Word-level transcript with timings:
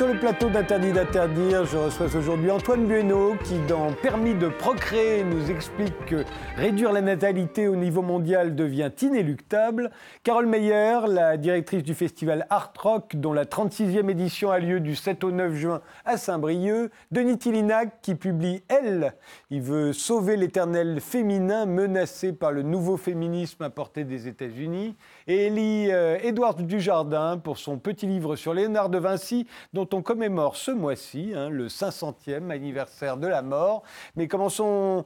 Sur 0.00 0.08
le 0.08 0.18
plateau 0.18 0.48
d'Interdit 0.48 0.92
d'interdire. 0.92 1.66
Je 1.66 1.76
reçois 1.76 2.06
aujourd'hui 2.16 2.50
Antoine 2.50 2.86
Bueno 2.86 3.34
qui, 3.44 3.58
dans 3.68 3.92
Permis 3.92 4.34
de 4.34 4.48
procréer, 4.48 5.24
nous 5.24 5.50
explique 5.50 6.06
que 6.06 6.24
réduire 6.56 6.90
la 6.90 7.02
natalité 7.02 7.68
au 7.68 7.76
niveau 7.76 8.00
mondial 8.00 8.56
devient 8.56 8.90
inéluctable. 9.02 9.90
Carole 10.22 10.46
Meyer, 10.46 11.00
la 11.06 11.36
directrice 11.36 11.82
du 11.82 11.92
festival 11.92 12.46
Art 12.48 12.72
Rock, 12.78 13.14
dont 13.14 13.34
la 13.34 13.44
36e 13.44 14.08
édition 14.08 14.50
a 14.50 14.58
lieu 14.58 14.80
du 14.80 14.96
7 14.96 15.22
au 15.22 15.32
9 15.32 15.54
juin 15.54 15.82
à 16.06 16.16
Saint-Brieuc. 16.16 16.90
Denis 17.10 17.36
Tillinac 17.36 18.00
qui 18.00 18.14
publie 18.14 18.62
Elle. 18.68 19.12
Il 19.50 19.60
veut 19.60 19.92
sauver 19.92 20.38
l'éternel 20.38 21.02
féminin 21.02 21.66
menacé 21.66 22.32
par 22.32 22.52
le 22.52 22.62
nouveau 22.62 22.96
féminisme 22.96 23.64
apporté 23.64 24.04
des 24.04 24.28
États-Unis. 24.28 24.96
Et 25.26 25.46
Elie 25.46 25.90
euh, 25.90 26.18
Edouard 26.22 26.54
Dujardin 26.54 27.38
pour 27.38 27.58
son 27.58 27.78
petit 27.78 28.06
livre 28.06 28.36
sur 28.36 28.54
Léonard 28.54 28.88
de 28.88 28.98
Vinci, 28.98 29.46
dont 29.72 29.88
on 29.92 30.02
commémore 30.02 30.56
ce 30.56 30.70
mois-ci 30.70 31.32
hein, 31.34 31.48
le 31.48 31.68
500e 31.68 32.50
anniversaire 32.50 33.16
de 33.16 33.26
la 33.26 33.42
mort. 33.42 33.82
Mais 34.16 34.28
commençons 34.28 35.04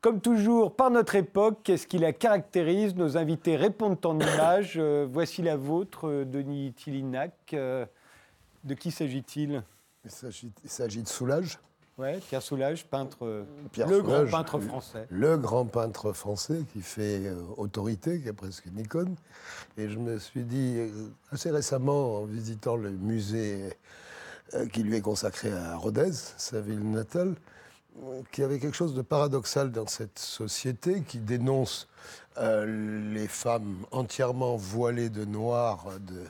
comme 0.00 0.20
toujours, 0.20 0.74
par 0.74 0.90
notre 0.90 1.14
époque, 1.14 1.60
qu'est-ce 1.62 1.86
qui 1.86 1.98
la 1.98 2.12
caractérise? 2.12 2.96
Nos 2.96 3.16
invités 3.16 3.54
répondent 3.54 4.04
en 4.04 4.18
images. 4.20 4.74
Euh, 4.76 5.06
voici 5.08 5.42
la 5.42 5.56
vôtre, 5.56 6.08
euh, 6.08 6.24
Denis 6.24 6.72
Tillinac. 6.72 7.54
de 7.54 8.74
qui 8.74 8.90
s'agit-il? 8.90 9.62
Il 10.04 10.10
s'agit 10.70 11.02
de 11.02 11.08
Soulage. 11.08 11.58
Ouais, 11.98 12.20
Pierre 12.26 12.40
Soulages, 12.40 12.86
peintre, 12.86 13.18
euh, 13.22 13.44
le 13.76 14.00
grand 14.00 14.24
peintre 14.24 14.58
français. 14.60 15.06
Le 15.10 15.36
grand 15.36 15.66
peintre 15.66 16.12
français 16.14 16.64
qui 16.72 16.80
fait 16.80 17.26
euh, 17.26 17.34
autorité, 17.58 18.18
qui 18.20 18.30
a 18.30 18.32
presque 18.32 18.64
une 18.64 18.78
icône. 18.78 19.14
Et 19.76 19.90
je 19.90 19.98
me 19.98 20.18
suis 20.18 20.44
dit, 20.44 20.76
euh, 20.78 20.88
assez 21.32 21.50
récemment, 21.50 22.20
en 22.20 22.24
visitant 22.24 22.76
le 22.76 22.90
musée 22.90 23.76
qui 24.72 24.82
lui 24.82 24.96
est 24.96 25.00
consacré 25.00 25.50
à 25.50 25.76
Rodez, 25.76 26.12
sa 26.12 26.60
ville 26.60 26.90
natale, 26.90 27.34
qu'il 28.30 28.42
y 28.42 28.44
avait 28.44 28.58
quelque 28.58 28.76
chose 28.76 28.94
de 28.94 29.00
paradoxal 29.00 29.72
dans 29.72 29.86
cette 29.86 30.18
société 30.18 31.02
qui 31.02 31.20
dénonce 31.20 31.88
les 32.38 33.28
femmes 33.28 33.86
entièrement 33.92 34.56
voilées 34.56 35.08
de 35.08 35.24
noir 35.24 35.86
de, 36.00 36.24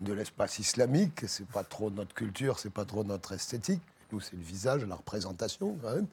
de 0.00 0.12
l'espace 0.12 0.58
islamique. 0.58 1.22
C'est 1.28 1.46
pas 1.46 1.62
trop 1.62 1.90
notre 1.90 2.12
culture, 2.12 2.58
c'est 2.58 2.72
pas 2.72 2.84
trop 2.84 3.04
notre 3.04 3.32
esthétique. 3.32 3.82
Nous, 4.12 4.20
c'est 4.20 4.36
le 4.36 4.42
visage, 4.42 4.84
la 4.84 4.96
représentation, 4.96 5.76
quand 5.82 5.94
même. 5.94 6.06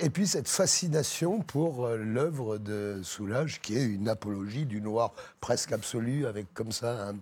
Et 0.00 0.10
puis 0.10 0.26
cette 0.26 0.48
fascination 0.48 1.40
pour 1.40 1.86
euh, 1.86 1.96
l'œuvre 1.96 2.58
de 2.58 3.00
Soulage, 3.04 3.60
qui 3.60 3.76
est 3.76 3.84
une 3.84 4.08
apologie 4.08 4.66
du 4.66 4.80
noir 4.80 5.12
presque 5.40 5.70
absolu, 5.70 6.26
avec 6.26 6.52
comme 6.52 6.72
ça 6.72 7.12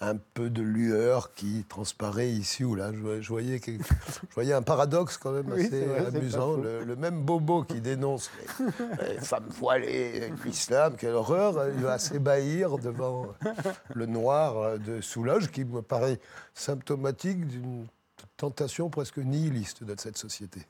un, 0.00 0.16
peu 0.32 0.48
de 0.48 0.62
lueur 0.62 1.34
qui 1.34 1.66
transparaît 1.68 2.30
ici 2.30 2.64
ou 2.64 2.74
là. 2.74 2.90
Je, 2.90 3.28
voyais, 3.28 3.60
je 3.62 4.34
voyais, 4.34 4.54
un 4.54 4.62
paradoxe 4.62 5.18
quand 5.18 5.32
même 5.32 5.52
assez 5.52 5.84
amusant. 6.06 6.56
Le, 6.56 6.96
même 6.96 7.20
Bobo 7.20 7.64
qui 7.64 7.82
dénonce 7.82 8.30
les, 9.06 9.20
femmes 9.20 9.50
voilées, 9.50 10.32
l'islam, 10.46 10.94
quelle 10.96 11.12
horreur, 11.12 11.68
il 11.68 11.82
va 11.82 11.98
s'ébahir 11.98 12.78
devant 12.78 13.26
le 13.94 14.06
noir 14.06 14.78
de 14.78 15.02
Soulage, 15.02 15.50
qui 15.50 15.66
me 15.66 15.82
paraît 15.82 16.18
symptomatique 16.54 17.46
d'une 17.46 17.86
tentation 18.40 18.88
presque 18.88 19.18
nihiliste 19.18 19.84
de 19.84 19.94
cette 19.98 20.16
société. 20.16 20.62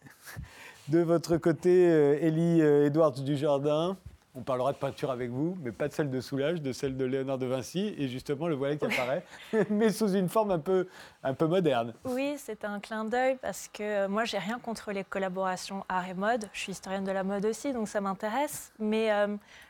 De 0.89 0.99
votre 0.99 1.37
côté, 1.37 1.89
euh, 1.89 2.19
Élie 2.21 2.61
euh, 2.63 2.87
Edwards 2.87 3.13
Dujardin, 3.13 3.97
on 4.35 4.43
parlera 4.43 4.73
de 4.73 4.77
peinture 4.77 5.13
avec 5.13 5.31
vous, 5.31 5.57
mais 5.63 5.71
pas 5.71 5.87
de 5.87 5.93
celle 5.93 6.11
de 6.11 6.21
Soulage, 6.21 6.61
de 6.61 6.73
celle 6.73 6.97
de 6.97 7.05
Léonard 7.05 7.39
de 7.39 7.47
Vinci, 7.47 7.95
et 7.97 8.09
justement 8.09 8.49
le 8.49 8.57
voilà 8.57 8.75
qui 8.75 8.85
apparaît, 8.93 9.25
mais 9.71 9.91
sous 9.91 10.13
une 10.15 10.29
forme 10.29 10.51
un 10.51 10.59
peu, 10.59 10.89
un 11.23 11.33
peu 11.33 11.47
moderne. 11.47 11.95
Oui, 12.07 12.35
c'est 12.39 12.65
un 12.65 12.81
clin 12.81 13.05
d'œil 13.05 13.39
parce 13.41 13.69
que 13.69 13.85
euh, 13.85 14.09
moi, 14.09 14.25
j'ai 14.25 14.39
rien 14.39 14.59
contre 14.59 14.91
les 14.91 15.05
collaborations 15.05 15.85
art 15.89 16.09
et 16.09 16.15
mode. 16.15 16.49
Je 16.53 16.59
suis 16.59 16.73
historienne 16.73 17.05
de 17.05 17.13
la 17.13 17.23
mode 17.23 17.47
aussi, 17.47 17.73
donc 17.73 17.87
ça 17.87 18.01
m'intéresse. 18.01 18.73
Mais 18.81 19.11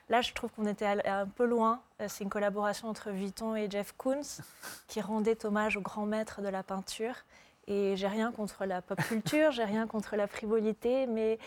là, 0.09 0.23
je 0.23 0.33
trouve 0.33 0.49
qu'on 0.53 0.67
était 0.67 0.87
un 0.87 1.27
peu 1.27 1.45
loin. 1.45 1.81
C'est 2.09 2.25
une 2.25 2.31
collaboration 2.31 2.89
entre 2.89 3.11
Vuitton 3.11 3.57
et 3.57 3.69
Jeff 3.71 3.93
Koons 3.99 4.41
qui 4.89 5.03
rendait 5.03 5.45
hommage 5.45 5.77
au 5.77 5.83
grand 5.83 6.07
maître 6.07 6.41
de 6.41 6.49
la 6.49 6.63
peinture. 6.63 7.15
Et 7.71 7.95
j'ai 7.97 8.09
rien 8.09 8.33
contre 8.33 8.65
la 8.65 8.83
pop 8.83 9.01
culture, 9.01 9.53
j'ai 9.53 9.65
rien 9.65 9.87
contre 9.87 10.17
la 10.17 10.27
frivolité, 10.27 11.07
mais 11.07 11.39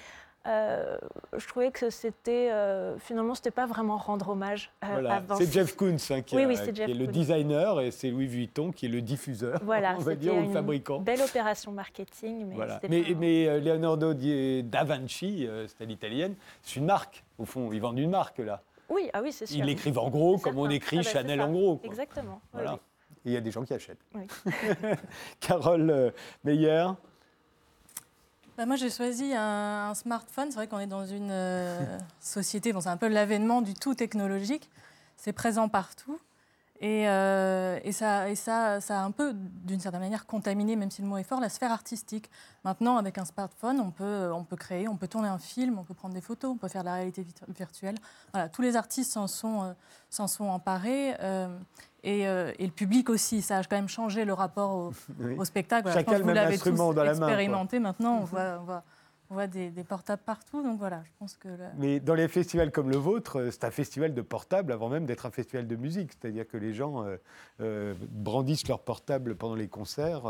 euh, 0.47 0.97
je 1.35 1.45
trouvais 1.47 1.71
que 1.71 1.89
c'était 1.89 2.49
euh, 2.51 2.97
finalement 2.97 3.35
c'était 3.35 3.51
pas 3.51 3.65
vraiment 3.65 3.97
rendre 3.97 4.29
hommage. 4.29 4.71
Euh, 4.85 5.19
c'est 5.37 5.51
Jeff 5.51 5.75
Koons 5.75 5.97
hein, 6.09 6.21
qui, 6.21 6.37
est, 6.37 6.87
le 6.87 7.07
designer 7.07 7.81
et 7.81 7.91
c'est 7.91 8.09
Louis 8.09 8.27
Vuitton 8.27 8.71
qui 8.71 8.85
est 8.85 8.89
le 8.89 9.01
diffuseur, 9.01 9.59
voilà, 9.65 9.95
on 9.99 10.01
va 10.01 10.15
dire, 10.15 10.33
ou 10.33 10.41
le 10.41 10.49
fabricant. 10.49 11.01
Belle 11.01 11.21
opération 11.21 11.73
marketing, 11.73 12.45
mais 12.47 12.55
voilà. 12.55 12.79
mais, 12.89 13.03
mais 13.19 13.59
Leonardo 13.59 14.13
da 14.13 14.83
Vinci, 14.85 15.45
c'est 15.77 15.85
l'italienne, 15.85 16.35
c'est 16.61 16.77
une 16.77 16.85
marque 16.85 17.25
au 17.37 17.43
fond. 17.43 17.69
Ils 17.73 17.81
vendent 17.81 17.99
une 17.99 18.11
marque 18.11 18.39
là. 18.39 18.61
Oui, 18.87 19.09
ah 19.11 19.21
oui, 19.21 19.33
c'est 19.33 19.45
sûr. 19.45 19.57
Ils 19.57 19.65
l'écrivent 19.65 19.99
en 19.99 20.09
gros, 20.09 20.37
comme 20.37 20.57
on 20.57 20.69
écrit 20.69 20.99
ah 20.99 21.03
bah, 21.03 21.09
Chanel 21.09 21.41
en 21.41 21.51
gros. 21.51 21.81
Exactement. 21.83 22.39
Voilà 22.53 22.79
il 23.25 23.31
y 23.31 23.37
a 23.37 23.41
des 23.41 23.51
gens 23.51 23.63
qui 23.63 23.73
achètent. 23.73 24.03
Carole 25.39 25.89
euh, 25.89 26.11
Meyer 26.43 26.87
bah, 28.55 28.67
moi, 28.67 28.75
j'ai 28.75 28.91
choisi 28.91 29.33
un, 29.35 29.93
smartphone. 29.95 30.51
C'est 30.51 30.57
vrai 30.57 30.67
qu'on 30.67 30.79
est 30.79 30.85
dans 30.85 31.07
une 31.07 31.31
euh, 31.31 31.97
société, 32.19 32.71
bon, 32.71 32.81
c'est 32.81 32.89
un 32.89 32.97
peu 32.97 33.07
l'avènement 33.07 33.63
du 33.63 33.73
tout 33.73 33.95
technologique. 33.95 34.69
C'est 35.17 35.33
présent 35.33 35.69
partout. 35.69 36.19
Et, 36.79 37.07
euh, 37.07 37.79
et, 37.83 37.91
ça, 37.93 38.29
et 38.29 38.35
ça, 38.35 38.79
ça, 38.81 38.99
a 38.99 39.03
un 39.03 39.09
peu, 39.11 39.33
d'une 39.33 39.79
certaine 39.79 40.01
manière, 40.01 40.27
contaminé, 40.27 40.75
même 40.75 40.91
si 40.91 41.01
le 41.01 41.07
mot 41.07 41.17
est 41.17 41.23
fort, 41.23 41.39
la 41.39 41.49
sphère 41.49 41.71
artistique. 41.71 42.29
Maintenant, 42.63 42.97
avec 42.97 43.17
un 43.17 43.25
smartphone, 43.25 43.79
on 43.79 43.89
peut, 43.89 44.29
on 44.31 44.43
peut 44.43 44.57
créer, 44.57 44.87
on 44.87 44.97
peut 44.97 45.07
tourner 45.07 45.29
un 45.29 45.39
film, 45.39 45.79
on 45.79 45.83
peut 45.83 45.93
prendre 45.95 46.13
des 46.13 46.21
photos, 46.21 46.51
on 46.51 46.57
peut 46.57 46.67
faire 46.67 46.81
de 46.81 46.87
la 46.87 46.95
réalité 46.95 47.25
virtuelle. 47.47 47.95
Voilà, 48.33 48.49
tous 48.49 48.61
les 48.61 48.75
artistes 48.75 49.13
s'en 49.13 49.27
sont, 49.27 49.73
s'en 50.09 50.27
sont 50.27 50.45
emparés. 50.45 51.15
Euh, 52.05 52.51
et, 52.59 52.65
le 52.65 52.71
public 52.71 53.09
aussi. 53.09 53.41
Ça 53.41 53.57
a 53.57 53.63
quand 53.63 53.75
même 53.75 53.87
changé 53.87 54.25
le 54.25 54.33
rapport 54.33 54.91
au, 55.37 55.45
spectacle. 55.45 55.91
Chacun 55.91 56.17
le 56.17 56.25
même 56.25 56.37
instrument 56.37 56.93
dans 56.93 57.03
la 57.03 57.13
main. 57.13 57.27
Expérimenté 57.27 57.79
maintenant, 57.79 58.19
on 58.21 58.25
voit, 58.25 58.83
on 59.29 59.33
voit, 59.33 59.47
des, 59.47 59.71
portables 59.87 60.21
partout. 60.21 60.61
Donc 60.63 60.79
voilà, 60.79 61.01
je 61.05 61.11
pense 61.17 61.37
que. 61.37 61.47
Mais 61.77 62.01
dans 62.01 62.13
les 62.13 62.27
festivals 62.27 62.71
comme 62.71 62.89
le 62.89 62.97
vôtre, 62.97 63.39
euh, 63.39 63.51
c'est 63.51 63.63
un 63.63 63.71
festival 63.71 64.13
de 64.13 64.21
portables 64.21 64.73
avant 64.73 64.89
même 64.89 65.05
d'être 65.05 65.25
un 65.25 65.31
festival 65.31 65.65
de 65.65 65.75
musique. 65.77 66.11
C'est-à-dire 66.11 66.45
que 66.45 66.57
les 66.57 66.73
gens 66.73 67.05
euh, 67.59 67.93
brandissent 68.09 68.67
leurs 68.67 68.81
portables 68.81 69.35
pendant 69.35 69.55
les 69.55 69.69
concerts 69.69 70.23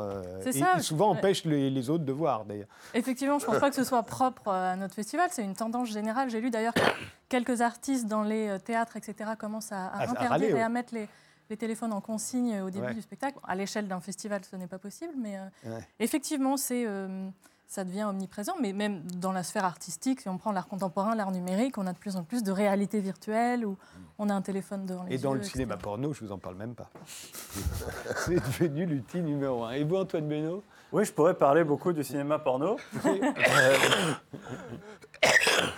et 0.45 0.51
ça, 0.51 0.79
souvent 0.79 1.09
empêchent 1.09 1.45
les, 1.45 1.89
autres 1.89 2.05
de 2.05 2.13
voir 2.13 2.45
d'ailleurs. 2.45 2.67
Effectivement, 2.93 3.39
je 3.39 3.45
ne 3.45 3.51
pense 3.51 3.59
pas 3.59 3.69
que 3.69 3.75
ce 3.75 3.83
soit 3.83 4.03
propre 4.03 4.49
à 4.49 4.75
notre 4.75 4.93
festival. 4.93 5.29
C'est 5.31 5.43
une 5.43 5.55
tendance 5.55 5.89
générale. 5.89 6.29
J'ai 6.29 6.39
lu 6.39 6.51
d'ailleurs 6.51 6.73
que 6.75 6.81
quelques 7.29 7.61
artistes 7.61 8.07
dans 8.07 8.21
les 8.21 8.57
théâtres, 8.63 8.95
etc., 8.95 9.31
commencent 9.39 9.71
à, 9.71 9.91
interdire 9.95 10.55
et 10.55 10.61
à 10.61 10.69
mettre 10.69 10.93
les 10.93 11.09
les 11.53 11.57
téléphones 11.57 11.93
en 11.93 12.01
consigne 12.01 12.61
au 12.61 12.71
début 12.71 12.95
du 12.95 13.01
spectacle. 13.03 13.37
À 13.43 13.53
l'échelle 13.55 13.87
d'un 13.87 13.99
festival, 13.99 14.41
ce 14.43 14.55
n'est 14.55 14.65
pas 14.67 14.79
possible, 14.79 15.13
mais 15.15 15.37
euh, 15.37 15.79
effectivement, 15.99 16.57
c'est, 16.57 16.87
euh, 16.87 17.29
ça 17.67 17.83
devient 17.83 18.05
omniprésent. 18.05 18.55
Mais 18.59 18.73
même 18.73 19.03
dans 19.19 19.31
la 19.31 19.43
sphère 19.43 19.65
artistique, 19.65 20.21
si 20.21 20.29
on 20.29 20.39
prend 20.39 20.51
l'art 20.51 20.67
contemporain, 20.67 21.13
l'art 21.13 21.29
numérique, 21.29 21.77
on 21.77 21.85
a 21.85 21.93
de 21.93 21.99
plus 21.99 22.15
en 22.15 22.23
plus 22.23 22.41
de 22.41 22.51
réalité 22.51 23.01
virtuelle 23.01 23.67
où 23.67 23.77
on 24.17 24.29
a 24.29 24.33
un 24.33 24.41
téléphone 24.41 24.87
devant 24.87 25.03
les 25.03 25.13
Et 25.13 25.17
dans 25.19 25.35
le 25.35 25.43
cinéma 25.43 25.77
porno, 25.77 26.11
je 26.11 26.25
vous 26.25 26.31
en 26.31 26.39
parle 26.39 26.55
même 26.55 26.73
pas. 26.73 26.89
c'est 27.05 28.33
devenu 28.35 28.87
l'outil 28.87 29.21
numéro 29.21 29.63
un. 29.65 29.73
Et 29.73 29.83
vous, 29.83 29.97
Antoine 29.97 30.27
Benoît 30.27 30.63
Oui, 30.91 31.05
je 31.05 31.13
pourrais 31.13 31.35
parler 31.35 31.63
beaucoup 31.63 31.93
du 31.93 32.03
cinéma 32.03 32.39
porno. 32.39 32.77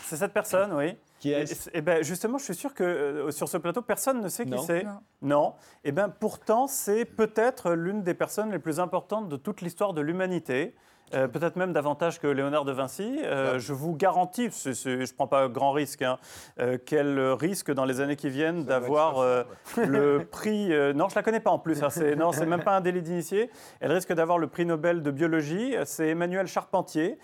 c'est 0.03 0.15
cette 0.15 0.33
personne, 0.33 0.71
oui. 0.71 0.95
Qui 1.25 1.33
est 1.33 1.69
eh 1.73 1.81
ben, 1.81 2.03
Justement, 2.03 2.37
je 2.37 2.43
suis 2.43 2.53
sûr 2.53 2.75
que 2.75 2.83
euh, 2.83 3.31
sur 3.31 3.49
ce 3.49 3.57
plateau, 3.57 3.81
personne 3.81 4.21
ne 4.21 4.29
sait 4.29 4.45
qui 4.45 4.59
c'est. 4.59 4.85
Non. 5.23 5.55
Et 5.83 5.89
eh 5.89 5.91
ben, 5.91 6.07
pourtant, 6.07 6.67
c'est 6.67 7.03
peut-être 7.03 7.71
l'une 7.71 8.03
des 8.03 8.13
personnes 8.13 8.51
les 8.51 8.59
plus 8.59 8.79
importantes 8.79 9.27
de 9.27 9.35
toute 9.35 9.61
l'histoire 9.61 9.93
de 9.93 10.01
l'humanité. 10.01 10.75
Euh, 11.13 11.27
peut-être 11.27 11.55
même 11.55 11.71
davantage 11.71 12.19
que 12.19 12.27
Léonard 12.27 12.65
de 12.65 12.71
Vinci. 12.71 13.19
Euh, 13.23 13.59
je 13.59 13.73
vous 13.73 13.95
garantis, 13.95 14.49
je 14.49 14.89
ne 14.89 15.13
prends 15.15 15.27
pas 15.27 15.47
grand 15.47 15.71
risque, 15.71 16.01
hein, 16.01 16.17
euh, 16.59 16.77
qu'elle 16.77 17.19
risque 17.19 17.71
dans 17.71 17.85
les 17.85 18.01
années 18.01 18.15
qui 18.15 18.29
viennent 18.29 18.63
d'avoir 18.65 19.23
le 19.77 20.25
prix. 20.31 20.69
non, 20.69 21.07
je 21.07 21.13
ne 21.13 21.15
la 21.15 21.23
connais 21.23 21.39
pas 21.39 21.51
en 21.51 21.59
plus, 21.59 21.83
hein, 21.83 21.89
c'est, 21.89 22.15
non, 22.15 22.31
c'est 22.31 22.45
même 22.45 22.63
pas 22.63 22.75
un 22.75 22.81
délit 22.81 23.01
d'initié. 23.01 23.51
Elle 23.79 23.91
risque 23.91 24.13
d'avoir 24.13 24.39
le 24.39 24.47
prix 24.47 24.65
Nobel 24.65 25.03
de 25.03 25.11
biologie. 25.11 25.75
C'est 25.85 26.09
Emmanuel 26.09 26.47
Charpentier 26.47 27.17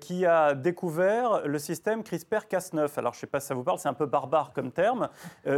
qui 0.00 0.26
a 0.26 0.54
découvert 0.54 1.42
le 1.46 1.58
système 1.58 2.02
CRISPR-Cas9. 2.02 2.88
Alors, 2.96 3.12
je 3.12 3.18
ne 3.18 3.20
sais 3.20 3.26
pas 3.26 3.40
si 3.40 3.48
ça 3.48 3.54
vous 3.54 3.62
parle, 3.62 3.78
c'est 3.78 3.88
un 3.88 3.94
peu 3.94 4.06
barbare 4.06 4.52
comme 4.52 4.72
terme. 4.72 5.08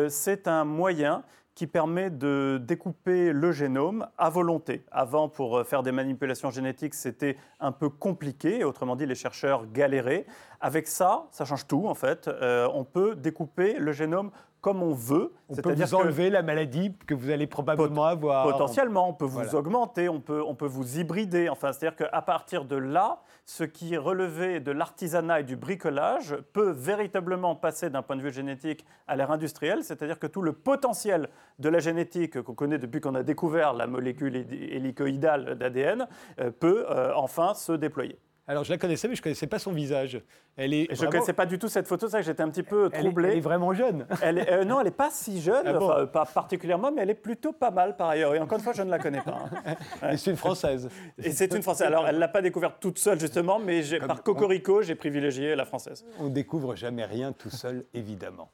c'est 0.08 0.48
un 0.48 0.64
moyen 0.64 1.22
qui 1.54 1.66
permet 1.66 2.10
de 2.10 2.60
découper 2.62 3.32
le 3.32 3.52
génome 3.52 4.06
à 4.16 4.30
volonté. 4.30 4.84
Avant, 4.90 5.28
pour 5.28 5.58
euh, 5.58 5.64
faire 5.64 5.82
des 5.82 5.92
manipulations 5.92 6.50
génétiques, 6.50 6.94
c'était 6.94 7.36
un 7.60 7.72
peu 7.72 7.88
compliqué, 7.90 8.64
autrement 8.64 8.96
dit, 8.96 9.06
les 9.06 9.14
chercheurs 9.14 9.66
galéraient. 9.70 10.26
Avec 10.60 10.88
ça, 10.88 11.26
ça 11.30 11.44
change 11.44 11.66
tout 11.66 11.86
en 11.86 11.94
fait. 11.94 12.28
Euh, 12.28 12.68
on 12.72 12.84
peut 12.84 13.16
découper 13.16 13.74
le 13.74 13.92
génome 13.92 14.30
comme 14.62 14.80
on 14.80 14.94
veut. 14.94 15.34
On 15.48 15.56
peut 15.56 15.74
vous 15.74 15.94
enlever 15.94 16.30
la 16.30 16.40
maladie 16.42 16.94
que 17.06 17.14
vous 17.14 17.30
allez 17.30 17.48
probablement 17.48 18.06
avoir. 18.06 18.48
Potentiellement, 18.48 19.08
on 19.08 19.12
peut 19.12 19.26
vous 19.26 19.54
augmenter, 19.54 20.08
on 20.08 20.20
peut, 20.20 20.42
on 20.46 20.54
peut 20.54 20.66
vous 20.66 20.98
hybrider. 20.98 21.48
Enfin, 21.48 21.72
c'est-à-dire 21.72 21.96
qu'à 21.96 22.22
partir 22.22 22.64
de 22.64 22.76
là, 22.76 23.20
ce 23.44 23.64
qui 23.64 23.94
est 23.94 23.98
relevé 23.98 24.60
de 24.60 24.70
l'artisanat 24.70 25.40
et 25.40 25.44
du 25.44 25.56
bricolage 25.56 26.36
peut 26.52 26.70
véritablement 26.70 27.56
passer 27.56 27.90
d'un 27.90 28.02
point 28.02 28.16
de 28.16 28.22
vue 28.22 28.32
génétique 28.32 28.86
à 29.08 29.16
l'ère 29.16 29.32
industrielle, 29.32 29.82
c'est-à-dire 29.82 30.20
que 30.20 30.28
tout 30.28 30.42
le 30.42 30.52
potentiel 30.52 31.28
de 31.58 31.68
la 31.68 31.80
génétique 31.80 32.40
qu'on 32.40 32.54
connaît 32.54 32.78
depuis 32.78 33.00
qu'on 33.00 33.16
a 33.16 33.24
découvert 33.24 33.72
la 33.74 33.88
molécule 33.88 34.36
hélicoïdale 34.36 35.56
d'ADN 35.58 36.06
euh, 36.40 36.52
peut 36.52 36.86
euh, 36.88 37.12
enfin 37.16 37.54
se 37.54 37.72
déployer. 37.72 38.16
Alors, 38.48 38.64
je 38.64 38.70
la 38.70 38.78
connaissais, 38.78 39.06
mais 39.06 39.14
je 39.14 39.20
ne 39.20 39.22
connaissais 39.22 39.46
pas 39.46 39.60
son 39.60 39.72
visage. 39.72 40.20
Elle 40.56 40.74
est 40.74 40.88
je 40.94 41.04
ne 41.04 41.10
connaissais 41.10 41.32
pas 41.32 41.46
du 41.46 41.58
tout 41.58 41.68
cette 41.68 41.86
photo, 41.86 42.08
ça 42.08 42.18
que 42.18 42.24
j'étais 42.24 42.42
un 42.42 42.50
petit 42.50 42.64
peu 42.64 42.90
troublé. 42.90 43.30
Elle 43.30 43.38
est, 43.38 43.40
vraiment 43.40 43.72
jeune. 43.72 44.06
Elle 44.20 44.44
euh, 44.50 44.64
non, 44.64 44.80
elle 44.80 44.86
n'est 44.86 44.90
pas 44.90 45.10
si 45.10 45.40
jeune, 45.40 45.64
ah 45.66 46.06
pas 46.06 46.26
particulièrement, 46.26 46.90
mais 46.90 47.02
elle 47.02 47.10
est 47.10 47.14
plutôt 47.14 47.52
pas 47.52 47.70
mal 47.70 47.96
par 47.96 48.08
ailleurs. 48.08 48.34
Et 48.34 48.40
encore 48.40 48.58
une 48.58 48.64
fois, 48.64 48.72
je 48.72 48.82
ne 48.82 48.90
la 48.90 48.98
connais 48.98 49.20
pas. 49.20 49.44
Hein. 49.64 50.16
C'est 50.16 50.30
une 50.30 50.36
Française. 50.36 50.88
Et 51.18 51.30
c'est 51.30 51.54
une 51.54 51.62
Française. 51.62 51.86
Alors, 51.86 52.06
elle 52.08 52.16
ne 52.16 52.20
l'a 52.20 52.28
pas 52.28 52.42
découverte 52.42 52.76
toute 52.80 52.98
seule, 52.98 53.20
justement, 53.20 53.58
mais 53.58 53.82
par 54.00 54.22
Cocorico, 54.22 54.82
j'ai 54.82 54.94
privilégié 54.94 55.54
la 55.54 55.64
Française. 55.64 56.04
On 56.18 56.28
découvre 56.28 56.74
jamais 56.74 57.04
rien 57.04 57.32
tout 57.32 57.50
seul, 57.50 57.84
évidemment. 57.94 58.50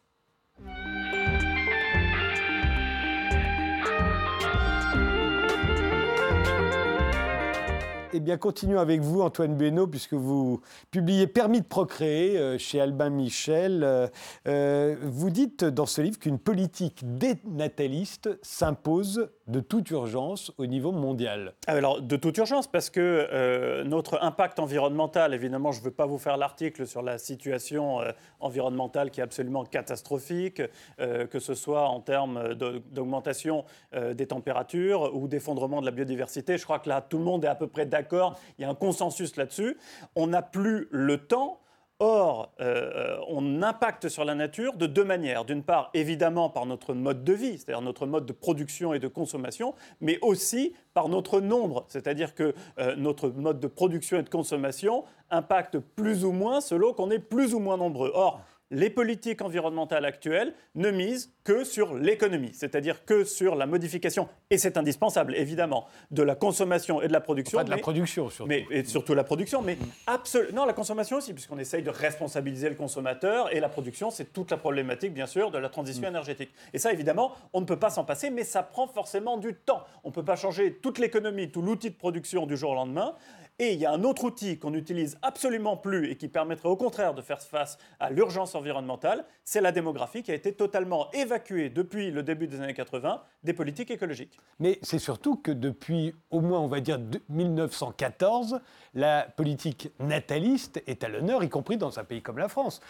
Eh 8.15 8.21
bien, 8.21 8.39
continuons 8.39 8.79
avec 8.79 9.03
vous, 9.03 9.21
Antoine 9.21 9.55
Beno, 9.55 9.87
puisque 9.87 10.15
vous 10.15 10.63
publiez 10.91 11.27
Permis 11.27 11.61
de 11.61 11.67
procréer 11.67 12.39
euh, 12.39 12.57
chez 12.57 12.81
Albin 12.81 13.11
Michel. 13.11 13.83
Euh, 13.85 14.09
euh, 14.47 14.97
vous 15.03 15.29
dites 15.29 15.63
dans 15.63 15.85
ce 15.85 16.01
livre 16.01 16.19
qu'une 16.19 16.39
politique 16.39 17.03
dénataliste 17.03 18.31
s'impose 18.41 19.29
de 19.47 19.61
toute 19.61 19.91
urgence 19.91 20.53
au 20.57 20.65
niveau 20.65 20.91
mondial. 20.91 21.53
Ah, 21.67 21.73
alors, 21.73 22.01
de 22.01 22.17
toute 22.17 22.39
urgence, 22.39 22.67
parce 22.67 22.89
que 22.89 23.83
notre 23.85 24.23
impact 24.23 24.59
environnemental, 24.59 25.35
évidemment, 25.35 25.73
je 25.73 25.81
ne 25.81 25.85
veux 25.85 25.91
pas 25.91 26.07
vous 26.07 26.19
faire 26.19 26.37
l'article 26.37 26.87
sur 26.87 27.03
la 27.03 27.19
situation 27.19 28.01
environnementale 28.41 29.11
qui 29.11 29.21
est 29.21 29.23
absolument 29.23 29.65
catastrophique, 29.65 30.61
que 30.99 31.39
ce 31.39 31.55
soit 31.55 31.89
en 31.89 32.01
termes 32.01 32.55
d'augmentation 32.55 33.65
des 33.95 34.27
températures 34.27 35.15
ou 35.17 35.29
d'effondrement 35.29 35.81
de 35.81 35.87
la 35.87 35.93
biodiversité. 35.93 36.59
Je 36.59 36.65
crois 36.65 36.79
que 36.79 36.91
là, 36.91 37.01
tout 37.01 37.17
le 37.17 37.25
monde 37.25 37.47
est 37.47 37.49
à 37.49 37.55
peu 37.55 37.69
près 37.69 37.87
d'accord 37.87 37.98
d'accord, 37.99 38.39
il 38.59 38.63
y 38.63 38.65
a 38.65 38.71
un 38.71 38.75
consensus 38.75 39.37
là-dessus. 39.37 39.77
On 40.15 40.29
n'a 40.29 40.43
plus 40.43 40.89
le 40.91 41.19
temps. 41.19 41.61
Or, 42.01 42.53
euh, 42.61 43.19
on 43.27 43.61
impacte 43.61 44.09
sur 44.09 44.25
la 44.25 44.37
nature 44.37 44.77
de 44.77 44.87
deux 44.87 45.03
manières. 45.03 45.45
D'une 45.45 45.65
part, 45.65 45.91
évidemment, 45.95 46.49
par 46.49 46.65
notre 46.65 46.95
mode 46.95 47.25
de 47.25 47.33
vie, 47.33 47.59
c'est-à-dire 47.59 47.83
notre 47.83 48.07
mode 48.07 48.25
de 48.25 48.33
production 48.33 48.95
et 48.95 49.01
de 49.01 49.09
consommation, 49.09 49.75
mais 50.01 50.17
aussi 50.23 50.75
par 50.95 51.09
notre 51.09 51.41
nombre. 51.41 51.87
C'est-à-dire 51.89 52.37
que 52.37 52.55
euh, 52.79 52.95
notre 52.95 53.31
mode 53.31 53.59
de 53.59 53.67
production 53.67 54.21
et 54.21 54.23
de 54.23 54.29
consommation 54.29 55.05
impacte 55.31 55.81
plus 55.81 56.25
ou 56.25 56.31
moins 56.31 56.61
selon 56.61 56.93
qu'on 56.93 57.11
est 57.11 57.19
plus 57.19 57.53
ou 57.53 57.59
moins 57.59 57.77
nombreux. 57.77 58.13
Or, 58.15 58.43
les 58.71 58.91
politiques 58.91 59.43
environnementales 59.43 60.05
actuelles 60.05 60.55
ne 60.75 60.91
misent 60.91 61.33
que 61.45 61.65
sur 61.65 61.95
l'économie, 61.95 62.51
c'est-à-dire 62.53 63.05
que 63.05 63.25
sur 63.25 63.55
la 63.55 63.67
modification, 63.67 64.29
et 64.51 64.59
c'est 64.59 64.77
indispensable 64.77 65.35
évidemment, 65.37 65.87
de 66.11 66.23
la 66.23 66.35
consommation 66.35 67.01
et 67.01 67.09
de 67.09 67.13
la 67.13 67.21
production. 67.21 67.59
Pas 67.59 67.65
de 67.65 67.71
la 67.71 67.79
production 67.79 68.29
surtout. 68.29 68.49
Mais, 68.49 68.67
et 68.71 68.85
surtout 68.85 69.15
la 69.15 69.25
production, 69.25 69.63
mais 69.63 69.79
absolument. 70.07 70.49
Non, 70.59 70.67
la 70.67 70.73
consommation 70.73 71.17
aussi, 71.17 71.33
puisqu'on 71.33 71.59
essaye 71.59 71.83
de 71.83 71.91
responsabiliser 71.91 72.69
le 72.69 72.75
consommateur, 72.75 73.55
et 73.55 73.61
la 73.61 73.69
production, 73.69 74.11
c'est 74.11 74.33
toute 74.33 74.51
la 74.51 74.57
problématique, 74.57 75.15
bien 75.15 75.27
sûr, 75.27 75.51
de 75.51 75.59
la 75.59 75.69
transition 75.69 76.03
mm. 76.03 76.11
énergétique. 76.11 76.51
Et 76.73 76.79
ça, 76.79 76.93
évidemment, 76.93 77.33
on 77.53 77.61
ne 77.61 77.67
peut 77.67 77.79
pas 77.79 77.91
s'en 77.91 78.05
passer, 78.05 78.31
mais 78.31 78.45
ça 78.45 78.63
prend 78.63 78.87
forcément 78.87 79.39
du 79.39 79.55
temps. 79.55 79.85
On 80.05 80.09
ne 80.09 80.15
peut 80.15 80.25
pas 80.25 80.37
changer 80.37 80.75
toute 80.75 80.99
l'économie, 80.99 81.51
tout 81.51 81.63
l'outil 81.63 81.91
de 81.91 81.97
production 81.97 82.47
du 82.47 82.57
jour 82.57 82.71
au 82.71 82.75
lendemain. 82.75 83.15
Et 83.61 83.73
il 83.73 83.81
y 83.81 83.87
a 83.87 83.91
un 83.91 84.05
autre 84.05 84.23
outil 84.23 84.57
qu'on 84.57 84.71
n'utilise 84.71 85.19
absolument 85.21 85.77
plus 85.77 86.13
et 86.13 86.17
qui 86.17 86.29
permettrait 86.29 86.69
au 86.69 86.77
contraire 86.77 87.13
de 87.13 87.23
faire 87.23 87.43
face 87.43 87.77
à 87.99 88.09
l'urgence 88.09 88.55
environnementale, 88.55 89.25
c'est 89.43 89.61
la 89.61 89.73
démographie 89.73 90.23
qui 90.23 90.31
a 90.31 90.35
été 90.35 90.53
totalement 90.53 91.11
évacuée 91.11 91.69
depuis 91.69 92.13
le 92.13 92.23
début 92.23 92.47
des 92.47 92.61
années 92.61 92.73
80 92.73 93.21
des 93.43 93.53
politiques 93.53 93.91
écologiques. 93.91 94.39
Mais 94.61 94.79
c'est 94.83 95.01
surtout 95.01 95.35
que 95.35 95.51
depuis 95.51 96.15
au 96.31 96.41
moins, 96.41 96.61
on 96.61 96.69
va 96.69 96.79
dire, 96.79 97.01
1914, 97.31 98.61
la 98.95 99.23
politique 99.23 99.91
nataliste 99.99 100.81
est 100.87 101.03
à 101.03 101.09
l'honneur, 101.09 101.43
y 101.43 101.49
compris 101.49 101.79
dans 101.79 101.99
un 101.99 102.05
pays 102.05 102.23
comme 102.23 102.39
la 102.39 102.49
France. 102.49 102.81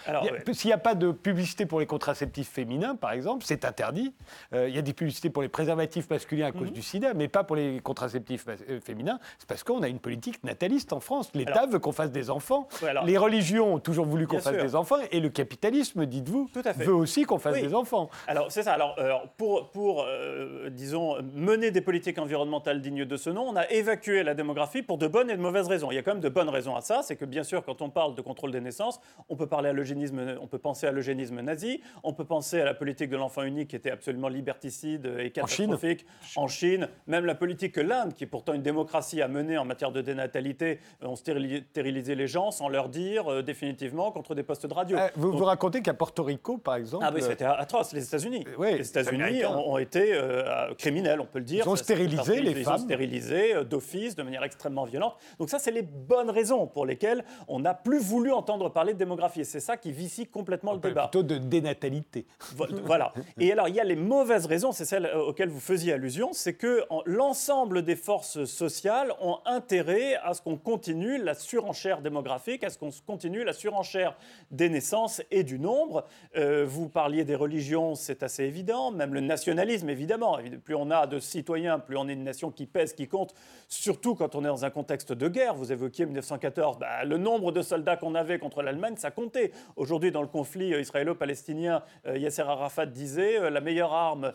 S'il 0.52 0.68
n'y 0.68 0.74
a 0.74 0.78
pas 0.78 0.94
de 0.94 1.12
publicité 1.12 1.64
pour 1.64 1.80
les 1.80 1.86
contraceptifs 1.86 2.50
féminins, 2.50 2.94
par 2.94 3.12
exemple, 3.12 3.42
c'est 3.46 3.64
interdit. 3.64 4.12
Euh, 4.52 4.68
il 4.68 4.74
y 4.74 4.78
a 4.78 4.82
des 4.82 4.92
publicités 4.92 5.30
pour 5.30 5.40
les 5.40 5.48
préservatifs 5.48 6.10
masculins 6.10 6.48
à 6.48 6.52
cause 6.52 6.68
mhm. 6.68 6.74
du 6.74 6.82
sida, 6.82 7.14
mais 7.14 7.28
pas 7.28 7.42
pour 7.42 7.56
les 7.56 7.80
contraceptifs 7.80 8.44
euh, 8.48 8.80
féminins. 8.80 9.18
C'est 9.38 9.48
parce 9.48 9.64
qu'on 9.64 9.82
a 9.82 9.88
une 9.88 9.98
politique 9.98 10.44
nataliste 10.44 10.57
en 10.92 11.00
France. 11.00 11.30
L'État 11.34 11.66
veut 11.66 11.78
qu'on 11.78 11.92
fasse 11.92 12.10
des 12.10 12.30
enfants. 12.30 12.68
les 13.04 13.18
religions 13.18 13.74
ont 13.74 13.78
toujours 13.78 14.06
voulu 14.06 14.26
qu'on 14.26 14.38
fasse 14.38 14.56
des 14.56 14.74
enfants. 14.74 14.96
Et 15.10 15.20
le 15.20 15.28
capitalisme, 15.28 16.06
dites-vous, 16.06 16.50
veut 16.76 16.94
aussi 16.94 17.24
qu'on 17.24 17.38
fasse 17.38 17.60
des 17.60 17.74
enfants. 17.74 18.10
Alors, 18.26 18.50
c'est 18.50 18.62
ça. 18.62 18.72
Alors, 18.72 18.96
euh, 18.98 19.14
pour, 19.36 19.70
pour 19.70 20.06
disons, 20.70 21.16
mener 21.34 21.70
des 21.70 21.80
politiques 21.80 22.18
environnementales 22.18 22.80
dignes 22.80 23.04
de 23.04 23.16
ce 23.16 23.30
nom, 23.30 23.48
on 23.48 23.56
a 23.56 23.68
évacué 23.70 24.22
la 24.22 24.34
démographie 24.34 24.82
pour 24.82 24.98
de 24.98 25.06
bonnes 25.06 25.30
et 25.30 25.36
de 25.36 25.42
mauvaises 25.42 25.68
raisons. 25.68 25.90
Il 25.90 25.94
y 25.94 25.98
a 25.98 26.02
quand 26.02 26.12
même 26.12 26.20
de 26.20 26.28
bonnes 26.28 26.48
raisons 26.48 26.76
à 26.76 26.80
ça. 26.80 27.02
C'est 27.02 27.16
que 27.16 27.24
bien 27.24 27.42
sûr, 27.42 27.64
quand 27.64 27.82
on 27.82 27.90
parle 27.90 28.14
de 28.14 28.22
contrôle 28.22 28.52
des 28.52 28.60
naissances, 28.60 29.00
on 29.28 29.36
peut 29.36 29.46
parler 29.46 29.70
à 29.70 29.72
l'eugénisme, 29.72 30.36
on 30.40 30.46
peut 30.46 30.58
penser 30.58 30.86
à 30.86 30.92
l'eugénisme 30.92 31.40
nazi, 31.40 31.80
on 32.02 32.12
peut 32.12 32.24
penser 32.24 32.60
à 32.60 32.64
la 32.64 32.74
politique 32.74 33.10
de 33.10 33.16
l'enfant 33.16 33.42
unique 33.42 33.68
qui 33.68 33.76
était 33.76 33.90
absolument 33.90 34.28
liberticide 34.28 35.06
et 35.18 35.30
catastrophique 35.30 36.06
en 36.36 36.48
Chine. 36.48 36.88
Même 37.06 37.24
la 37.24 37.34
politique 37.34 37.72
que 37.72 37.80
l'Inde, 37.80 38.14
qui 38.14 38.24
est 38.24 38.28
pourtant 38.28 38.54
une 38.54 38.62
démocratie, 38.62 39.22
a 39.22 39.28
menée 39.28 39.58
en 39.58 39.64
matière 39.64 39.92
de 39.92 40.00
dénatalité, 40.00 40.47
ont 41.02 41.16
stérilisé 41.16 42.14
les 42.14 42.26
gens 42.26 42.50
sans 42.50 42.68
leur 42.68 42.88
dire 42.88 43.30
euh, 43.30 43.42
définitivement 43.42 44.10
contre 44.10 44.34
des 44.34 44.42
postes 44.42 44.66
de 44.66 44.74
radio. 44.74 44.96
Euh, 44.98 45.08
vous 45.16 45.32
vous 45.32 45.44
racontez 45.44 45.82
qu'à 45.82 45.94
Porto 45.94 46.22
Rico, 46.22 46.58
par 46.58 46.76
exemple. 46.76 47.04
Ah 47.06 47.12
oui, 47.14 47.22
c'était 47.22 47.44
atroce. 47.44 47.92
Les 47.92 48.04
États-Unis. 48.04 48.44
les 48.60 48.88
États-Unis 48.88 49.44
ont, 49.44 49.78
été 49.78 50.14
euh, 50.14 50.74
criminels, 50.74 51.20
on 51.20 51.26
peut 51.26 51.38
le 51.38 51.44
dire. 51.44 51.64
Ils 51.66 51.68
ont 51.68 51.76
stérilisé 51.76 52.40
les 52.40 52.54
femmes. 52.62 52.74
Ils 52.78 52.82
ont 52.82 52.84
stérilisé 52.84 53.64
d'office, 53.64 54.14
de 54.16 54.22
manière 54.22 54.44
extrêmement 54.44 54.84
violente. 54.84 55.16
Donc 55.38 55.50
ça, 55.50 55.58
c'est 55.58 55.70
les 55.70 55.82
bonnes 55.82 56.30
raisons 56.30 56.66
pour 56.66 56.86
lesquelles 56.86 57.24
on 57.46 57.60
n'a 57.60 57.74
plus 57.74 58.00
voulu 58.00 58.32
entendre 58.32 58.68
parler 58.68 58.94
de 58.94 58.98
démographie. 58.98 59.40
Et 59.40 59.44
c'est 59.44 59.60
ça 59.60 59.76
qui 59.76 59.92
vicie 59.92 60.26
complètement 60.26 60.72
le 60.72 60.78
débat. 60.78 61.08
Plutôt 61.08 61.22
de 61.22 61.38
dénatalité. 61.38 62.26
Voilà. 62.84 63.12
Et 63.38 63.52
alors, 63.52 63.68
il 63.68 63.74
y 63.74 63.80
a 63.80 63.84
les 63.84 63.96
mauvaises 63.96 64.46
raisons, 64.46 64.72
c'est 64.72 64.84
celles 64.84 65.06
euh, 65.06 65.28
auxquelles 65.28 65.48
vous 65.48 65.60
faisiez 65.60 65.92
allusion, 65.92 66.30
c'est 66.32 66.54
que 66.54 66.84
l'ensemble 67.06 67.82
des 67.82 67.96
forces 67.96 68.44
sociales 68.44 69.12
ont 69.20 69.38
intérêt 69.44 70.16
à 70.22 70.34
ce 70.38 70.42
qu'on 70.42 70.56
continue 70.56 71.18
la 71.18 71.34
surenchère 71.34 72.00
démographique, 72.00 72.64
à 72.64 72.70
ce 72.70 72.78
qu'on 72.78 72.90
continue 73.06 73.44
la 73.44 73.52
surenchère 73.52 74.16
des 74.50 74.68
naissances 74.68 75.20
et 75.30 75.42
du 75.42 75.58
nombre? 75.58 76.06
Euh, 76.36 76.64
vous 76.66 76.88
parliez 76.88 77.24
des 77.24 77.34
religions, 77.34 77.94
c'est 77.94 78.22
assez 78.22 78.44
évident, 78.44 78.92
même 78.92 79.14
le 79.14 79.20
nationalisme, 79.20 79.90
évidemment. 79.90 80.38
Plus 80.64 80.76
on 80.76 80.90
a 80.90 81.06
de 81.06 81.18
citoyens, 81.18 81.80
plus 81.80 81.96
on 81.96 82.08
est 82.08 82.12
une 82.12 82.24
nation 82.24 82.50
qui 82.50 82.66
pèse, 82.66 82.92
qui 82.92 83.08
compte, 83.08 83.34
surtout 83.66 84.14
quand 84.14 84.34
on 84.36 84.44
est 84.44 84.48
dans 84.48 84.64
un 84.64 84.70
contexte 84.70 85.12
de 85.12 85.28
guerre. 85.28 85.54
Vous 85.54 85.72
évoquiez 85.72 86.06
1914, 86.06 86.78
bah, 86.78 87.04
le 87.04 87.18
nombre 87.18 87.50
de 87.50 87.60
soldats 87.60 87.96
qu'on 87.96 88.14
avait 88.14 88.38
contre 88.38 88.62
l'Allemagne, 88.62 88.94
ça 88.96 89.10
comptait. 89.10 89.50
Aujourd'hui, 89.76 90.12
dans 90.12 90.22
le 90.22 90.28
conflit 90.28 90.72
euh, 90.72 90.80
israélo-palestinien, 90.80 91.82
euh, 92.06 92.16
Yasser 92.16 92.42
Arafat 92.42 92.86
disait 92.86 93.40
euh, 93.40 93.50
la 93.50 93.60
meilleure 93.60 93.92
arme 93.92 94.32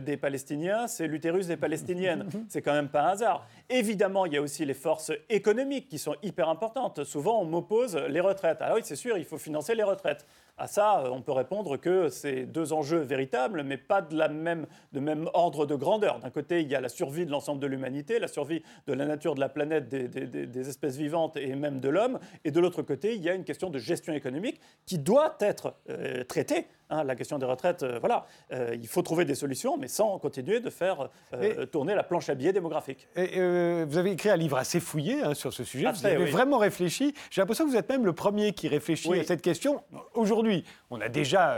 des 0.00 0.16
Palestiniens, 0.16 0.86
c'est 0.86 1.06
l'utérus 1.06 1.46
des 1.46 1.56
Palestiniennes. 1.56 2.28
c'est 2.48 2.62
quand 2.62 2.72
même 2.72 2.88
pas 2.88 3.02
un 3.02 3.08
hasard. 3.12 3.46
Évidemment, 3.70 4.26
il 4.26 4.34
y 4.34 4.36
a 4.36 4.42
aussi 4.42 4.64
les 4.64 4.74
forces 4.74 5.12
économiques 5.28 5.45
qui 5.88 5.98
sont 5.98 6.16
hyper 6.22 6.48
importantes. 6.48 7.04
Souvent, 7.04 7.40
on 7.40 7.44
m'oppose 7.44 7.96
les 7.96 8.20
retraites. 8.20 8.58
Ah 8.60 8.74
oui, 8.74 8.80
c'est 8.82 8.96
sûr, 8.96 9.16
il 9.16 9.24
faut 9.24 9.38
financer 9.38 9.74
les 9.74 9.84
retraites. 9.84 10.26
À 10.58 10.66
ça, 10.66 11.04
on 11.12 11.22
peut 11.22 11.32
répondre 11.32 11.76
que 11.76 12.08
c'est 12.08 12.46
deux 12.46 12.72
enjeux 12.72 13.00
véritables, 13.00 13.62
mais 13.62 13.76
pas 13.76 14.02
de, 14.02 14.16
la 14.16 14.28
même, 14.28 14.66
de 14.92 15.00
même 15.00 15.28
ordre 15.34 15.64
de 15.66 15.74
grandeur. 15.74 16.18
D'un 16.18 16.30
côté, 16.30 16.62
il 16.62 16.68
y 16.68 16.74
a 16.74 16.80
la 16.80 16.88
survie 16.88 17.26
de 17.26 17.30
l'ensemble 17.30 17.60
de 17.60 17.66
l'humanité, 17.66 18.18
la 18.18 18.28
survie 18.28 18.62
de 18.86 18.92
la 18.92 19.06
nature 19.06 19.34
de 19.34 19.40
la 19.40 19.48
planète, 19.48 19.88
des, 19.88 20.68
espèces 20.68 20.96
vivantes 20.96 21.36
et 21.36 21.54
même 21.54 21.78
de 21.78 21.88
l'homme. 21.88 22.18
Et 22.44 22.50
de 22.50 22.58
l'autre 22.58 22.82
côté, 22.82 23.14
il 23.14 23.22
y 23.22 23.28
a 23.28 23.34
une 23.34 23.44
question 23.44 23.70
de 23.70 23.78
gestion 23.78 24.14
économique 24.14 24.60
qui 24.84 24.98
doit 24.98 25.36
être 25.40 25.74
euh, 25.90 26.24
traitée 26.24 26.66
Hein, 26.88 27.02
la 27.02 27.16
question 27.16 27.38
des 27.38 27.46
retraites, 27.46 27.82
euh, 27.82 27.98
voilà, 27.98 28.26
euh, 28.52 28.76
il 28.80 28.86
faut 28.86 29.02
trouver 29.02 29.24
des 29.24 29.34
solutions, 29.34 29.76
mais 29.76 29.88
sans 29.88 30.20
continuer 30.20 30.60
de 30.60 30.70
faire 30.70 31.08
euh, 31.34 31.66
tourner 31.66 31.96
la 31.96 32.04
planche 32.04 32.28
à 32.28 32.36
billets 32.36 32.52
démographique. 32.52 33.08
Et, 33.16 33.40
vous 33.84 33.98
avez 33.98 34.12
écrit 34.12 34.28
un 34.28 34.36
livre 34.36 34.56
assez 34.56 34.78
fouillé 34.78 35.20
hein, 35.22 35.34
sur 35.34 35.52
ce 35.52 35.64
sujet. 35.64 35.90
vous 35.90 36.06
avez 36.06 36.26
vraiment 36.26 36.58
réfléchi. 36.58 37.12
J'ai 37.30 37.40
l'impression 37.40 37.64
que 37.64 37.70
vous 37.70 37.76
êtes 37.76 37.88
même 37.88 38.06
le 38.06 38.12
premier 38.12 38.52
qui 38.52 38.68
réfléchit 38.68 39.12
à 39.18 39.24
cette 39.24 39.42
question 39.42 39.82
aujourd'hui. 40.14 40.64
On 40.90 41.00
a 41.00 41.08
déjà 41.08 41.56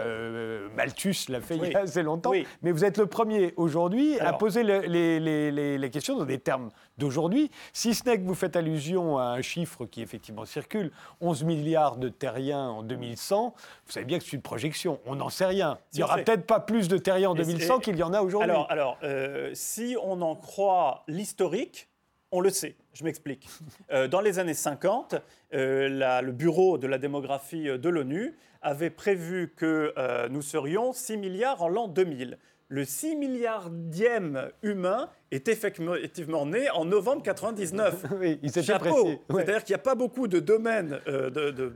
Malthus 0.75 1.29
l'a 1.29 1.41
fait 1.41 1.57
il 1.57 1.71
y 1.71 1.75
a 1.75 1.81
assez 1.81 2.03
longtemps, 2.03 2.33
mais 2.63 2.73
vous 2.73 2.85
êtes 2.85 2.97
le 2.99 3.07
premier 3.07 3.53
aujourd'hui 3.57 4.19
à 4.21 4.33
poser 4.33 4.63
les, 4.63 5.79
les, 5.79 5.91
questions 5.91 6.17
dans 6.17 6.25
des 6.25 6.39
termes 6.39 6.71
d'aujourd'hui, 6.99 7.51
si 7.73 7.95
ce 7.95 8.05
n'est 8.05 8.19
que 8.19 8.25
vous 8.25 8.35
faites 8.35 8.57
allusion 8.57 9.19
à 9.19 9.25
un 9.25 9.43
chiffre 9.43 9.87
qui 9.87 10.03
effectivement 10.03 10.45
circule, 10.45 10.91
11 11.21 11.45
milliards 11.45 11.97
de 11.97 12.09
terriens 12.09 12.69
en 12.69 12.83
2100. 12.83 13.55
Vous 13.87 13.93
savez 13.93 14.07
bien 14.07 14.19
que 14.19 14.25
c'est 14.25 14.33
une 14.33 14.43
projection. 14.43 15.01
On 15.07 15.17
n'en 15.17 15.29
sait 15.29 15.47
rien. 15.47 15.79
il 15.93 15.99
n'y 15.99 16.03
aura 16.03 16.19
peut-être 16.19 16.47
pas 16.47 16.61
plus 16.61 16.89
de 16.89 16.99
terriens 16.99 17.31
en 17.31 17.35
2100 17.35 17.81
qu'il 17.81 17.97
y 17.97 18.03
en 18.03 18.13
a 18.13 18.21
aujourd'hui. 18.21 18.51
Alors, 18.51 18.71
alors 18.71 18.99
euh, 19.03 19.51
si 19.55 19.97
on 20.03 20.21
en 20.23 20.37
croit 20.37 21.05
l'historique, 21.09 21.89
on 22.31 22.41
le 22.41 22.51
sait. 22.51 22.77
Je 22.93 23.05
m'explique. 23.05 23.49
Euh, 23.91 24.07
dans 24.07 24.21
les 24.21 24.39
années 24.39 24.53
50, 24.53 25.15
euh, 25.55 26.21
le 26.21 26.33
Bureau 26.33 26.77
de 26.77 26.87
la 26.87 26.99
démographie 26.99 27.65
de 27.65 27.89
l'ONU 27.89 28.37
avait 28.61 28.91
prévu 28.91 29.55
que 29.57 29.95
nous 30.29 30.43
serions 30.43 30.93
6 30.93 31.17
milliards 31.17 31.63
en 31.63 31.69
l'an 31.69 31.89
2000 31.89 32.39
le 32.71 32.85
6 32.85 33.17
milliardième 33.17 34.51
humain 34.63 35.09
est 35.31 35.49
effectivement 35.49 36.47
né 36.47 36.71
en 36.71 36.85
novembre 36.85 37.23
99. 37.23 38.05
Oui, 38.19 38.39
il 38.43 38.53
Chapeau. 38.63 39.23
C'est-à-dire 39.31 39.65
qu'il 39.65 39.75
n'y 39.75 39.81
a 39.81 39.83
pas 39.83 39.95
beaucoup 39.95 40.27
de 40.29 40.41
domaines 40.41 41.01
euh, 41.07 41.31
de, 41.31 41.51
de 41.51 41.73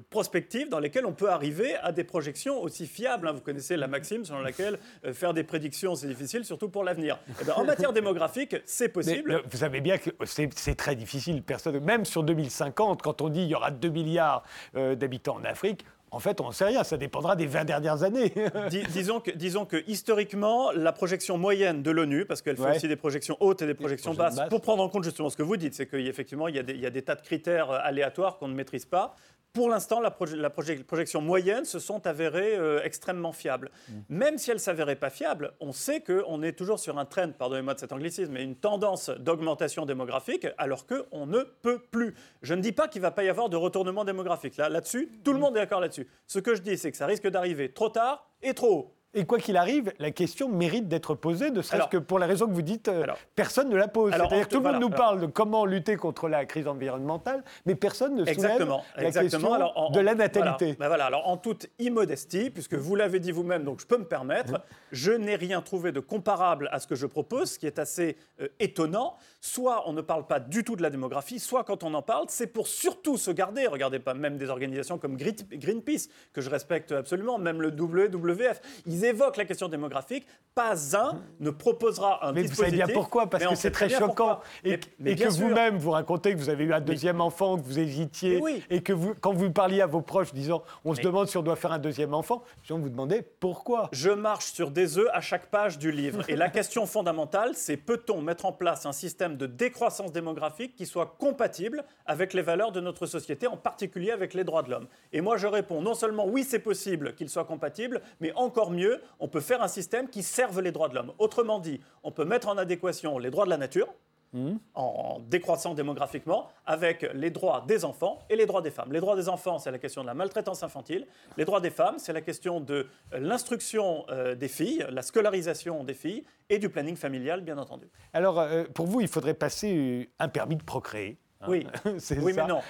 dans 0.71 0.79
lesquels 0.79 1.07
on 1.07 1.13
peut 1.13 1.31
arriver 1.31 1.77
à 1.77 1.93
des 1.93 2.05
projections 2.05 2.61
aussi 2.61 2.87
fiables. 2.87 3.29
Hein. 3.29 3.33
Vous 3.33 3.41
connaissez 3.41 3.77
la 3.77 3.87
maxime 3.87 4.25
selon 4.25 4.41
laquelle 4.41 4.79
euh, 5.05 5.13
faire 5.13 5.35
des 5.35 5.45
prédictions, 5.45 5.95
c'est 5.95 6.09
difficile, 6.09 6.45
surtout 6.45 6.69
pour 6.69 6.85
l'avenir. 6.85 7.19
Eh 7.41 7.45
ben, 7.45 7.55
en 7.57 7.65
matière 7.65 7.93
démographique, 7.93 8.57
c'est 8.65 8.89
possible. 8.89 9.43
vous 9.51 9.59
savez 9.59 9.81
bien 9.81 9.99
que 9.99 10.11
c'est 10.25 10.75
très 10.75 10.97
difficile. 10.97 11.43
Personne, 11.43 11.79
même 11.81 12.05
sur 12.05 12.23
2050, 12.23 13.03
quand 13.03 13.23
on 13.23 13.29
dit 13.29 13.41
qu'il 13.41 13.51
y 13.51 13.55
aura 13.55 13.71
2 13.71 13.89
milliards 13.89 14.43
euh, 14.77 14.95
d'habitants 14.95 15.37
en 15.37 15.45
Afrique, 15.45 15.85
en 16.13 16.19
fait, 16.19 16.41
on 16.43 16.49
ne 16.49 16.53
sait 16.53 16.67
rien, 16.67 16.85
ça 16.85 16.99
dépendra 16.99 17.37
des 17.37 17.47
20 17.47 17.65
dernières 17.65 18.03
années. 18.03 18.35
disons, 18.93 19.21
que, 19.21 19.31
disons 19.31 19.65
que 19.65 19.83
historiquement, 19.87 20.71
la 20.71 20.93
projection 20.93 21.39
moyenne 21.39 21.83
de 21.83 21.91
l'ONU, 21.91 22.27
parce 22.27 22.43
qu'elle 22.43 22.59
fait 22.59 22.77
aussi 22.77 22.87
des 22.87 22.97
projections 22.97 23.37
hautes 23.41 23.63
et 23.63 23.67
des 23.67 23.75
projections 23.75 24.13
basses, 24.13 24.39
pour 24.51 24.61
prendre 24.61 24.83
en 24.83 24.91
compte 24.91 25.05
justement 25.05 25.31
ce 25.31 25.39
que 25.39 25.43
vous 25.43 25.57
dites, 25.57 25.75
c'est 25.75 25.87
qu'effectivement, 25.87 26.49
il, 26.49 26.63
il 26.69 26.81
y 26.81 26.87
a 26.87 26.91
des 26.91 27.03
tas 27.03 27.15
de 27.15 27.23
critères 27.23 27.71
aléatoires 27.71 28.37
qu'on 28.37 28.49
ne 28.49 28.55
maîtrise 28.55 28.85
pas 28.85 29.17
pour 29.53 29.69
l'instant, 29.69 30.01
la, 30.01 30.11
projection 30.11 31.21
moyenne 31.21 31.65
se 31.65 31.79
sont 31.79 32.07
avérées 32.07 32.57
euh, 32.57 32.83
extrêmement 32.85 33.33
fiables. 33.33 33.71
Mm. 33.89 33.93
Même 34.09 34.39
si 34.39 34.51
elles 34.51 34.57
ne 34.57 34.61
s'avéraient 34.61 34.97
pas 34.97 35.11
fiables, 35.11 35.53
on 35.61 35.73
sait 35.73 36.01
qu'on 36.01 36.43
est 36.43 36.53
toujours 36.53 36.79
sur 36.79 36.99
un 36.99 37.05
trend, 37.05 37.31
pardonnez-moi 37.33 37.75
de 37.75 37.81
cet 37.81 37.93
anglicisme, 37.93 38.33
mais 38.33 38.45
une 38.45 38.57
tendance 38.57 39.11
d'augmentation 39.11 39.85
démographique, 39.85 40.47
alors 40.57 40.87
qu'on 40.87 41.27
ne 41.27 41.43
peut 41.43 41.81
plus. 41.91 42.15
Je 42.41 42.55
ne 42.55 42.63
dis 42.63 42.73
pas 42.73 42.89
qu'il 42.89 43.01
ne 43.01 43.07
va 43.07 43.11
pas 43.11 43.25
y 43.25 43.29
avoir 43.29 43.49
de 43.49 43.57
retournement 43.57 44.05
démographique. 44.05 44.57
Là, 44.57 44.69
là-dessus, 44.69 45.11
tout 45.23 45.33
le 45.33 45.39
mm. 45.39 45.41
monde 45.41 45.57
est 45.57 45.61
d'accord 45.61 45.81
là-dessus. 45.81 46.09
Ce 46.27 46.39
que 46.39 46.55
je 46.55 46.63
dis, 46.63 46.79
c'est 46.79 46.91
que 46.91 46.97
ça 46.97 47.07
risque 47.07 47.29
d'arriver 47.29 47.73
trop 47.73 47.91
tard 47.91 48.31
et 48.43 48.55
trop 48.55 48.73
haut. 48.73 48.95
Et 49.15 49.27
quoi 49.27 49.39
qu'il 49.39 49.59
arrive, 49.59 49.93
la 49.99 50.11
question 50.11 50.49
mérite 50.49 50.89
d'être 50.89 51.15
posée, 51.15 51.51
ne 51.51 51.61
serait-ce 51.61 51.89
que 51.89 51.99
pour 51.99 52.19
la 52.19 52.27
raison 52.27 52.47
que 52.47 52.53
vous 52.53 52.63
dites, 52.63 52.89
euh, 52.89 53.05
personne 53.35 53.69
ne 53.69 53.77
la 53.77 53.87
pose. 53.87 54.13
C'est-à-dire 54.13 54.49
que 54.49 54.55
tout 54.55 54.63
le 54.63 54.73
monde 54.73 54.81
nous 54.81 54.91
parle 54.91 55.21
de 55.21 55.27
comment 55.27 55.67
lutter 55.67 55.97
contre 55.97 56.29
la 56.29 56.47
crise 56.47 56.67
environnementale, 56.67 57.45
mais 57.67 57.75
personne 57.75 58.15
ne 58.15 58.25
soulève 58.25 58.73
la 58.97 59.11
question 59.11 59.91
de 59.91 60.01
la 60.01 60.15
natalité. 60.15 60.77
Ben 60.79 60.89
voilà. 60.89 61.07
Alors 61.07 61.29
en 61.29 61.37
toute 61.37 61.67
immodestie, 61.79 62.49
puisque 62.49 62.75
vous 62.75 62.97
l'avez 62.97 63.21
dit 63.21 63.33
vous-même, 63.33 63.65
donc 63.65 63.81
je 63.81 63.87
peux 63.87 63.99
me 63.99 64.05
permettre, 64.05 64.63
je 64.93 65.13
n'ai 65.13 65.37
rien 65.37 65.61
trouvé 65.61 65.93
de 65.93 66.01
comparable 66.01 66.71
à 66.73 66.81
ce 66.81 66.87
que 66.87 66.95
je 66.95 67.07
propose, 67.07 67.53
ce 67.53 67.59
qui 67.59 67.67
est 67.67 67.79
assez 67.79 68.17
euh, 68.41 68.49
étonnant. 68.61 69.17
Soit 69.43 69.89
on 69.89 69.93
ne 69.93 70.01
parle 70.01 70.27
pas 70.27 70.41
du 70.41 70.65
tout 70.65 70.77
de 70.77 70.83
la 70.83 70.89
démographie, 70.89 71.39
soit 71.39 71.65
quand 71.65 71.83
on 71.83 71.93
en 71.93 72.03
parle, 72.03 72.27
c'est 72.29 72.47
pour 72.47 72.67
surtout 72.67 73.19
se 73.19 73.31
garder. 73.31 73.67
Regardez 73.67 73.99
pas 73.99 74.15
même 74.15 74.39
des 74.39 74.49
organisations 74.49 74.97
comme 74.97 75.17
Greenpeace, 75.17 76.09
que 76.33 76.41
je 76.41 76.49
respecte 76.49 76.93
absolument, 76.93 77.39
même 77.39 77.61
le 77.61 77.69
WWF. 77.69 78.61
Ils 78.87 79.02
évoquent 79.05 79.37
la 79.37 79.45
question 79.45 79.69
démographique, 79.69 80.27
pas 80.55 80.97
un 80.97 81.23
ne 81.41 81.51
proposera 81.51 82.27
un 82.27 82.33
mais 82.33 82.43
dispositif. 82.43 82.65
Mais 82.65 82.71
vous 82.71 82.77
savez 82.79 82.93
bien 82.93 83.01
pourquoi 83.01 83.31
Parce 83.31 83.47
que 83.47 83.55
c'est 83.55 83.71
très 83.71 83.89
choquant. 83.89 84.41
Et, 84.65 84.79
que 84.79 85.29
vous-même, 85.29 85.79
vous 85.79 85.91
racontez 85.91 86.33
que 86.35 86.39
vous 86.39 86.51
avez 86.51 86.65
eu 86.65 86.73
un 86.73 86.81
deuxième 86.81 87.21
enfant, 87.21 87.57
que 87.57 87.63
vous 87.63 87.79
hésitiez, 87.79 88.41
et 88.71 88.83
que 88.83 88.93
vous, 88.93 89.15
quand 89.21 89.33
vous 89.33 89.51
parliez 89.51 89.81
à 89.81 89.87
vos 89.87 90.03
proches 90.03 90.33
disant 90.33 90.63
on 90.85 90.95
se 90.95 91.01
demande 91.01 91.29
si 91.29 91.37
on 91.37 91.43
doit 91.43 91.57
faire 91.57 91.73
un 91.73 91.79
deuxième 91.79 92.15
enfant, 92.15 92.43
je 92.63 92.75
vous 92.81 92.89
demandez 92.89 93.23
pourquoi. 93.41 93.89
Je 93.93 94.11
marche 94.11 94.47
sur 94.47 94.71
des 94.71 94.99
œufs 94.99 95.09
à 95.13 95.21
chaque 95.21 95.47
page 95.47 95.79
du 95.79 95.93
livre. 95.93 96.29
Et 96.29 96.37
la 96.37 96.49
question 96.49 96.87
fondamentale, 96.87 97.53
c'est 97.55 97.77
peut-on 97.77 98.21
mettre 98.21 98.47
en 98.47 98.53
place 98.53 98.87
un 98.87 98.93
système 98.93 99.37
de 99.37 99.47
décroissance 99.47 100.13
démographique 100.13 100.75
qui 100.75 100.87
soit 100.87 101.17
compatible 101.19 101.85
avec 102.07 102.33
les 102.33 102.43
valeurs 102.43 102.73
de 102.73 102.81
notre 102.81 103.07
société, 103.07 103.47
en 103.47 103.57
particulier 103.57 104.11
avec 104.11 104.35
les 104.35 104.45
droits 104.45 104.63
de 104.63 104.71
l'homme? 104.71 104.87
Et 105.13 105.21
moi, 105.21 105.37
je 105.37 105.47
réponds 105.47 105.83
non 105.83 105.95
seulement 105.95 106.27
oui, 106.27 106.45
c'est 106.45 106.59
possible 106.59 107.15
qu'il 107.15 107.29
soit 107.29 107.45
compatible, 107.45 108.01
mais 108.21 108.33
encore 108.35 108.71
mieux, 108.71 108.92
on 109.21 109.29
peut 109.29 109.41
faire 109.41 109.63
un 109.63 109.69
système 109.69 110.09
qui 110.09 110.23
serve 110.23 110.61
les 110.61 110.73
droits 110.73 110.89
de 110.89 110.95
l'homme. 110.95 111.13
Autrement 111.19 111.59
dit, 111.59 111.81
on 112.03 112.13
peut 112.13 112.25
mettre 112.25 112.49
en 112.49 112.59
adéquation 112.59 113.19
les 113.19 113.31
droits 113.31 113.45
de 113.45 113.51
la 113.51 113.57
nature, 113.57 113.89
hmm. 114.33 114.57
en 114.75 115.21
décroissant 115.29 115.75
démographiquement, 115.75 116.49
avec 116.67 117.09
les 117.15 117.31
droits 117.31 117.65
des 117.67 117.85
enfants 117.85 118.21
et 118.31 118.37
les 118.37 118.47
droits 118.47 118.63
des 118.63 118.71
femmes. 118.71 118.93
Les 118.93 119.01
droits 119.01 119.17
des 119.17 119.29
enfants, 119.29 119.59
c'est 119.59 119.71
la 119.71 119.79
question 119.79 120.03
de 120.03 120.07
la 120.07 120.15
maltraitance 120.15 120.63
infantile. 120.63 121.07
Les 121.37 121.45
droits 121.45 121.61
des 121.61 121.71
femmes, 121.71 121.99
c'est 121.99 122.13
la 122.13 122.23
question 122.23 122.61
de 122.61 122.87
l'instruction 123.13 124.05
euh, 124.11 124.35
des 124.35 124.49
filles, 124.49 124.87
la 124.91 125.03
scolarisation 125.03 125.85
des 125.85 125.95
filles 125.95 126.25
et 126.49 126.59
du 126.59 126.69
planning 126.69 126.97
familial, 126.97 127.43
bien 127.43 127.59
entendu. 127.59 127.89
Alors, 128.13 128.41
euh, 128.41 128.65
pour 128.75 128.87
vous, 128.87 129.01
il 129.01 129.09
faudrait 129.09 129.35
passer 129.35 130.11
un 130.19 130.29
permis 130.29 130.57
de 130.57 130.65
procréer. 130.65 131.19
Hein. 131.43 131.47
Oui, 131.49 131.67
mais 132.35 132.47
non. 132.47 132.61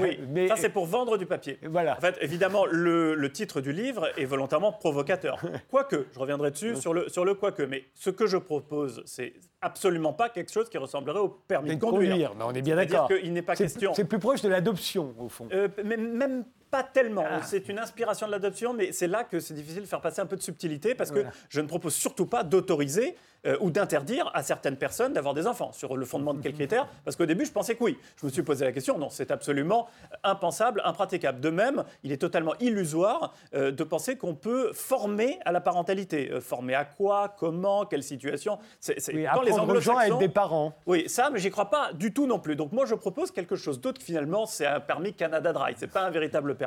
Oui. 0.00 0.18
mais... 0.28 0.48
Ça, 0.48 0.56
c'est 0.56 0.68
pour 0.68 0.86
vendre 0.86 1.16
du 1.16 1.26
papier. 1.26 1.58
Voilà. 1.62 1.96
En 1.96 2.00
fait, 2.00 2.16
évidemment, 2.20 2.64
le, 2.66 3.30
titre 3.32 3.60
du 3.60 3.72
livre 3.72 4.08
est 4.16 4.24
volontairement 4.24 4.72
provocateur. 4.72 5.40
Quoique, 5.70 6.06
je 6.12 6.18
reviendrai 6.18 6.50
dessus 6.50 6.76
sur 6.76 6.94
le, 6.94 7.08
sur 7.08 7.24
le 7.24 7.34
quoique. 7.34 7.62
Mais 7.62 7.84
ce 7.94 8.10
que 8.10 8.26
je 8.26 8.36
propose, 8.36 9.02
c'est 9.04 9.34
absolument 9.60 10.12
pas 10.12 10.28
quelque 10.28 10.52
chose 10.52 10.68
qui 10.68 10.78
ressemblerait 10.78 11.20
au 11.20 11.28
permis 11.28 11.76
de 11.76 11.80
conduire. 11.80 12.32
on 12.40 12.54
est 12.54 12.62
bien 12.62 12.76
d'accord. 12.76 13.10
Il 13.22 13.32
n'est 13.32 13.42
pas 13.42 13.56
question. 13.56 13.92
C'est 13.94 14.04
plus 14.04 14.18
proche 14.18 14.42
de 14.42 14.48
l'adoption, 14.48 15.14
au 15.18 15.28
fond. 15.28 15.48
Euh, 15.52 15.68
mais 15.84 15.96
même 15.96 16.44
pas 16.76 16.82
tellement. 16.82 17.24
Ah. 17.28 17.40
C'est 17.42 17.68
une 17.68 17.78
inspiration 17.78 18.26
de 18.26 18.32
l'adoption, 18.32 18.74
mais 18.74 18.92
c'est 18.92 19.06
là 19.06 19.24
que 19.24 19.40
c'est 19.40 19.54
difficile 19.54 19.82
de 19.82 19.86
faire 19.86 20.00
passer 20.00 20.20
un 20.20 20.26
peu 20.26 20.36
de 20.36 20.42
subtilité 20.42 20.94
parce 20.94 21.10
que 21.10 21.24
je 21.48 21.60
ne 21.60 21.66
propose 21.66 21.94
surtout 21.94 22.26
pas 22.26 22.42
d'autoriser 22.42 23.16
euh, 23.46 23.56
ou 23.60 23.70
d'interdire 23.70 24.28
à 24.34 24.42
certaines 24.42 24.76
personnes 24.76 25.12
d'avoir 25.12 25.32
des 25.32 25.46
enfants. 25.46 25.70
Sur 25.72 25.96
le 25.96 26.04
fondement 26.04 26.34
de 26.34 26.40
quels 26.40 26.54
critères 26.60 26.88
Parce 27.04 27.16
qu'au 27.16 27.26
début, 27.26 27.44
je 27.44 27.52
pensais 27.52 27.76
que 27.76 27.84
oui. 27.84 27.96
Je 28.20 28.26
me 28.26 28.30
suis 28.30 28.42
posé 28.42 28.64
la 28.64 28.72
question. 28.72 28.98
Non, 28.98 29.08
c'est 29.08 29.30
absolument 29.30 29.86
impensable, 30.24 30.82
impraticable. 30.84 31.40
De 31.40 31.50
même, 31.50 31.84
il 32.02 32.10
est 32.10 32.16
totalement 32.16 32.54
illusoire 32.58 33.34
euh, 33.54 33.70
de 33.70 33.84
penser 33.84 34.16
qu'on 34.16 34.34
peut 34.34 34.72
former 34.72 35.38
à 35.44 35.52
la 35.52 35.60
parentalité. 35.60 36.30
Euh, 36.32 36.40
former 36.40 36.74
à 36.74 36.84
quoi 36.84 37.36
Comment 37.38 37.86
Quelle 37.86 38.02
situation 38.02 38.58
C'est 38.80 38.96
quand 38.96 39.42
les 39.42 39.80
gens 39.80 39.96
à 39.96 40.08
être 40.08 40.18
des 40.18 40.28
parents. 40.28 40.72
Oui, 40.86 41.08
ça, 41.08 41.30
mais 41.30 41.38
j'y 41.38 41.50
crois 41.50 41.70
pas 41.70 41.92
du 41.92 42.12
tout 42.12 42.26
non 42.26 42.40
plus. 42.40 42.56
Donc 42.56 42.72
moi, 42.72 42.84
je 42.84 42.94
propose 42.94 43.30
quelque 43.30 43.54
chose 43.54 43.80
d'autre. 43.80 44.02
Finalement, 44.02 44.46
c'est 44.46 44.66
un 44.66 44.80
permis 44.80 45.14
Canada 45.14 45.52
Dry. 45.52 45.74
C'est 45.76 45.90
pas 45.90 46.02
un 46.02 46.10
véritable 46.10 46.56
permis, 46.56 46.65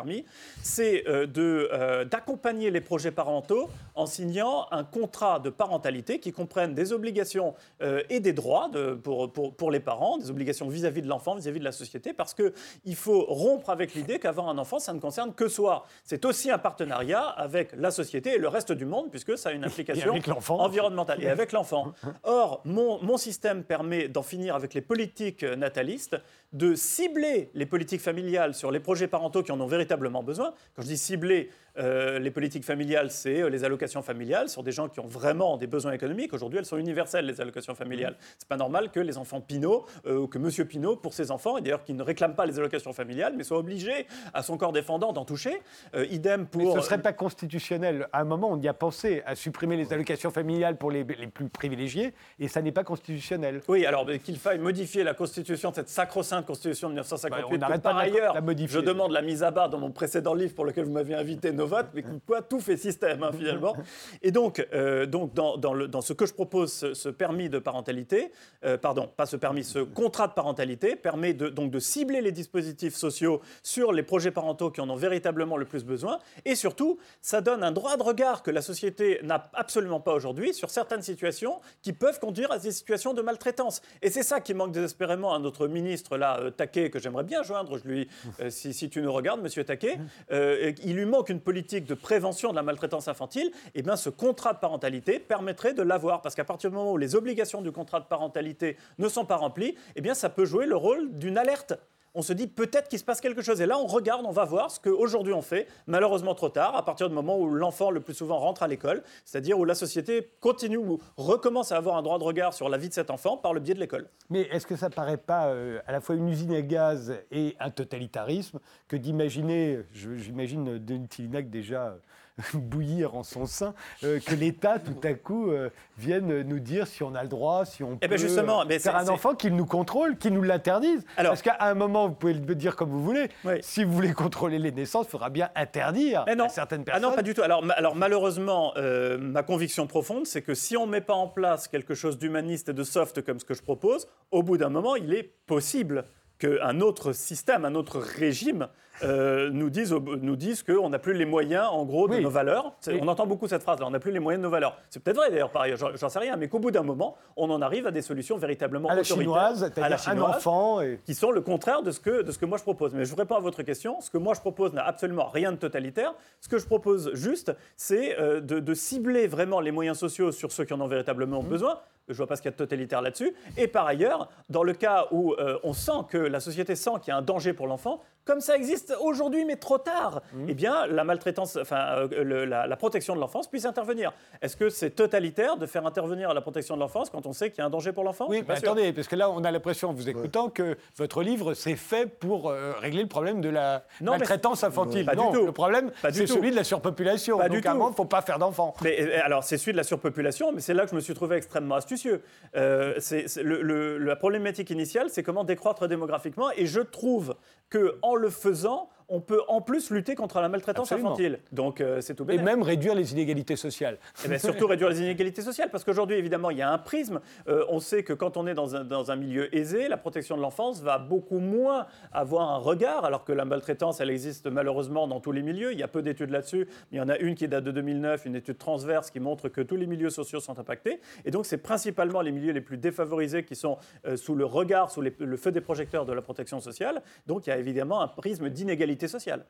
c'est 0.62 1.08
euh, 1.08 1.28
euh, 1.38 2.06
d'accompagner 2.06 2.72
les 2.72 2.82
projets 2.82 3.12
parentaux 3.12 3.70
en 3.96 4.06
signant 4.06 4.68
un 4.72 4.84
contrat 4.84 5.40
de 5.40 5.50
parentalité 5.50 6.20
qui 6.20 6.32
comprenne 6.32 6.74
des 6.74 6.94
obligations 6.94 7.54
euh, 7.82 8.02
et 8.10 8.20
des 8.20 8.34
droits 8.34 8.70
de, 8.70 8.94
pour, 8.94 9.32
pour, 9.32 9.54
pour, 9.54 9.72
les 9.72 9.80
parents, 9.80 10.18
des 10.18 10.30
obligations 10.30 10.68
vis-à-vis 10.68 11.02
de 11.02 11.08
l'enfant, 11.08 11.36
vis-à-vis 11.36 11.60
de 11.60 11.66
la 11.66 11.72
société, 11.72 12.14
parce 12.14 12.34
qu'il 12.34 12.96
faut 12.96 13.26
rompre 13.26 13.70
avec 13.70 13.94
l'idée 13.96 14.20
qu'avoir 14.20 14.50
un 14.50 14.58
enfant, 14.58 14.80
ça 14.80 14.94
ne 14.94 15.00
concerne 15.00 15.34
que 15.34 15.48
soi. 15.48 15.86
C'est 16.04 16.26
aussi 16.26 16.52
un 16.52 16.58
partenariat 16.58 17.24
avec 17.24 17.72
la 17.78 17.92
société 17.92 18.36
et 18.36 18.38
le 18.38 18.48
reste 18.48 18.72
du 18.72 18.86
monde, 18.86 19.10
puisque 19.10 19.38
ça 19.38 19.50
a 19.50 19.52
une 19.52 19.66
implication 19.66 20.14
environnementale 20.50 21.24
et 21.24 21.28
avec 21.28 21.52
l'enfant. 21.52 21.94
Or, 22.24 22.62
mon, 22.66 23.02
mon 23.02 23.18
système 23.18 23.64
permet 23.64 24.08
d'en 24.08 24.24
finir 24.24 24.56
avec 24.56 24.74
les 24.74 24.82
politiques 24.82 25.44
natalistes, 25.44 26.18
de 26.54 26.74
cibler 26.76 27.50
les 27.54 27.66
politiques 27.66 28.02
familiales 28.02 28.54
sur 28.54 28.72
les 28.72 28.80
projets 28.80 29.08
parentaux 29.08 29.44
qui 29.44 29.52
en 29.52 29.62
ont 29.62 29.68
véritablement 29.80 30.24
besoin. 30.24 30.54
Quand 30.76 30.82
je 30.82 30.88
dis 30.88 30.98
cibler, 30.98 31.50
euh, 31.80 32.20
les 32.20 32.32
politiques 32.32 32.66
familiales, 32.66 33.12
c'est 33.12 33.42
euh, 33.42 33.50
les 33.50 33.64
allocations 33.64 34.02
familiales 34.02 34.50
sur 34.50 34.64
des 34.64 34.72
gens 34.72 34.90
qui 34.90 35.00
ont 35.00 35.08
vraiment 35.08 35.58
des 35.58 35.68
besoins 35.68 35.94
économiques. 35.94 36.34
Aujourd'hui, 36.34 36.60
elles 36.60 36.66
sont 36.66 36.78
universelles, 36.78 37.26
les 37.26 37.40
allocations 37.42 37.76
familiales. 37.76 38.14
Mmh. 38.14 38.36
C'est 38.38 38.48
pas 38.48 38.58
normal 38.58 38.92
que 38.92 39.00
les 39.00 39.18
enfants 39.18 39.42
Pinot, 39.42 39.86
euh, 40.06 40.20
ou 40.20 40.28
que 40.28 40.38
Monsieur 40.38 40.66
Pinot, 40.66 40.96
pour 40.98 41.14
ses 41.14 41.32
enfants, 41.32 41.58
et 41.58 41.62
d'ailleurs 41.62 41.84
qui 41.84 41.94
ne 41.94 42.04
réclament 42.04 42.36
pas 42.36 42.46
les 42.46 42.60
allocations 42.60 42.94
familiales, 42.94 43.34
mais 43.38 43.44
soit 43.44 43.58
obligé, 43.58 44.08
à 44.34 44.44
son 44.44 44.58
corps 44.58 44.74
défendant, 44.74 45.14
d'en 45.14 45.26
toucher. 45.26 45.62
idem 46.10 46.46
pour. 46.46 46.76
Mais 46.76 46.82
ce 46.82 46.86
serait 46.86 47.02
pas 47.02 47.14
constitutionnel. 47.14 48.08
À 48.12 48.22
un 48.22 48.26
moment, 48.26 48.50
on 48.52 48.60
y 48.60 48.68
a 48.68 48.74
pensé 48.74 49.24
à 49.26 49.36
supprimer 49.36 49.78
les 49.78 49.94
allocations 49.94 50.32
familiales 50.32 50.78
pour 50.78 50.92
les, 50.92 51.04
les 51.04 51.28
plus 51.28 51.50
privilégiés, 51.50 52.14
et 52.40 52.48
ça 52.48 52.62
n'est 52.62 52.72
pas 52.72 52.84
constitutionnel. 52.84 53.62
Oui, 53.68 53.86
alors 53.86 54.06
qu'il 54.24 54.38
faille 54.38 54.60
modifier 54.60 55.04
la 55.04 55.14
Constitution, 55.14 55.72
cette 55.74 55.90
sacro-sainte 55.90 56.46
Constitution 56.46 56.90
de 56.90 56.94
1958. 56.94 57.58
Bah, 57.58 57.80
par 57.80 57.98
ailleurs, 57.98 58.36
je 58.68 58.80
demande 58.80 59.12
la 59.12 59.22
mise 59.22 59.44
à 59.44 59.52
bas 59.52 59.68
dans 59.68 59.80
mon 59.80 59.92
précédent 59.92 60.34
livre 60.34 60.54
pour 60.56 60.66
lequel 60.66 60.86
vous 60.86 60.92
m'avez 60.92 61.16
invité, 61.16 61.52
nos 61.70 61.76
votes, 61.76 61.90
mais 61.94 62.04
quoi, 62.26 62.42
tout 62.42 62.60
fait 62.60 62.78
système, 62.78 63.24
hein, 63.24 63.32
finalement. 63.32 63.76
Et 64.22 64.32
donc, 64.32 64.66
euh, 64.74 65.06
donc 65.06 65.34
dans, 65.34 65.58
dans, 65.58 65.74
le, 65.74 65.88
dans, 65.88 66.02
ce 66.02 66.14
que 66.14 66.26
je 66.26 66.34
propose, 66.34 66.94
ce, 66.94 67.10
permis 67.10 67.50
de 67.50 67.60
parentalité, 67.60 68.32
euh, 68.66 68.78
pardon, 68.78 69.10
pas 69.16 69.26
ce 69.26 69.36
permis, 69.36 69.64
ce 69.64 69.80
contrat 69.80 70.28
de 70.28 70.34
parentalité, 70.34 70.96
permet 70.96 71.34
de, 71.34 71.50
donc 71.50 71.72
de 71.72 71.80
cibler 71.80 72.22
les 72.22 72.32
dispositifs 72.32 72.96
sociaux 72.96 73.42
sur 73.64 73.92
les 73.92 74.04
projets 74.04 74.32
parentaux 74.32 74.72
qui 74.72 74.82
en 74.82 74.90
ont 74.90 74.96
véritablement 74.96 75.58
le 75.58 75.66
plus 75.66 75.84
besoin. 75.84 76.20
Et 76.46 76.56
surtout, 76.56 77.00
ça 77.22 77.42
donne 77.42 77.64
un 77.64 77.72
droit 77.72 77.98
de 77.98 78.04
regard 78.04 78.44
que 78.44 78.52
la 78.52 78.62
société 78.62 79.20
n'a 79.24 79.50
absolument 79.54 80.00
pas 80.00 80.14
aujourd'hui 80.14 80.54
sur 80.54 80.70
certaines 80.70 81.02
situations 81.02 81.60
qui 81.82 81.94
peuvent 81.94 82.20
conduire 82.20 82.52
à 82.52 82.60
des 82.60 82.72
situations 82.72 83.14
de 83.14 83.22
maltraitance. 83.22 83.82
Et 84.02 84.10
c'est 84.10 84.24
ça 84.24 84.40
qui 84.40 84.54
manque 84.54 84.72
désespérément 84.72 85.34
à 85.34 85.40
notre 85.40 85.68
ministre, 85.68 86.18
là, 86.18 86.40
euh, 86.40 86.50
Taquet, 86.50 86.90
que 86.90 87.00
j'aimerais 87.00 87.24
bien 87.24 87.44
joindre, 87.44 87.78
je 87.78 87.88
lui, 87.88 88.08
si, 88.50 88.74
si, 88.74 88.90
tu 88.90 89.02
nous 89.02 89.14
regardes, 89.14 89.42
monsieur 89.42 89.64
Taquet, 89.64 90.00
il 90.32 90.96
lui 90.96 91.06
manque 91.06 91.30
une 91.30 91.40
politique 91.50 91.86
de 91.86 91.96
prévention 91.96 92.52
de 92.52 92.56
la 92.56 92.62
maltraitance 92.62 93.08
infantile, 93.08 93.52
eh 93.74 93.82
ce 93.96 94.12
contrat 94.12 94.54
de 94.54 94.60
parentalité 94.60 95.18
permettrait 95.18 95.74
de 95.74 95.82
l'avoir. 95.82 96.22
Parce 96.22 96.36
qu'à 96.36 96.46
partir 96.46 96.70
du 96.70 96.76
moment 96.76 96.92
où 96.92 96.98
les 96.98 97.16
obligations 97.16 97.64
du 97.64 97.72
contrat 97.72 98.00
de 98.00 98.06
parentalité 98.06 98.78
ne 99.00 99.10
sont 99.10 99.26
pas 99.26 99.36
remplies, 99.36 99.76
eh 99.96 100.02
bien, 100.02 100.14
ça 100.14 100.30
peut 100.30 100.46
jouer 100.46 100.68
le 100.68 100.76
rôle 100.76 101.18
d'une 101.18 101.40
alerte 101.40 101.74
on 102.20 102.22
se 102.22 102.34
dit 102.34 102.48
peut-être 102.48 102.90
qu'il 102.90 103.00
se 103.00 103.06
passe 103.06 103.22
quelque 103.22 103.42
chose. 103.42 103.62
Et 103.62 103.66
là, 103.66 103.80
on 103.80 103.88
regarde, 103.88 104.26
on 104.26 104.32
va 104.32 104.44
voir 104.44 104.70
ce 104.70 104.80
qu'aujourd'hui 104.82 105.32
on 105.32 105.42
fait, 105.42 105.68
malheureusement 105.88 106.36
trop 106.36 106.50
tard, 106.50 106.76
à 106.76 106.84
partir 106.84 107.08
du 107.08 107.16
moment 107.16 107.40
où 107.40 107.50
l'enfant 107.50 107.92
le 107.92 108.02
plus 108.02 108.14
souvent 108.14 108.40
rentre 108.40 108.62
à 108.62 108.68
l'école, 108.68 109.04
c'est-à-dire 109.24 109.58
où 109.58 109.64
la 109.64 109.74
société 109.74 110.30
continue 110.42 110.76
ou 110.76 111.00
recommence 111.16 111.72
à 111.72 111.78
avoir 111.78 111.96
un 111.96 112.02
droit 112.02 112.20
de 112.20 112.26
regard 112.26 112.54
sur 112.54 112.68
la 112.68 112.78
vie 112.78 112.90
de 112.90 112.94
cet 112.94 113.10
enfant 113.10 113.38
par 113.38 113.54
le 113.54 113.62
biais 113.62 113.74
de 113.74 113.80
l'école. 113.80 114.10
Mais 114.30 114.42
est-ce 114.52 114.68
que 114.68 114.76
ça 114.76 114.90
paraît 114.90 115.16
pas 115.16 115.48
euh, 115.48 115.80
à 115.88 115.94
la 115.94 116.02
fois 116.02 116.16
une 116.16 116.28
usine 116.28 116.54
à 116.54 116.62
gaz 116.62 117.14
et 117.32 117.56
un 117.62 117.70
totalitarisme 117.70 118.60
que 118.90 118.98
d'imaginer, 118.98 119.80
j'imagine 119.94 120.78
Denis 120.78 121.08
Tilinac 121.08 121.50
déjà 121.50 121.96
bouillir 122.54 123.16
en 123.16 123.24
son 123.24 123.46
sein, 123.46 123.74
euh, 124.04 124.20
que 124.20 124.36
l'État, 124.36 124.80
tout 124.80 124.96
à 125.04 125.14
coup, 125.14 125.52
euh, 125.52 125.70
vienne 125.98 126.42
nous 126.42 126.60
dire 126.60 126.88
si 126.88 127.04
on 127.04 127.16
a 127.16 127.24
le 127.24 127.30
droit, 127.30 127.66
si 127.66 127.84
on 127.84 127.98
eh 128.02 128.08
ben, 128.08 128.10
peut 128.10 128.18
justement, 128.18 128.66
mais 128.66 128.80
faire 128.80 128.96
un 128.96 129.08
enfant 129.08 129.36
qu'il 129.36 129.56
nous 129.56 129.66
contrôle, 129.66 130.18
qu'il 130.18 130.34
nous 130.34 130.44
l'interdise. 130.44 131.04
Parce 131.16 131.42
qu'à 131.42 131.58
un 131.60 131.74
moment, 131.74 132.08
vous 132.08 132.16
pouvez 132.16 132.34
le 132.34 132.56
dire 132.56 132.76
comme 132.76 132.90
vous 132.90 133.04
voulez, 133.04 133.30
si 133.62 133.84
vous 133.84 133.94
voulez 133.94 134.14
contrôler 134.14 134.60
les 134.60 134.72
naissances, 134.72 135.08
il 135.08 135.12
faudra 135.12 135.30
bien 135.30 135.50
interdire 135.56 136.26
à 136.28 136.50
certaines 136.50 136.84
personnes. 136.84 137.04
Ah 137.04 137.08
non, 137.08 137.16
pas 137.16 137.24
du 137.24 137.34
tout. 137.34 137.42
Alors, 137.42 137.64
alors 137.76 137.96
malheureusement, 137.96 138.74
euh, 138.78 139.18
ma 139.18 139.44
conviction 139.44 139.88
profonde, 139.88 140.26
c'est 140.26 140.42
que 140.42 140.54
si 140.54 140.78
on 140.78 140.86
ne 140.86 140.92
met 140.92 141.02
pas 141.02 141.14
en 141.14 141.28
place 141.28 141.68
quelque 141.68 141.96
chose 141.96 142.18
d'humaniste 142.18 142.70
et 142.70 142.74
de 142.74 142.84
soft 142.84 143.22
comme 143.24 143.40
ce 143.40 143.46
que 143.46 143.54
je 143.54 143.62
propose, 143.62 144.08
au 144.32 144.44
bout 144.44 144.58
d'un 144.58 144.70
moment, 144.70 144.96
il 144.96 145.14
est 145.14 145.32
possible 145.46 146.06
qu'un 146.40 146.80
autre 146.80 147.12
système, 147.14 147.66
un 147.66 147.76
autre 147.76 148.00
régime 148.00 148.70
euh, 149.04 149.50
nous 149.52 149.70
disent, 149.70 149.94
nous 149.94 150.36
disent 150.36 150.64
qu'on 150.64 150.90
n'a 150.90 151.00
plus 151.00 151.14
les 151.14 151.26
moyens, 151.26 151.68
en 151.72 151.86
gros, 151.86 152.08
de 152.08 152.18
nos 152.20 152.30
valeurs. 152.30 152.74
On 153.02 153.08
entend 153.08 153.28
beaucoup 153.28 153.48
cette 153.48 153.62
phrase-là, 153.62 153.86
on 153.88 153.92
n'a 153.92 154.00
plus 154.00 154.12
les 154.12 154.20
moyens 154.20 154.42
de 154.42 154.48
nos 154.48 154.52
valeurs. 154.52 154.78
C'est 154.90 155.02
peut-être 155.02 155.18
vrai 155.18 155.30
d'ailleurs, 155.30 155.52
pareil, 155.52 155.76
j'en 155.78 156.10
sais 156.10 156.20
rien, 156.20 156.36
mais 156.38 156.48
qu'au 156.48 156.60
bout 156.60 156.72
d'un 156.72 156.84
moment, 156.84 157.16
on 157.36 157.50
en 157.50 157.62
arrive 157.62 157.88
à 157.88 157.92
des 157.92 158.02
solutions 158.02 158.38
véritablement 158.38 158.90
à 158.90 158.96
la 158.96 159.04
chinoise, 159.04 159.72
à 159.76 159.90
la 159.90 159.98
chinoise, 159.98 160.36
un 160.36 160.38
enfant 160.38 160.82
qui 161.06 161.14
sont 161.14 161.32
le 161.32 161.42
contraire 161.42 161.82
de 161.82 161.92
ce, 161.92 162.00
que, 162.00 162.22
de 162.22 162.32
ce 162.32 162.40
que 162.40 162.46
moi 162.46 162.58
je 162.58 162.64
propose. 162.64 162.94
Mais 162.94 163.06
je 163.06 163.16
réponds 163.16 163.36
à 163.36 163.42
votre 163.42 163.64
question. 163.64 164.00
Ce 164.02 164.10
que 164.10 164.18
moi 164.18 164.34
je 164.34 164.40
propose 164.40 164.74
n'a 164.74 164.86
absolument 164.86 165.28
rien 165.28 165.52
de 165.52 165.58
totalitaire. 165.58 166.14
Ce 166.42 166.50
que 166.50 166.58
je 166.58 166.66
propose 166.66 167.14
juste, 167.14 167.56
c'est 167.76 168.20
euh, 168.20 168.42
de, 168.42 168.74
cibler 168.74 169.28
vraiment 169.28 169.60
les 169.60 169.72
moyens 169.72 169.98
sociaux 169.98 170.32
sur 170.32 170.52
ceux 170.52 170.64
qui 170.64 170.74
en 170.74 170.80
ont 170.80 170.88
véritablement 170.88 171.44
mmh. 171.44 171.48
besoin. 171.48 171.80
Je 172.10 172.14
ne 172.14 172.18
vois 172.18 172.28
pas 172.28 172.36
ce 172.36 172.42
qu'il 172.42 172.50
y 172.50 172.54
a 172.54 172.54
de 172.54 172.58
totalitaire 172.58 173.02
là-dessus. 173.02 173.34
Et 173.56 173.68
par 173.68 173.86
ailleurs, 173.86 174.30
dans 174.50 174.64
le 174.64 174.74
cas 174.74 175.08
où 175.12 175.34
euh, 175.34 175.60
on 175.64 175.74
sent 175.74 176.06
que 176.10 176.18
la 176.18 176.40
société 176.40 176.76
sent 176.76 176.92
qu'il 177.02 177.12
y 177.12 177.14
a 177.14 177.18
un 177.18 177.22
danger 177.22 177.54
pour 177.54 177.68
l'enfant, 177.68 178.02
comme 178.30 178.42
ça 178.42 178.56
existe 178.56 178.96
aujourd'hui, 179.02 179.44
mais 179.44 179.56
trop 179.56 179.80
tard, 179.80 180.22
mmh. 180.34 180.46
eh 180.50 180.54
bien, 180.54 180.86
la 180.86 181.04
maltraitance, 181.04 181.58
enfin, 181.60 182.08
euh, 182.14 182.46
la, 182.46 182.76
protection 182.76 183.16
de 183.16 183.20
l'enfance 183.20 183.48
puisse 183.48 183.66
intervenir. 183.66 184.14
Est-ce 184.44 184.56
que 184.56 184.70
c'est 184.70 184.92
totalitaire 184.92 185.58
de 185.58 185.66
faire 185.66 185.84
intervenir 185.84 186.32
la 186.36 186.42
protection 186.42 186.76
de 186.76 186.80
l'enfance 186.80 187.10
quand 187.10 187.26
on 187.26 187.34
sait 187.34 187.50
qu'il 187.50 187.58
y 187.58 187.62
a 187.64 187.66
un 187.66 187.72
danger 187.72 187.92
pour 187.92 188.04
l'enfant? 188.04 188.28
Oui, 188.30 188.44
mais 188.48 188.54
attendez, 188.54 188.94
parce 188.94 189.08
que 189.08 189.16
là, 189.16 189.32
on 189.32 189.44
a 189.44 189.50
l'impression, 189.50 189.90
en 189.90 189.94
vous 189.94 190.10
écoutant, 190.10 190.50
que 190.50 190.78
votre 190.96 191.24
livre, 191.24 191.56
c'est 191.56 191.76
fait 191.76 192.06
pour 192.06 192.52
euh, 192.52 192.74
régler 192.80 193.02
le 193.02 193.08
problème 193.08 193.42
de 193.42 193.50
la 193.50 193.84
maltraitance 194.00 194.64
infantile. 194.64 195.08
Pas 195.08 195.16
non, 195.16 195.32
du 195.32 195.40
tout. 195.40 195.46
le 195.48 195.52
problème, 195.52 195.92
c'est 196.12 196.28
celui 196.28 196.52
de 196.52 196.56
la 196.56 196.64
surpopulation. 196.64 197.40
Pas 197.40 197.50
Donc, 197.50 197.66
il 197.66 197.72
ne 197.72 197.94
faut 197.94 198.06
pas 198.06 198.22
faire 198.22 198.38
d'enfants. 198.38 198.76
Mais 198.84 199.16
alors, 199.16 199.44
c'est 199.44 199.58
celui 199.58 199.72
de 199.72 199.78
la 199.78 199.84
surpopulation, 199.84 200.52
mais 200.52 200.62
c'est 200.62 200.76
là 200.76 200.84
que 200.84 200.92
je 200.92 200.96
me 200.96 201.02
suis 201.02 201.16
trouvé 201.16 201.38
extrêmement 201.38 201.76
astucieux. 201.76 202.22
Euh, 202.56 202.94
c'est, 203.00 203.26
la 203.42 204.16
problématique 204.16 204.70
initiale, 204.70 205.08
c'est 205.10 205.24
comment 205.24 205.44
décroître 205.44 205.88
démographiquement, 205.88 206.52
et 206.56 206.68
je 206.68 206.82
trouve 206.82 207.34
que 207.70 207.98
en 208.02 208.16
le 208.16 208.30
faisant, 208.30 208.90
on 209.10 209.20
peut 209.20 209.42
en 209.48 209.60
plus 209.62 209.90
lutter 209.90 210.16
contre 210.16 210.40
la 210.40 210.50
maltraitance 210.50 210.92
infantile. 210.92 211.40
Donc 211.52 211.82
euh, 211.82 212.00
c'est 212.02 212.14
tout 212.14 212.30
Et 212.30 212.38
même 212.38 212.62
réduire 212.62 212.96
les 212.96 213.12
inégalités 213.12 213.56
sociales. 213.56 213.96
Et 213.96 214.26
eh 214.26 214.28
bien, 214.30 214.38
surtout 214.38 214.68
réduire 214.68 214.90
les 214.90 215.02
inégalités 215.02 215.42
sociales, 215.42 215.70
parce 215.72 215.84
qu'aujourd'hui, 215.84 216.18
évidemment, 216.18 216.52
il 216.52 216.58
y 216.58 216.62
a 216.62 216.72
un 216.72 216.78
prisme. 216.78 217.20
Euh, 217.48 217.66
on 217.70 217.80
sait 217.80 218.04
que 218.04 218.14
quand 218.14 218.38
on 218.38 218.46
est 218.46 218.54
dans 218.54 218.76
un, 218.76 218.84
dans 218.84 219.12
un 219.12 219.16
milieu 219.16 219.54
aisé, 219.56 219.88
la 219.88 219.98
protection 219.98 220.38
de 220.38 220.42
l'enfance 220.42 220.82
va 220.82 221.00
beaucoup 221.00 221.40
moins 221.40 221.88
avoir 222.12 222.52
un 222.52 222.58
regard, 222.58 223.04
alors 223.04 223.26
que 223.26 223.34
la 223.34 223.46
maltraitance, 223.46 224.00
elle 224.00 224.12
existe 224.12 224.48
malheureusement 224.48 225.08
dans 225.08 225.20
tous 225.20 225.32
les 225.32 225.42
milieux. 225.42 225.72
Il 225.74 225.80
y 225.80 225.84
a 225.84 225.88
peu 225.88 226.04
d'études 226.04 226.30
là-dessus. 226.30 226.68
Il 226.92 226.98
y 226.98 227.02
en 227.02 227.10
a 227.10 227.18
une 227.18 227.36
qui 227.36 227.48
date 227.48 227.64
de 227.64 227.72
2009, 227.72 228.26
une 228.26 228.36
étude 228.36 228.58
transverse 228.58 229.10
qui 229.10 229.20
montre 229.20 229.50
que 229.50 229.62
tous 229.62 229.76
les 229.76 229.88
milieux 229.88 230.12
sociaux 230.12 230.40
sont 230.40 230.60
impactés. 230.60 231.02
Et 231.26 231.32
donc, 231.32 231.46
c'est 231.46 231.58
principalement 231.58 232.22
les 232.22 232.32
milieux 232.32 232.54
les 232.54 232.62
plus 232.62 232.78
défavorisés 232.78 233.44
qui 233.44 233.56
sont 233.56 233.78
euh, 234.06 234.16
sous 234.18 234.36
le 234.36 234.46
regard, 234.46 234.92
sous 234.92 235.02
le 235.02 235.38
feu 235.38 235.52
des 235.52 235.62
projecteurs 235.62 236.06
de 236.06 236.14
la 236.14 236.22
protection 236.22 236.60
sociale. 236.60 237.02
Donc, 237.26 237.48
il 237.48 237.50
y 237.50 237.54
a 237.54 237.58
évidemment 237.58 238.02
un 238.02 238.08
prisme 238.08 238.50
d'inégalité 238.50 238.99
sociale. 239.08 239.46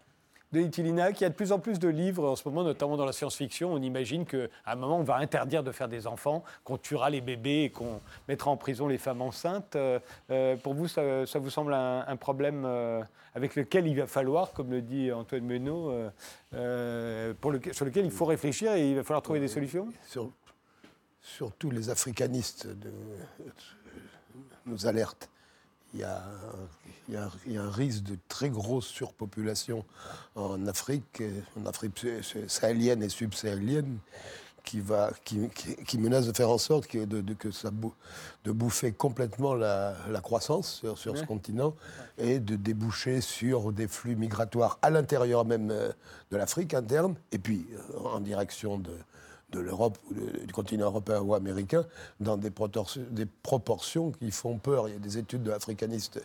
Denis 0.52 0.72
Tillinac, 0.72 1.22
il 1.22 1.24
y 1.24 1.28
a 1.28 1.30
de 1.30 1.36
plus 1.36 1.52
en 1.52 1.60
plus 1.60 1.78
de 1.78 1.88
livres 1.88 2.28
en 2.28 2.36
ce 2.36 2.48
moment, 2.48 2.64
notamment 2.64 2.98
dans 2.98 3.06
la 3.06 3.12
science-fiction. 3.12 3.72
On 3.72 3.82
imagine 3.82 4.26
qu'à 4.26 4.48
un 4.66 4.76
moment, 4.76 4.98
on 4.98 5.04
va 5.04 5.18
interdire 5.18 5.62
de 5.62 5.72
faire 5.72 5.88
des 5.88 6.08
enfants, 6.08 6.44
qu'on 6.64 6.78
tuera 6.78 7.12
les 7.12 7.22
bébés 7.22 7.66
et 7.66 7.70
qu'on 7.70 8.02
mettra 8.28 8.50
en 8.50 8.58
prison 8.58 8.88
les 8.88 8.98
femmes 8.98 9.22
enceintes. 9.22 9.76
Euh, 9.76 10.00
euh, 10.32 10.56
pour 10.56 10.74
vous, 10.74 10.88
ça, 10.88 11.26
vous 11.36 11.50
semble 11.52 11.74
un, 11.76 12.16
problème 12.16 12.64
euh, 12.66 13.04
avec 13.36 13.56
lequel 13.56 13.86
il 13.86 13.96
va 13.96 14.08
falloir, 14.08 14.52
comme 14.52 14.72
le 14.72 14.82
dit 14.82 15.12
Antoine 15.12 15.46
Menot, 15.46 15.94
pour 17.40 17.54
sur 17.72 17.86
lequel 17.86 18.06
il 18.06 18.12
faut 18.12 18.26
réfléchir 18.26 18.74
et 18.74 18.90
il 18.90 18.96
va 18.96 19.04
falloir 19.04 19.22
trouver 19.22 19.40
des 19.40 19.48
solutions? 19.48 19.88
Sur, 20.08 20.32
Surtout 21.22 21.70
les 21.70 21.90
africanistes 21.90 22.66
de, 22.68 22.92
nous 24.66 24.88
alertent 24.88 25.30
il 25.94 26.02
y, 26.02 26.04
a, 26.04 26.24
un 27.18 27.72
risque 27.72 28.04
de 28.04 28.18
très 28.28 28.50
grosse 28.50 28.88
surpopulation 28.88 29.84
en 30.36 30.68
Afrique, 30.68 31.24
en 31.60 31.66
Afrique 31.66 32.06
sahélienne 32.48 33.02
et 33.02 33.10
subsahélienne, 33.10 33.98
qui, 34.64 34.82
va, 34.82 35.12
qui, 35.24 35.98
menace 35.98 36.28
de 36.28 36.36
faire 36.36 36.50
en 36.50 36.60
sorte 36.60 36.86
que, 36.86 37.04
de, 37.04 37.34
que 37.34 37.50
ça 37.50 37.72
de 38.44 38.52
bouffer 38.52 38.92
complètement 38.92 39.56
la, 39.56 39.96
croissance 40.22 40.84
sur, 40.96 41.18
ce 41.18 41.24
continent 41.24 41.74
et 42.18 42.40
de 42.40 42.56
déboucher 42.56 43.22
sur 43.22 43.72
des 43.72 43.88
flux 43.88 44.16
migratoires 44.16 44.78
à 44.82 44.92
l'intérieur 44.92 45.46
même 45.46 45.72
euh, 45.72 45.92
de 46.30 46.38
l'Afrique 46.38 46.74
interne 46.74 47.16
et 47.32 47.40
puis 47.40 47.66
euh, 47.74 48.10
en 48.10 48.20
direction 48.20 48.78
de, 48.78 48.92
de 49.52 49.60
l'Europe 49.60 49.98
du 50.12 50.54
continent 50.54 50.86
européen 50.86 51.22
ou 51.22 51.34
américain 51.34 51.86
dans 52.20 52.38
des, 52.38 52.52
des, 53.12 53.26
proportions 53.26 54.12
qui 54.12 54.32
font 54.32 54.58
peur. 54.58 54.88
Il 54.88 54.94
y 54.94 54.98
a 54.98 55.00
des 55.00 55.18
études 55.18 55.44
de 55.44 55.50
l'africaniste 55.50 56.22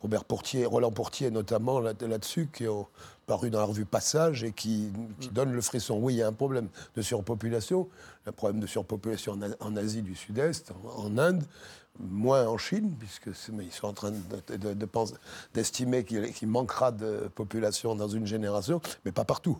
Robert 0.00 0.24
Portier, 0.24 0.64
Roland 0.64 0.92
Portier 0.92 1.30
notamment 1.30 1.80
là-dessus, 1.80 2.48
qui 2.52 2.66
ont 2.68 2.86
paru 3.26 3.50
dans 3.50 3.60
la 3.60 3.66
revue 3.66 3.84
Passage 3.84 4.44
et 4.44 4.52
qui, 4.52 4.90
qui 5.20 5.28
mm. 5.28 5.32
donnent 5.32 5.52
le 5.52 5.60
frisson. 5.60 5.98
Oui, 6.00 6.14
il 6.14 6.16
y 6.18 6.22
a 6.22 6.28
un 6.28 6.32
problème 6.32 6.68
de 6.96 7.02
surpopulation, 7.02 7.88
un 8.26 8.32
problème 8.32 8.60
de 8.60 8.66
surpopulation 8.66 9.38
en, 9.60 9.76
Asie 9.76 10.02
du 10.02 10.14
Sud-Est, 10.14 10.72
en, 10.96 11.18
Inde, 11.18 11.44
moins 11.98 12.46
en 12.46 12.58
Chine, 12.58 12.94
puisque 12.98 13.30
ils 13.60 13.72
sont 13.72 13.88
en 13.88 13.92
train 13.92 14.12
d'estimer 15.54 16.04
qu'il 16.04 16.48
manquera 16.48 16.90
de 16.90 17.30
population 17.34 17.94
dans 17.94 18.08
une 18.08 18.26
génération, 18.26 18.80
mais 19.04 19.12
pas 19.12 19.24
partout. 19.24 19.58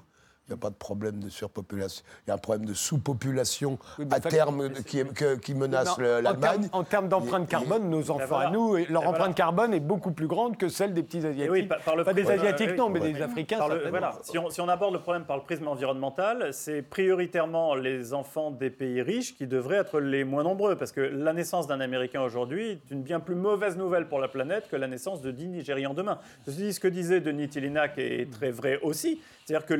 Il 0.48 0.54
n'y 0.54 0.54
a 0.54 0.60
pas 0.60 0.70
de 0.70 0.74
problème 0.74 1.20
de 1.20 1.28
surpopulation. 1.28 2.02
Il 2.26 2.28
y 2.28 2.32
a 2.32 2.34
un 2.34 2.38
problème 2.38 2.66
de 2.66 2.74
sous-population 2.74 3.78
à 4.10 4.18
terme 4.18 4.70
qui, 4.84 5.00
qui, 5.40 5.54
menace 5.54 5.96
l'Allemagne. 5.98 6.68
En 6.72 6.82
termes 6.82 7.08
d'empreinte 7.08 7.48
carbone, 7.48 7.88
nos 7.88 8.10
enfants 8.10 8.38
à 8.38 8.50
nous, 8.50 8.76
leur 8.90 9.06
empreinte 9.06 9.36
carbone 9.36 9.72
est 9.72 9.80
beaucoup 9.80 10.10
plus 10.10 10.26
grande 10.26 10.56
que 10.56 10.68
celle 10.68 10.94
des 10.94 11.04
petits 11.04 11.24
Asiatiques. 11.24 11.68
pas 11.68 12.12
des 12.12 12.28
Asiatiques, 12.28 12.76
non, 12.76 12.88
mais 12.88 12.98
des 12.98 13.22
Africains. 13.22 13.60
voilà. 13.88 14.18
si, 14.22 14.36
on, 14.36 14.50
si, 14.50 14.60
on, 14.60 14.68
aborde 14.68 14.94
le 14.94 15.00
problème 15.00 15.24
par 15.24 15.36
le 15.36 15.44
prisme 15.44 15.68
environnemental, 15.68 16.52
c'est 16.52 16.82
prioritairement 16.82 17.76
les 17.76 18.12
enfants 18.12 18.50
des 18.50 18.70
pays 18.70 19.00
riches 19.00 19.36
qui 19.36 19.46
devraient 19.46 19.76
être 19.76 20.00
les 20.00 20.24
moins 20.24 20.42
nombreux. 20.42 20.74
Parce 20.74 20.90
que 20.90 21.00
la 21.00 21.32
naissance 21.32 21.68
d'un 21.68 21.78
Américain 21.80 22.20
aujourd'hui 22.20 22.70
est 22.70 22.90
une 22.90 23.02
bien 23.02 23.20
plus 23.20 23.36
mauvaise 23.36 23.76
nouvelle 23.76 24.08
pour 24.08 24.18
la 24.18 24.26
planète 24.28 24.68
que 24.68 24.76
la 24.76 24.88
naissance 24.88 25.22
de 25.22 25.30
10 25.30 25.48
Nigérians 25.48 25.94
demain. 25.94 26.18
ce 26.48 26.80
que 26.80 26.88
disait 26.88 27.20
Denis 27.20 27.48
Tillinac 27.48 27.96
est 27.98 28.28
très 28.32 28.50
vrai 28.50 28.80
aussi. 28.82 29.20
C'est-à-dire 29.44 29.66
que 29.66 29.74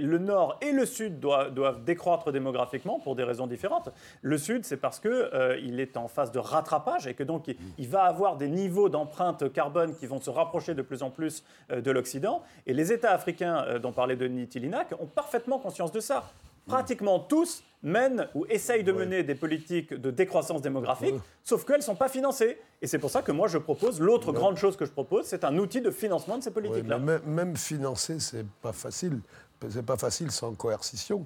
le 0.00 0.18
Nord 0.18 0.58
et 0.60 0.72
le 0.72 0.86
Sud 0.86 1.20
doivent, 1.20 1.84
décroître 1.84 2.32
démographiquement 2.32 2.98
pour 2.98 3.16
des 3.16 3.24
raisons 3.24 3.46
différentes. 3.46 3.90
Le 4.22 4.38
Sud, 4.38 4.64
c'est 4.64 4.76
parce 4.76 5.00
qu'il 5.00 5.10
euh, 5.10 5.78
est 5.78 5.96
en 5.96 6.08
phase 6.08 6.32
de 6.32 6.38
rattrapage 6.38 7.06
et 7.06 7.14
que 7.14 7.22
donc 7.22 7.46
il, 7.78 7.88
va 7.88 8.04
avoir 8.04 8.36
des 8.36 8.48
niveaux 8.48 8.88
d'empreinte 8.88 9.52
carbone 9.52 9.94
qui 9.96 10.06
vont 10.06 10.20
se 10.20 10.30
rapprocher 10.30 10.74
de 10.74 10.82
plus 10.82 11.02
en 11.02 11.10
plus 11.10 11.44
euh, 11.70 11.80
de 11.80 11.90
l'Occident. 11.90 12.42
Et 12.66 12.74
les 12.74 12.92
États 12.92 13.12
africains 13.12 13.64
euh, 13.66 13.78
dont 13.78 13.92
parlait 13.92 14.16
Denis 14.16 14.48
Tillinac 14.48 14.94
ont 15.00 15.06
parfaitement 15.06 15.58
conscience 15.58 15.92
de 15.92 16.00
ça 16.00 16.24
pratiquement 16.66 17.20
tous 17.20 17.62
mènent 17.82 18.28
ou 18.34 18.44
essayent 18.48 18.84
de 18.84 18.92
mener 18.92 19.22
des 19.22 19.34
politiques 19.34 19.94
de 19.94 20.10
décroissance 20.10 20.60
démographique, 20.60 21.14
sauf 21.44 21.64
qu'elles 21.64 21.78
ne 21.78 21.82
sont 21.82 21.94
pas 21.94 22.08
financées. 22.08 22.58
Et 22.82 22.86
c'est 22.86 22.98
pour 22.98 23.10
ça 23.10 23.22
que 23.22 23.32
moi, 23.32 23.48
je 23.48 23.58
propose, 23.58 24.00
l'autre 24.00 24.32
grande 24.32 24.56
chose 24.56 24.76
que 24.76 24.84
je 24.84 24.90
propose, 24.90 25.26
c'est 25.26 25.44
un 25.44 25.56
outil 25.58 25.80
de 25.80 25.90
financement 25.90 26.38
de 26.38 26.42
ces 26.42 26.50
politiques-là. 26.50 26.98
même, 26.98 27.56
financer, 27.56 28.18
c'est 28.18 28.46
pas 28.60 28.72
facile. 28.72 29.20
C'est 29.68 29.86
pas 29.86 29.96
facile 29.96 30.30
sans 30.30 30.54
coercition. 30.54 31.24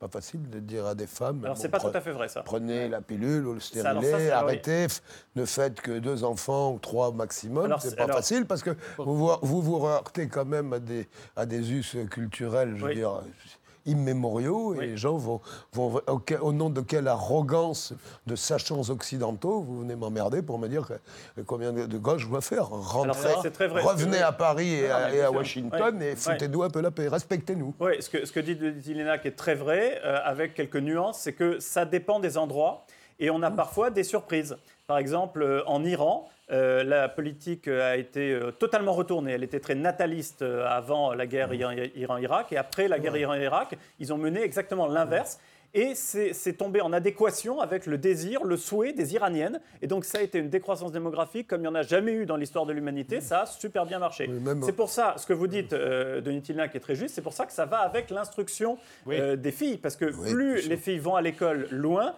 pas 0.00 0.08
facile 0.08 0.48
de 0.48 0.60
dire 0.60 0.86
à 0.86 0.94
des 0.94 1.06
femmes. 1.06 1.44
Alors, 1.44 1.56
c'est 1.56 1.68
pas 1.68 1.80
tout 1.80 1.90
à 1.92 2.00
fait 2.00 2.12
vrai, 2.12 2.28
ça. 2.28 2.42
Prenez 2.42 2.88
la 2.88 3.00
pilule 3.00 3.46
ou 3.46 3.54
le 3.54 3.60
stérilet, 3.60 4.30
arrêtez, 4.30 4.86
ne 5.36 5.44
faites 5.44 5.80
que 5.80 5.98
deux 5.98 6.24
enfants 6.24 6.72
ou 6.72 6.78
trois 6.78 7.12
maximum. 7.12 7.74
C'est 7.80 7.96
pas 7.96 8.06
facile 8.08 8.46
parce 8.46 8.62
que 8.62 8.70
vous, 8.96 9.30
vous 9.42 9.62
vous 9.62 9.86
heurtez 9.86 10.28
quand 10.28 10.46
même 10.46 10.72
à 10.72 10.78
des, 10.78 11.06
à 11.36 11.44
des 11.44 11.72
us 11.72 11.96
culturels, 12.10 12.76
je 12.76 12.86
veux 12.86 12.94
dire 12.94 13.20
immémoriaux 13.86 14.74
et 14.74 14.86
les 14.86 14.96
gens 14.96 15.16
vont, 15.16 15.40
vont 15.72 16.00
au, 16.40 16.52
nom 16.52 16.70
de 16.70 16.80
quelle 16.80 17.08
arrogance 17.08 17.92
de 18.26 18.36
sachants 18.36 18.88
occidentaux 18.90 19.60
vous 19.60 19.80
venez 19.80 19.96
m'emmerder 19.96 20.42
pour 20.42 20.58
me 20.58 20.68
dire 20.68 20.86
que, 20.86 21.40
combien 21.42 21.72
de, 21.72 21.98
gauche 21.98 22.22
je 22.22 22.28
dois 22.28 22.40
faire. 22.40 22.68
Rentrez, 22.68 23.34
revenez 23.82 24.18
à 24.18 24.32
Paris 24.32 24.74
et, 24.74 24.90
à, 24.90 25.30
Washington 25.30 26.00
et 26.02 26.16
foutez-nous 26.16 26.62
un 26.62 26.70
peu 26.70 26.80
la 26.80 26.90
paix, 26.90 27.08
respectez-nous. 27.08 27.74
Oui, 27.80 28.00
ce 28.00 28.10
que, 28.10 28.24
ce 28.24 28.32
que 28.32 28.40
dit 28.40 28.56
Dilena 28.56 29.18
qui 29.18 29.28
est 29.28 29.36
très 29.36 29.54
vrai, 29.54 30.00
euh, 30.04 30.18
avec 30.24 30.54
quelques 30.54 30.76
nuances, 30.76 31.20
c'est 31.20 31.32
que 31.32 31.60
ça 31.60 31.84
dépend 31.84 32.20
des 32.20 32.38
endroits 32.38 32.84
et 33.18 33.30
on 33.30 33.42
a 33.42 33.50
parfois 33.50 33.90
des 33.90 34.04
surprises. 34.04 34.56
Par 34.86 34.98
exemple, 34.98 35.42
euh, 35.42 35.62
en 35.66 35.84
Iran, 35.84 36.28
euh, 36.50 36.82
la 36.82 37.08
politique 37.08 37.68
a 37.68 37.96
été 37.96 38.32
euh, 38.32 38.50
totalement 38.50 38.92
retournée. 38.92 39.32
Elle 39.32 39.44
était 39.44 39.60
très 39.60 39.74
nataliste 39.74 40.42
euh, 40.42 40.66
avant 40.66 41.12
la 41.12 41.26
guerre 41.26 41.52
Iran-Irak 41.52 42.52
et 42.52 42.56
après 42.56 42.88
la 42.88 42.98
guerre 42.98 43.16
Iran-Irak, 43.16 43.76
ils 43.98 44.12
ont 44.12 44.18
mené 44.18 44.42
exactement 44.42 44.86
l'inverse. 44.86 45.38
Et 45.74 45.94
c'est 45.94 46.54
tombé 46.54 46.80
en 46.80 46.94
adéquation 46.94 47.60
avec 47.60 47.84
le 47.84 47.98
désir, 47.98 48.42
le 48.42 48.56
souhait 48.56 48.94
des 48.94 49.14
Iraniennes. 49.14 49.60
Et 49.82 49.86
donc 49.86 50.06
ça 50.06 50.18
a 50.18 50.22
été 50.22 50.38
une 50.38 50.48
décroissance 50.48 50.92
démographique 50.92 51.46
comme 51.46 51.60
il 51.60 51.64
n'y 51.64 51.68
en 51.68 51.74
a 51.74 51.82
jamais 51.82 52.12
eu 52.12 52.24
dans 52.24 52.36
l'histoire 52.36 52.64
de 52.64 52.72
l'humanité. 52.72 53.20
Ça 53.20 53.42
a 53.42 53.46
super 53.46 53.84
bien 53.84 53.98
marché. 53.98 54.30
c'est 54.62 54.72
pour 54.72 54.88
ça, 54.88 55.14
ce 55.18 55.26
que 55.26 55.34
vous 55.34 55.46
dites, 55.46 55.74
euh, 55.74 56.22
Denis 56.22 56.40
qui 56.40 56.52
est 56.52 56.80
très 56.80 56.94
juste, 56.94 57.14
c'est 57.14 57.22
pour 57.22 57.34
ça 57.34 57.44
que 57.44 57.52
ça 57.52 57.66
va 57.66 57.78
avec 57.78 58.08
l'instruction 58.08 58.78
des 59.06 59.52
filles. 59.52 59.76
Parce 59.76 59.96
que 59.96 60.06
plus 60.06 60.66
les 60.68 60.78
filles 60.78 60.98
vont 60.98 61.16
à 61.16 61.20
l'école 61.20 61.68
loin, 61.70 62.14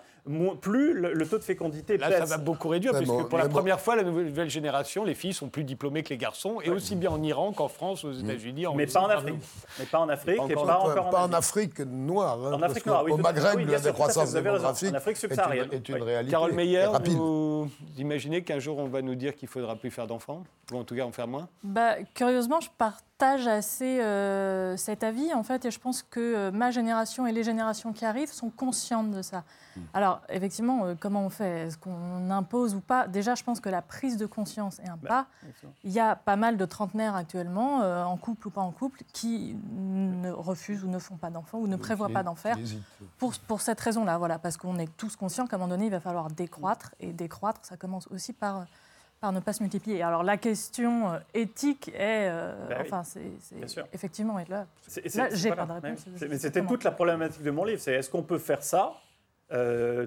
plus 0.60 0.94
le, 0.94 1.26
taux 1.26 1.38
de 1.38 1.44
fécondité 1.44 1.96
Là, 1.96 2.10
ça 2.10 2.24
va 2.24 2.38
beaucoup 2.38 2.68
réduire, 2.68 2.92
puisque 2.94 3.28
pour 3.28 3.38
la 3.38 3.48
première 3.48 3.80
fois, 3.80 3.96
la 3.96 4.02
nouvelle 4.02 4.50
génération, 4.50 5.04
les 5.04 5.14
filles 5.14 5.34
sont 5.34 5.48
plus 5.48 5.64
diplômées 5.64 6.02
que 6.02 6.10
les 6.10 6.18
garçons, 6.18 6.60
et 6.62 6.70
aussi 6.70 6.96
bien 6.96 7.10
en 7.10 7.22
Iran 7.22 7.52
qu'en 7.52 7.68
France, 7.68 8.04
aux 8.04 8.12
États-Unis. 8.12 8.66
Mais, 8.74 8.86
pas 8.86 9.00
en 9.00 9.08
Afrique. 9.08 9.34
Mais 9.78 9.84
pas 9.86 9.98
en 10.00 10.08
Afrique. 10.08 10.36
Pas, 10.36 10.46
et 10.48 10.54
pas, 10.54 10.78
encore 10.78 11.10
pas 11.10 11.26
en, 11.26 11.32
Afrique 11.32 11.80
noire. 11.80 12.38
Hein, 12.44 12.54
en 12.54 12.62
Afrique 12.62 12.86
noire, 12.86 13.04
oui. 13.04 13.12
Au 13.12 13.16
Maghreb, 13.16 13.68
la 13.68 13.80
décroissance 13.80 14.32
démographique 14.32 14.92
en 14.92 14.94
Afrique 14.94 15.16
subsaharienne. 15.16 15.68
Est, 15.72 15.88
une, 15.88 16.02
réalité. 16.02 16.30
Carole 16.30 16.52
Meyer, 16.52 16.86
vous 17.06 17.68
imaginez 17.98 18.42
qu'un 18.42 18.58
jour 18.58 18.78
on 18.78 18.88
va 18.88 19.02
nous 19.02 19.14
dire 19.14 19.34
qu'il 19.34 19.46
ne 19.48 19.52
faudra 19.52 19.76
plus 19.76 19.90
faire 19.90 20.06
d'enfants 20.06 20.44
Ou 20.72 20.78
en 20.78 20.84
tout 20.84 20.94
cas 20.94 21.04
en 21.04 21.12
faire 21.12 21.28
moins? 21.28 21.48
Bah, 21.62 21.96
Curieusement, 22.14 22.60
je 22.60 22.68
partage 22.76 23.46
assez 23.46 24.00
euh, 24.00 24.76
cet 24.76 25.04
avis, 25.04 25.32
en 25.34 25.42
fait, 25.42 25.64
et 25.64 25.70
je 25.70 25.78
pense 25.78 26.02
que 26.02 26.20
euh, 26.20 26.50
ma 26.50 26.70
génération 26.70 27.26
et 27.26 27.32
les 27.32 27.42
générations 27.42 27.92
qui 27.92 28.04
arrivent 28.04 28.32
sont 28.32 28.50
conscientes 28.50 29.10
de 29.10 29.22
ça. 29.22 29.44
Hmm. 29.76 29.80
Alors, 29.94 30.09
effectivement, 30.28 30.84
euh, 30.84 30.94
comment 30.98 31.24
on 31.24 31.30
fait? 31.30 31.66
Est-ce 31.66 31.78
qu'on 31.78 32.30
impose 32.30 32.74
ou 32.74 32.80
pas? 32.80 33.06
Déjà, 33.06 33.34
je 33.34 33.42
pense 33.42 33.60
que 33.60 33.68
la 33.68 33.82
prise 33.82 34.16
de 34.16 34.26
conscience 34.26 34.78
est 34.80 34.88
un 34.88 34.96
bah, 34.96 35.08
pas. 35.08 35.26
Il 35.84 35.90
y 35.90 36.00
a 36.00 36.16
pas 36.16 36.36
mal 36.36 36.56
de 36.56 36.64
trentenaires 36.64 37.14
actuellement, 37.14 37.82
euh, 37.82 38.02
en 38.04 38.16
couple 38.16 38.48
ou 38.48 38.50
pas 38.50 38.60
en 38.60 38.70
couple, 38.70 39.02
qui 39.12 39.56
ne 39.72 40.30
refusent 40.30 40.84
ou 40.84 40.88
ne 40.88 40.98
font 40.98 41.16
pas 41.16 41.30
d'enfants 41.30 41.58
ou 41.58 41.66
ne 41.66 41.76
prévoient 41.76 42.08
pas 42.08 42.22
d'en 42.22 42.34
faire. 42.34 42.56
Pour, 43.18 43.34
pour 43.46 43.60
cette 43.60 43.80
raison-là, 43.80 44.18
voilà, 44.18 44.38
parce 44.38 44.56
qu'on 44.56 44.78
est 44.78 44.94
tous 44.96 45.16
conscients 45.16 45.46
qu'à 45.46 45.56
un 45.56 45.58
moment 45.58 45.70
donné, 45.70 45.86
il 45.86 45.90
va 45.90 46.00
falloir 46.00 46.28
décroître. 46.28 46.94
Et 47.00 47.12
décroître, 47.12 47.60
ça 47.62 47.76
commence 47.76 48.06
aussi 48.08 48.32
par 48.32 48.66
par 49.20 49.32
ne 49.32 49.40
pas 49.40 49.52
se 49.52 49.62
multiplier. 49.62 50.02
Alors 50.02 50.22
la 50.22 50.38
question 50.38 51.12
euh, 51.12 51.18
éthique 51.34 51.90
est, 51.94 52.30
bah 52.70 52.78
enfin, 52.80 53.02
c'est 53.04 53.20
effectivement, 53.92 54.38
et 54.38 54.46
là, 54.46 54.64
là 55.14 55.28
j'ai 55.34 55.52
pas 55.52 55.66
de 55.66 55.72
réponse. 55.72 56.06
Mais 56.26 56.38
c'était 56.38 56.64
toute 56.64 56.84
la 56.84 56.90
problématique 56.90 57.42
de 57.42 57.50
mon 57.50 57.64
livre, 57.64 57.82
c'est 57.82 57.92
est-ce 57.92 58.08
qu'on 58.08 58.22
peut 58.22 58.38
faire 58.38 58.62
ça 58.62 58.94
euh, 58.94 59.09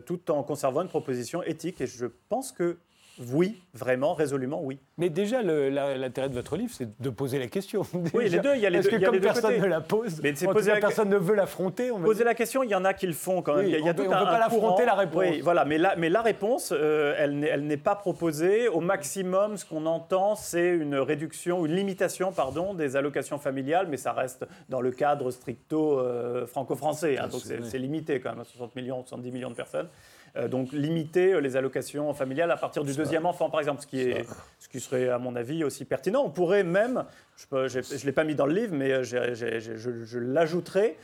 tout 0.06 0.32
en 0.32 0.44
conservant 0.44 0.82
une 0.82 0.88
proposition 0.88 1.44
éthique. 1.44 1.82
Et 1.82 1.88
je 1.88 2.06
pense 2.30 2.52
que 2.52 2.78
oui, 3.20 3.62
vraiment, 3.76 4.14
résolument, 4.14 4.62
oui. 4.64 4.80
Mais 4.98 5.10
déjà, 5.10 5.42
l'intérêt 5.44 6.30
de 6.30 6.34
votre 6.34 6.58
livre, 6.58 6.72
c'est 6.74 7.00
de 7.00 7.10
poser 7.10 7.38
la 7.38 7.48
question. 7.48 7.84
Oui, 8.14 8.30
les 8.30 8.40
deux, 8.40 8.56
il 8.56 8.62
y 8.62 8.66
a 8.66 8.70
les 8.70 8.82
deux. 8.82 8.90
Parce 8.90 9.02
que 9.02 9.06
comme 9.06 9.20
personne 9.20 9.60
ne 9.60 9.66
la 9.66 9.82
pose, 9.82 10.22
mais 10.22 10.34
c'est 10.36 10.48
poser 10.48 10.72
la... 10.72 10.80
personne 10.80 11.10
ne 11.10 11.18
veut 11.18 11.36
l'affronter. 11.36 11.90
Poser 11.90 12.24
la 12.24 12.34
question, 12.34 12.64
il 12.64 12.70
y 12.70 12.76
en 12.76 12.86
a 12.86 12.94
qui 12.94 13.08
le 13.08 13.14
font 13.14 13.42
quand 13.42 13.56
même. 13.56 13.68
il 13.68 13.72
y 13.72 13.76
a, 13.76 13.82
on 13.82 13.88
ne 13.88 13.94
peut 13.94 14.06
pas 14.06 14.40
l'affronter, 14.40 14.86
la 14.86 14.96
réponse. 14.96 15.24
Oui, 15.24 15.42
voilà, 15.42 15.64
mais 15.66 15.78
la, 15.78 15.96
mais 15.96 16.10
la 16.10 16.22
réponse, 16.22 16.74
euh, 16.76 17.16
elle 17.18 17.66
n'est 17.68 17.78
pas 17.78 17.96
proposée. 17.96 18.68
Au 18.68 18.80
maximum, 18.80 19.58
ce 19.58 19.66
qu'on 19.66 19.86
entend, 19.86 20.36
c'est 20.36 20.70
une 20.70 20.96
réduction, 20.96 21.66
une 21.66 21.76
limitation, 21.76 22.32
pardon, 22.32 22.74
des 22.74 22.96
allocations 22.96 23.38
familiales, 23.38 23.88
mais 23.90 23.98
ça 23.98 24.14
reste 24.14 24.46
dans 24.70 24.82
le 24.82 24.92
cadre 24.92 25.32
stricto 25.32 26.00
euh, 26.00 26.46
franco-français. 26.48 27.18
Hein, 27.18 27.28
donc 27.28 27.42
c'est 27.44 27.78
limité 27.78 28.20
quand 28.20 28.32
même 28.32 28.42
à 28.42 28.46
60 28.46 28.76
millions, 28.76 29.04
70 29.06 29.32
millions 29.32 29.52
de 29.52 29.56
personnes. 29.56 29.88
Euh, 30.36 30.48
donc 30.48 30.72
limiter 30.72 31.34
euh, 31.34 31.42
les 31.42 31.56
allocations 31.58 32.12
familiales 32.16 32.50
à 32.50 32.58
partir 32.58 32.84
du 32.84 32.96
deuxième 32.96 33.28
enfant, 33.28 33.52
par 33.52 33.60
exemple, 33.60 33.82
ce 33.82 33.88
qui, 33.88 34.02
est, 34.02 34.26
ce 34.58 34.68
qui 34.68 34.80
serait, 34.80 35.10
à 35.10 35.20
mon 35.20 35.36
avis, 35.36 35.64
aussi 35.64 35.86
pertinent. 35.86 36.24
On 36.26 36.32
pourrait 36.32 36.64
même, 36.64 37.06
je 37.38 37.56
ne 37.58 38.06
l'ai 38.06 38.12
pas 38.12 38.24
mis 38.24 38.36
dans 38.36 38.46
le 38.46 38.54
livre, 38.54 38.76
mais 38.76 38.92
euh, 38.92 39.04
je, 39.04 40.20
l'ajouterai, 40.20 40.98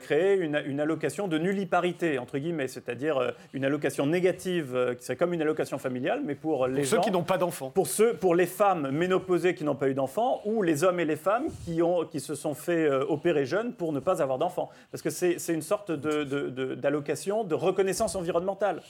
créer 0.00 0.36
une, 0.36 0.80
allocation 0.80 1.28
de 1.28 1.38
nulliparité, 1.38 2.18
entre 2.18 2.38
guillemets, 2.38 2.68
c'est-à-dire 2.68 3.34
une 3.52 3.64
allocation 3.64 4.06
négative 4.06 4.94
qui 4.98 5.04
serait 5.04 5.16
comme 5.16 5.32
une 5.32 5.42
allocation 5.42 5.78
familiale, 5.78 6.22
mais 6.24 6.34
pour 6.34 6.66
les 6.66 6.82
pour 6.82 6.90
ceux 6.90 7.00
qui 7.00 7.10
n'ont 7.10 7.24
pas 7.24 7.38
d'enfants. 7.38 7.70
Pour, 7.70 7.86
ceux, 7.86 8.14
pour 8.14 8.34
les 8.34 8.46
femmes 8.46 8.90
ménopausées 8.90 9.54
qui 9.54 9.64
n'ont 9.64 9.74
pas 9.74 9.88
eu 9.88 9.94
d'enfants, 9.94 10.40
ou 10.44 10.62
les 10.62 10.84
hommes 10.84 11.00
et 11.00 11.04
les 11.04 11.16
femmes 11.16 11.46
qui, 11.64 11.82
ont, 11.82 12.04
qui 12.04 12.20
se 12.20 12.34
sont 12.34 12.54
fait 12.54 12.88
opérer 12.88 13.46
jeunes 13.46 13.72
pour 13.72 13.92
ne 13.92 14.00
pas 14.00 14.22
avoir 14.22 14.38
d'enfants. 14.38 14.70
Parce 14.90 15.02
que 15.02 15.10
c'est 15.10 15.54
une 15.54 15.62
sorte 15.62 15.90
d'allocation 15.92 17.44
de, 17.44 17.48
de 17.48 17.54
reconnaissance 17.54 18.14
environnementale. 18.14 18.80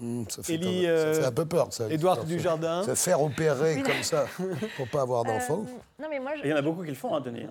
Mmh, 0.00 0.24
ça, 0.28 0.42
fait 0.44 0.60
euh, 0.62 1.26
un, 1.26 1.32
peu 1.32 1.44
peur, 1.44 1.72
ça. 1.72 1.90
Édouard 1.90 2.24
Dujardin. 2.24 2.84
Se 2.84 2.94
faire 2.94 3.20
opérer 3.20 3.82
comme 3.84 4.02
ça 4.02 4.26
pour 4.76 4.86
pas 4.86 5.02
avoir 5.02 5.24
d'enfants. 5.24 5.64
Euh, 6.00 6.04
il 6.44 6.50
y 6.50 6.52
en 6.52 6.56
a 6.56 6.62
beaucoup 6.62 6.84
qui 6.84 6.90
le 6.90 6.94
font, 6.94 7.16
hein, 7.16 7.20
Denis. 7.20 7.46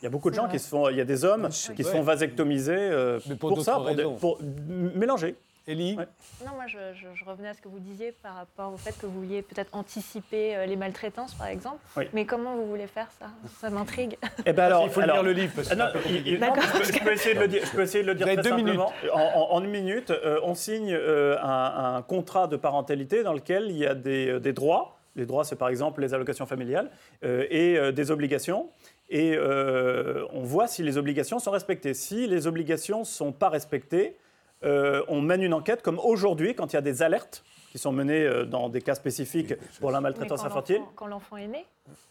Il 0.00 0.04
y 0.04 0.06
a 0.06 0.10
beaucoup 0.10 0.28
de 0.28 0.34
gens 0.34 0.48
qui 0.48 0.58
se 0.58 0.68
font. 0.68 0.88
Il 0.88 0.96
y 0.96 1.00
a 1.00 1.04
des 1.04 1.24
hommes 1.24 1.48
qui 1.76 1.84
se 1.84 1.90
font 1.90 2.02
vasectomiser 2.02 2.74
euh, 2.74 3.20
pour, 3.38 3.62
ça, 3.62 3.80
pour, 4.18 4.40
mélanger. 4.42 5.36
Élie 5.68 5.96
Non, 5.96 6.52
moi 6.54 6.66
je, 6.66 7.24
revenais 7.24 7.48
à 7.48 7.54
ce 7.54 7.60
que 7.60 7.68
vous 7.68 7.78
disiez 7.78 8.12
par 8.12 8.34
rapport 8.34 8.72
au 8.72 8.76
fait 8.76 8.96
que 8.98 9.06
vous 9.06 9.20
vouliez 9.20 9.42
peut-être 9.42 9.70
anticiper 9.72 10.56
euh, 10.56 10.66
les 10.66 10.74
maltraitances, 10.74 11.34
par 11.34 11.46
exemple. 11.46 11.78
Mais 12.12 12.24
comment 12.24 12.56
vous 12.56 12.66
voulez 12.66 12.88
faire 12.88 13.08
ça? 13.18 13.26
Ça 13.60 13.70
m'intrigue. 13.70 14.18
Eh 14.44 14.52
ben 14.52 14.64
alors, 14.64 14.84
il 14.84 14.90
faut 14.90 15.00
lire 15.00 15.22
le 15.22 15.32
livre. 15.32 15.52
Parce 15.54 15.68
que 15.68 15.74
ah 15.78 15.92
je, 15.94 17.04
peux 17.04 17.12
essayer 17.12 17.34
de 17.34 17.40
le 17.40 17.48
dire, 17.48 17.62
je 17.64 17.70
peux 17.70 17.82
essayer 17.82 18.02
de 18.02 18.08
le 18.08 18.14
dire 18.14 18.26
très 18.26 18.42
simplement. 18.42 18.92
En, 19.12 19.62
une 19.62 19.70
minute, 19.70 20.10
euh, 20.10 20.40
on 20.42 20.54
signe 20.54 20.92
euh, 20.92 21.36
un, 21.40 22.02
contrat 22.02 22.48
de 22.48 22.56
parentalité 22.56 23.22
dans 23.22 23.32
lequel 23.32 23.70
il 23.70 23.76
y 23.76 23.86
a 23.86 23.94
des, 23.94 24.40
des 24.40 24.52
droits. 24.52 24.98
Les 25.14 25.26
droits, 25.26 25.44
c'est 25.44 25.56
par 25.56 25.68
exemple 25.68 26.00
les 26.00 26.14
allocations 26.14 26.46
familiales 26.46 26.90
et 27.22 27.92
des 27.92 28.10
obligations 28.10 28.70
et 29.10 29.38
on 29.38 30.42
voit 30.42 30.66
si 30.66 30.82
les 30.82 30.96
obligations 30.96 31.38
sont 31.38 31.50
respectées. 31.50 31.92
Si 31.92 32.26
les 32.26 32.46
obligations 32.46 33.00
ne 33.00 33.04
sont 33.04 33.30
pas 33.30 33.50
respectées, 33.50 34.16
euh, 34.64 35.02
on 35.08 35.20
mène 35.20 35.42
une 35.42 35.54
enquête 35.54 35.82
comme 35.82 35.98
aujourd'hui, 35.98 36.54
quand 36.54 36.72
il 36.72 36.76
y 36.76 36.78
a 36.78 36.82
des 36.82 37.02
alertes 37.02 37.44
qui 37.70 37.78
sont 37.78 37.92
menées 37.92 38.24
euh, 38.24 38.44
dans 38.44 38.68
des 38.68 38.82
cas 38.82 38.94
spécifiques 38.94 39.54
pour 39.80 39.90
la 39.90 40.00
maltraitance 40.00 40.44
infantile. 40.44 40.82
Quand 40.94 41.06
l'enfant 41.06 41.36
est 41.38 41.46
né 41.46 41.64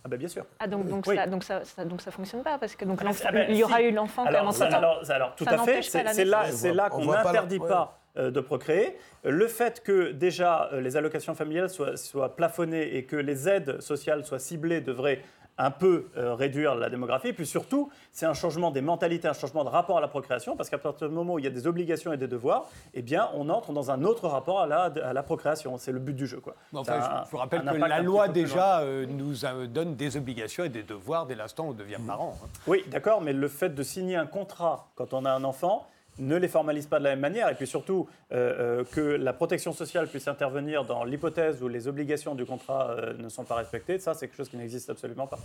Ah 0.03 0.09
ben 0.09 0.17
bien 0.17 0.27
sûr. 0.27 0.45
Ah 0.59 0.67
donc, 0.67 0.87
donc, 0.87 1.05
ça, 1.05 1.27
donc, 1.27 1.43
ça, 1.43 1.61
donc 1.85 2.01
ça 2.01 2.11
fonctionne 2.11 2.43
pas 2.43 2.57
parce 2.57 2.75
que 2.75 2.83
donc 2.83 2.99
ah 3.05 3.31
ben, 3.31 3.45
il 3.49 3.57
y 3.57 3.63
aura 3.63 3.81
eu 3.81 3.91
l'enfant 3.91 4.25
alors, 4.25 4.51
alors, 4.61 5.03
alors, 5.09 5.35
tout 5.35 5.45
à 5.47 5.57
fait, 5.59 5.81
c'est 5.83 6.25
là, 6.25 6.45
là 6.73 6.89
qu'on 6.89 7.05
n'interdit 7.05 7.59
pas, 7.59 7.99
euh, 8.17 8.29
de 8.29 8.41
procréer. 8.41 8.97
Le 9.23 9.47
fait 9.47 9.81
que 9.81 10.11
déjà 10.11 10.69
les 10.73 10.97
allocations 10.97 11.33
familiales 11.35 11.69
soient, 11.69 11.95
soient 11.95 12.35
plafonnées 12.35 12.97
et 12.97 13.05
que 13.05 13.15
les 13.15 13.47
aides 13.47 13.79
sociales 13.79 14.25
soient 14.25 14.39
ciblées 14.39 14.81
devrait 14.81 15.21
un 15.61 15.71
peu 15.71 16.07
euh, 16.17 16.33
réduire 16.33 16.75
la 16.75 16.89
démographie. 16.89 17.29
Et 17.29 17.33
puis 17.33 17.45
surtout, 17.45 17.89
c'est 18.11 18.25
un 18.25 18.33
changement 18.33 18.71
des 18.71 18.81
mentalités, 18.81 19.27
un 19.27 19.33
changement 19.33 19.63
de 19.63 19.69
rapport 19.69 19.97
à 19.97 20.01
la 20.01 20.07
procréation, 20.07 20.55
parce 20.55 20.69
qu'à 20.69 20.79
partir 20.79 21.07
du 21.07 21.13
moment 21.13 21.33
où 21.33 21.39
il 21.39 21.45
y 21.45 21.47
a 21.47 21.51
des 21.51 21.67
obligations 21.67 22.11
et 22.11 22.17
des 22.17 22.27
devoirs, 22.27 22.65
eh 22.93 23.01
bien, 23.03 23.29
on 23.35 23.47
entre 23.49 23.71
dans 23.71 23.91
un 23.91 24.03
autre 24.03 24.27
rapport 24.27 24.61
à 24.61 24.67
la, 24.67 24.83
à 25.03 25.13
la 25.13 25.23
procréation. 25.23 25.77
C'est 25.77 25.91
le 25.91 25.99
but 25.99 26.15
du 26.15 26.25
jeu. 26.25 26.39
Quoi. 26.39 26.55
je 26.73 27.31
vous 27.31 27.37
rappelle 27.37 27.61
que 27.63 27.75
la 27.75 28.01
loi 28.01 28.27
déjà 28.27 28.79
euh, 28.79 29.05
nous 29.05 29.35
donne 29.67 29.95
des 29.95 30.17
obligations 30.17 30.63
et 30.63 30.69
des 30.69 30.83
devoirs 30.83 31.27
dès 31.27 31.35
l'instant 31.35 31.65
où 31.65 31.69
on 31.69 31.73
devient 31.73 31.99
parent. 32.05 32.35
Hein. 32.43 32.47
Oui, 32.65 32.83
d'accord, 32.87 33.21
mais 33.21 33.33
le 33.33 33.47
fait 33.47 33.69
de 33.69 33.83
signer 33.83 34.15
un 34.15 34.25
contrat 34.25 34.89
quand 34.95 35.13
on 35.13 35.25
a 35.25 35.31
un 35.31 35.43
enfant, 35.43 35.87
ne 36.19 36.35
les 36.35 36.47
formalise 36.47 36.87
pas 36.87 36.99
de 36.99 37.05
la 37.05 37.11
même 37.11 37.19
manière, 37.19 37.49
et 37.49 37.55
puis 37.55 37.67
surtout 37.67 38.07
euh, 38.31 38.81
euh, 38.81 38.83
que 38.91 39.01
la 39.01 39.33
protection 39.33 39.73
sociale 39.73 40.07
puisse 40.07 40.27
intervenir 40.27 40.85
dans 40.85 41.03
l'hypothèse 41.03 41.63
où 41.63 41.67
les 41.67 41.87
obligations 41.87 42.35
du 42.35 42.45
contrat 42.45 42.91
euh, 42.91 43.13
ne 43.17 43.29
sont 43.29 43.43
pas 43.43 43.55
respectées, 43.55 43.97
ça 43.99 44.13
c'est 44.13 44.27
quelque 44.27 44.37
chose 44.37 44.49
qui 44.49 44.57
n'existe 44.57 44.89
absolument 44.89 45.27
pas. 45.27 45.39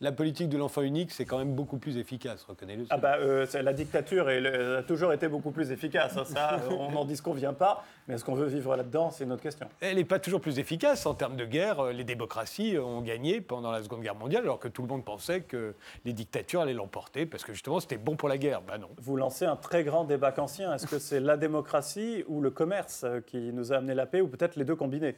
la 0.00 0.12
politique 0.12 0.48
de 0.48 0.58
l'enfant 0.58 0.82
unique, 0.82 1.12
c'est 1.12 1.24
quand 1.24 1.38
même 1.38 1.54
beaucoup 1.54 1.78
plus 1.78 1.96
efficace, 1.98 2.44
reconnaissez-le. 2.44 2.86
Ah 2.90 2.98
bah, 2.98 3.16
la 3.18 3.72
dictature 3.72 4.28
a 4.28 4.82
toujours 4.82 5.12
été 5.12 5.28
beaucoup 5.28 5.50
plus 5.50 5.70
efficace, 5.70 6.16
hein, 6.16 6.24
ça, 6.24 6.60
on 6.70 6.90
n'en 6.90 7.04
disconvient 7.04 7.54
pas, 7.54 7.84
mais 8.08 8.14
est-ce 8.14 8.24
qu'on 8.24 8.34
veut 8.34 8.46
vivre 8.46 8.74
là-dedans, 8.74 9.10
c'est 9.10 9.24
une 9.24 9.32
autre 9.32 9.42
question. 9.42 9.68
Elle 9.80 9.96
n'est 9.96 10.04
pas 10.04 10.18
toujours 10.18 10.40
plus 10.40 10.58
efficace 10.58 11.04
en 11.04 11.14
termes 11.14 11.36
de 11.36 11.44
guerre. 11.44 11.92
Les 11.92 12.04
démocraties 12.04 12.78
ont 12.78 13.02
gagné 13.02 13.40
pendant 13.42 13.70
la 13.70 13.82
Seconde 13.82 14.00
Guerre 14.00 14.14
mondiale, 14.14 14.44
alors 14.44 14.58
que 14.58 14.68
tout 14.68 14.82
le 14.82 14.88
monde 14.88 15.04
pensait 15.04 15.42
que 15.42 15.74
les 16.04 16.14
dictatures 16.14 16.62
allaient 16.62 16.72
l'emporter, 16.72 17.26
parce 17.26 17.44
que 17.44 17.52
justement 17.52 17.80
c'était 17.80 17.98
bon 17.98 18.16
pour 18.16 18.28
la 18.28 18.38
guerre. 18.38 18.62
Ben 18.62 18.78
non. 18.78 18.88
Vous 18.96 19.16
lancez 19.16 19.44
un 19.44 19.56
très 19.56 19.84
grand 19.84 20.04
débat 20.04 20.32
kantien. 20.32 20.74
Est-ce 20.74 20.86
que 20.86 20.98
c'est 20.98 21.20
la 21.20 21.36
démocratie 21.36 22.24
ou 22.28 22.40
le 22.40 22.50
commerce 22.50 23.04
qui 23.26 23.52
nous 23.52 23.72
a 23.72 23.76
amené 23.76 23.94
la 23.94 24.06
paix, 24.06 24.20
ou 24.20 24.28
peut-être 24.28 24.56
les 24.56 24.64
deux 24.64 24.76
combinés? 24.76 25.16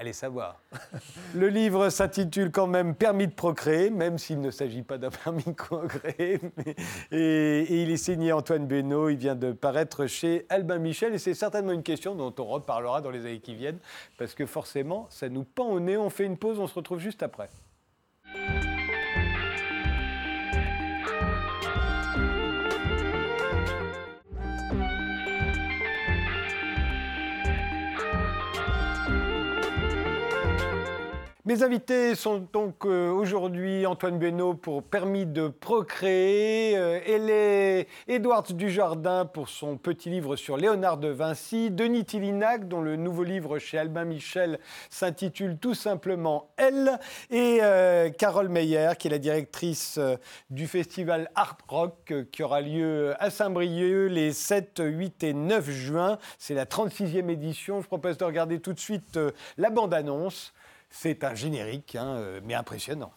Allez 0.00 0.14
savoir. 0.14 0.62
Le 1.34 1.48
livre 1.48 1.90
s'intitule 1.90 2.50
quand 2.50 2.66
même 2.66 2.94
Permis 2.94 3.26
de 3.26 3.34
procréer, 3.34 3.90
même 3.90 4.16
s'il 4.16 4.40
ne 4.40 4.50
s'agit 4.50 4.80
pas 4.80 4.96
d'un 4.96 5.10
permis 5.24 5.44
de 5.44 5.50
procréer. 5.50 6.40
Et, 7.12 7.82
il 7.82 7.90
est 7.90 7.98
signé 7.98 8.32
Antoine 8.32 8.66
Benoît. 8.66 9.12
Il 9.12 9.18
vient 9.18 9.34
de 9.34 9.52
paraître 9.52 10.06
chez 10.06 10.46
Albin 10.48 10.78
Michel. 10.78 11.12
Et 11.12 11.18
c'est 11.18 11.34
certainement 11.34 11.72
une 11.72 11.82
question 11.82 12.14
dont 12.14 12.34
on 12.38 12.46
reparlera 12.46 13.02
dans 13.02 13.10
les 13.10 13.26
années 13.26 13.40
qui 13.40 13.54
viennent, 13.54 13.78
parce 14.16 14.34
que 14.34 14.46
forcément, 14.46 15.06
ça 15.10 15.28
nous 15.28 15.44
pend 15.44 15.68
au 15.68 15.80
nez. 15.80 15.98
On 15.98 16.08
fait 16.08 16.24
une 16.24 16.38
pause, 16.38 16.58
on 16.58 16.66
se 16.66 16.74
retrouve 16.74 16.98
juste 16.98 17.22
après. 17.22 17.50
Mes 31.46 31.62
invités 31.62 32.14
sont 32.16 32.46
donc 32.52 32.84
euh, 32.84 33.10
aujourd'hui 33.10 33.86
Antoine 33.86 34.18
Benoît 34.18 34.54
pour 34.54 34.82
Permis 34.82 35.24
de 35.24 35.48
procréer, 35.48 36.76
euh, 36.76 37.00
et 37.06 37.86
Edouard 38.08 38.42
Dujardin 38.42 39.24
pour 39.24 39.48
son 39.48 39.78
petit 39.78 40.10
livre 40.10 40.36
sur 40.36 40.58
Léonard 40.58 40.98
de 40.98 41.08
Vinci, 41.08 41.70
Denis 41.70 42.04
Tillinac 42.04 42.68
dont 42.68 42.82
le 42.82 42.96
nouveau 42.96 43.24
livre 43.24 43.58
chez 43.58 43.78
Albin 43.78 44.04
Michel 44.04 44.58
s'intitule 44.90 45.56
tout 45.56 45.72
simplement 45.72 46.50
Elle, 46.58 46.98
et 47.30 47.60
euh, 47.62 48.10
Carole 48.10 48.50
Meyer 48.50 48.90
qui 48.98 49.08
est 49.08 49.10
la 49.10 49.18
directrice 49.18 49.98
du 50.50 50.66
festival 50.66 51.30
Art 51.36 51.56
Rock 51.68 52.12
qui 52.32 52.42
aura 52.42 52.60
lieu 52.60 53.14
à 53.18 53.30
Saint-Brieuc 53.30 54.10
les 54.10 54.34
7, 54.34 54.82
8 54.84 55.24
et 55.24 55.32
9 55.32 55.70
juin. 55.70 56.18
C'est 56.36 56.54
la 56.54 56.66
36e 56.66 57.30
édition. 57.30 57.80
Je 57.80 57.86
propose 57.86 58.18
de 58.18 58.24
regarder 58.26 58.60
tout 58.60 58.74
de 58.74 58.78
suite 58.78 59.18
la 59.56 59.70
bande-annonce. 59.70 60.52
C'est 60.90 61.24
un 61.24 61.34
générique, 61.34 61.96
hein, 61.96 62.16
euh, 62.16 62.40
mais 62.44 62.54
impressionnant. 62.54 63.12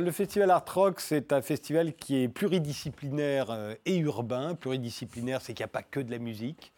Le 0.00 0.10
Festival 0.10 0.50
Art 0.50 0.64
Rock, 0.74 1.00
c'est 1.00 1.32
un 1.32 1.42
festival 1.42 1.94
qui 1.94 2.22
est 2.22 2.28
pluridisciplinaire 2.28 3.50
euh, 3.50 3.74
et 3.84 3.96
urbain. 3.98 4.54
Pluridisciplinaire, 4.54 5.40
c'est 5.40 5.54
qu'il 5.54 5.64
n'y 5.64 5.68
a 5.70 5.72
pas 5.72 5.82
que 5.82 6.00
de 6.00 6.10
la 6.10 6.18
musique. 6.18 6.72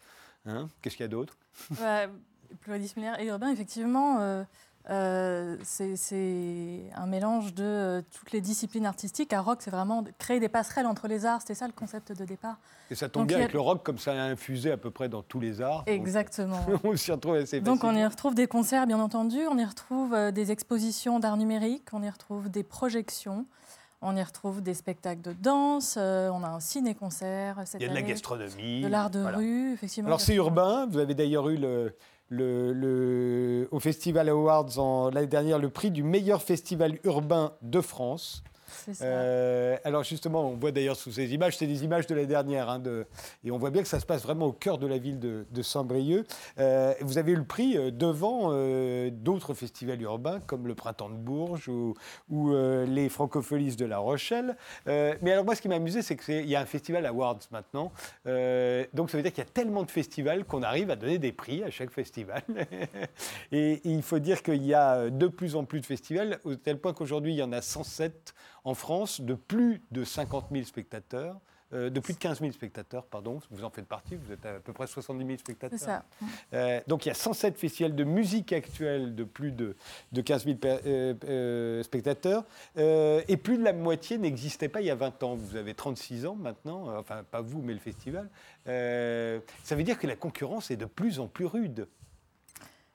Hein. 0.45 0.69
Qu'est-ce 0.81 0.95
qu'il 0.95 1.03
y 1.03 1.05
a 1.05 1.09
d'autre? 1.09 1.37
Pluridisciplinaire 2.61 3.19
et 3.19 3.27
urbain, 3.27 3.51
effectivement. 3.51 4.19
Euh, 4.19 4.43
euh, 4.89 5.55
c'est 5.63 6.83
un 6.95 7.05
mélange 7.05 7.53
de 7.53 7.63
euh, 7.63 8.01
toutes 8.17 8.31
les 8.31 8.41
disciplines 8.41 8.87
artistiques. 8.87 9.33
À 9.33 9.41
rock, 9.41 9.59
c'est 9.61 9.69
vraiment 9.69 10.03
créer 10.17 10.39
des 10.39 10.49
passerelles 10.49 10.87
entre 10.87 11.07
les 11.07 11.25
arts. 11.25 11.41
C'était 11.41 11.53
ça 11.55 11.67
le 11.67 11.73
concept 11.73 12.11
de 12.11 12.25
départ. 12.25 12.57
Et 12.89 12.95
ça 12.95 13.07
tombe 13.07 13.27
bien 13.27 13.37
avec 13.37 13.53
le 13.53 13.59
rock, 13.59 13.83
comme 13.83 13.99
ça 13.99 14.13
a 14.13 14.25
infusé 14.25 14.71
à 14.71 14.77
peu 14.77 14.89
près 14.89 15.07
dans 15.07 15.21
tous 15.21 15.39
les 15.39 15.61
arts. 15.61 15.83
Exactement. 15.85 16.65
on 16.83 16.95
s'y 16.95 17.11
retrouve 17.11 17.35
assez 17.35 17.61
Donc 17.61 17.83
on 17.83 17.95
y 17.95 18.03
retrouve 18.03 18.33
des 18.33 18.47
concerts, 18.47 18.87
bien 18.87 18.99
entendu. 18.99 19.37
On 19.49 19.57
y 19.59 19.65
retrouve 19.65 20.15
euh, 20.15 20.31
des 20.31 20.51
expositions 20.51 21.19
d'art 21.19 21.37
numérique. 21.37 21.89
On 21.93 22.01
y 22.01 22.09
retrouve 22.09 22.49
des 22.49 22.63
projections. 22.63 23.45
On 24.01 24.15
y 24.15 24.23
retrouve 24.23 24.61
des 24.61 24.73
spectacles 24.73 25.21
de 25.21 25.33
danse, 25.33 25.97
on 25.97 26.43
a 26.43 26.47
un 26.47 26.61
ciné-concert. 26.61 27.61
Il 27.73 27.81
y 27.81 27.85
a 27.85 27.89
de 27.89 27.93
la 27.93 28.01
gastronomie. 28.01 28.81
De 28.81 28.87
l'art 28.87 29.09
de 29.09 29.19
rue, 29.19 29.73
effectivement. 29.73 30.07
Alors 30.07 30.21
c'est 30.21 30.35
urbain, 30.35 30.87
vous 30.89 30.99
avez 30.99 31.15
d'ailleurs 31.15 31.49
eu 31.49 31.57
le, 31.57 31.93
au 32.31 33.79
Festival 33.79 34.29
Awards 34.29 35.11
l'année 35.13 35.27
dernière 35.27 35.59
le 35.59 35.69
prix 35.69 35.91
du 35.91 36.03
meilleur 36.03 36.41
festival 36.41 36.99
urbain 37.03 37.53
de 37.61 37.81
France. 37.81 38.43
Euh, 39.01 39.77
alors 39.83 40.03
justement, 40.03 40.47
on 40.47 40.55
voit 40.55 40.71
d'ailleurs 40.71 40.95
sous 40.95 41.11
ces 41.11 41.33
images, 41.33 41.57
c'est 41.57 41.67
des 41.67 41.83
images 41.83 42.07
de 42.07 42.15
l'année 42.15 42.27
dernière, 42.27 42.69
hein, 42.69 42.81
et 43.43 43.51
on 43.51 43.57
voit 43.57 43.69
bien 43.69 43.81
que 43.81 43.87
ça 43.87 43.99
se 43.99 44.05
passe 44.05 44.23
vraiment 44.23 44.47
au 44.47 44.51
cœur 44.51 44.77
de 44.77 44.87
la 44.87 44.97
ville 44.97 45.19
de, 45.19 45.61
Saint-Brieuc. 45.61 46.25
Euh, 46.57 46.93
vous 47.01 47.17
avez 47.17 47.33
eu 47.33 47.35
le 47.35 47.43
prix 47.43 47.77
euh, 47.77 47.91
devant 47.91 48.49
d'autres 49.11 49.53
festivals 49.53 50.01
urbains 50.01 50.39
comme 50.39 50.67
le 50.67 50.75
Printemps 50.75 51.09
de 51.09 51.15
Bourges 51.15 51.67
ou, 51.67 51.95
les 52.85 53.09
Francopholies 53.09 53.75
de 53.75 53.85
La 53.85 53.97
Rochelle. 53.97 54.55
mais 54.85 55.31
alors 55.31 55.45
moi, 55.45 55.55
ce 55.55 55.61
qui 55.61 55.67
m'a 55.67 55.75
amusé, 55.75 56.01
c'est 56.01 56.15
qu'il 56.15 56.47
y 56.47 56.55
a 56.55 56.61
un 56.61 56.65
festival 56.65 57.05
Awards 57.05 57.39
maintenant. 57.51 57.91
donc 58.93 59.09
ça 59.09 59.17
veut 59.17 59.23
dire 59.23 59.31
qu'il 59.31 59.43
y 59.43 59.47
a 59.47 59.49
tellement 59.49 59.83
de 59.83 59.91
festivals 59.91 60.45
qu'on 60.45 60.63
arrive 60.63 60.91
à 60.91 60.95
donner 60.95 61.19
des 61.19 61.31
prix 61.31 61.63
à 61.63 61.69
chaque 61.69 61.91
festival. 61.91 62.43
et, 63.51 63.81
il 63.83 64.01
faut 64.01 64.19
dire 64.19 64.41
qu'il 64.43 64.65
y 64.65 64.73
a 64.73 65.09
de 65.09 65.27
plus 65.27 65.55
en 65.55 65.65
plus 65.65 65.81
de 65.81 65.85
festivals, 65.85 66.39
au 66.43 66.55
tel 66.55 66.79
point 66.79 66.93
qu'aujourd'hui, 66.93 67.33
il 67.33 67.37
y 67.37 67.43
en 67.43 67.51
a 67.51 67.61
107 67.61 68.33
en 68.63 68.73
France 68.73 69.21
de 69.21 69.33
plus 69.33 69.81
de 69.91 70.03
50 70.03 70.47
000 70.51 70.65
spectateurs. 70.65 71.39
Euh, 71.71 71.91
de 71.91 71.99
plus 71.99 72.15
de 72.15 72.17
15 72.17 72.39
000 72.39 72.51
spectateurs, 72.51 73.05
pardon, 73.05 73.39
vous 73.51 73.63
en 73.63 73.69
faites 73.69 73.85
partie, 73.85 74.15
vous 74.15 74.31
êtes 74.31 74.43
à 74.43 74.53
peu 74.53 74.73
près 74.73 74.87
70 74.87 75.23
000 75.23 75.37
spectateurs. 75.37 75.77
C'est 75.77 75.85
ça. 75.85 76.03
Euh, 76.53 76.81
donc 76.87 77.05
il 77.05 77.09
y 77.09 77.11
a 77.11 77.15
107 77.15 77.59
festivals 77.59 77.93
de 77.93 78.03
musique 78.03 78.53
actuelle 78.53 79.13
de 79.13 79.23
plus 79.23 79.51
de, 79.51 79.75
de 80.11 80.21
15 80.21 80.45
000 80.45 80.57
euh, 80.63 81.83
spectateurs, 81.83 82.43
et 82.75 83.37
plus 83.37 83.59
de 83.59 83.63
la 83.63 83.73
moitié 83.73 84.17
n'existait 84.17 84.67
pas 84.67 84.81
il 84.81 84.87
y 84.87 84.89
a 84.89 84.95
20 84.95 85.21
ans. 85.21 85.35
Vous 85.35 85.55
avez 85.55 85.75
36 85.75 86.25
ans 86.25 86.35
maintenant, 86.35 86.97
enfin 86.97 87.23
pas 87.29 87.41
vous, 87.41 87.61
mais 87.61 87.73
le 87.73 87.79
festival. 87.79 88.29
ça 88.65 89.75
veut 89.75 89.83
dire 89.83 89.99
que 89.99 90.07
la 90.07 90.15
concurrence 90.15 90.71
est 90.71 90.77
de 90.77 90.85
plus 90.85 91.19
en 91.19 91.27
plus 91.27 91.45
rude. 91.45 91.87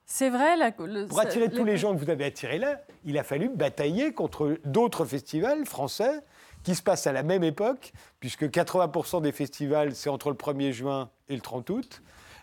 C'est 0.05 0.29
vrai. 0.29 0.55
La, 0.55 0.71
Pour 0.71 1.19
attirer 1.19 1.49
tous 1.49 1.65
les 1.65 1.77
gens 1.77 1.93
que 1.93 1.99
vous 1.99 2.09
avez 2.09 2.25
attirés 2.25 2.59
là, 2.59 2.81
il 3.03 3.17
a 3.17 3.23
fallu 3.23 3.49
batailler 3.49 4.13
contre 4.13 4.57
d'autres 4.63 5.05
festivals 5.05 5.65
français 5.65 6.21
qui 6.63 6.75
se 6.75 6.81
passent 6.81 7.07
à 7.07 7.11
la 7.11 7.23
même 7.23 7.43
époque, 7.43 7.93
puisque 8.19 8.43
80% 8.43 9.21
des 9.21 9.31
festivals, 9.31 9.93
c'est 9.95 10.09
entre 10.09 10.29
le 10.29 10.35
1er 10.35 10.71
juin 10.71 11.09
et 11.29 11.35
le 11.35 11.41
30 11.41 11.69
août. 11.69 12.01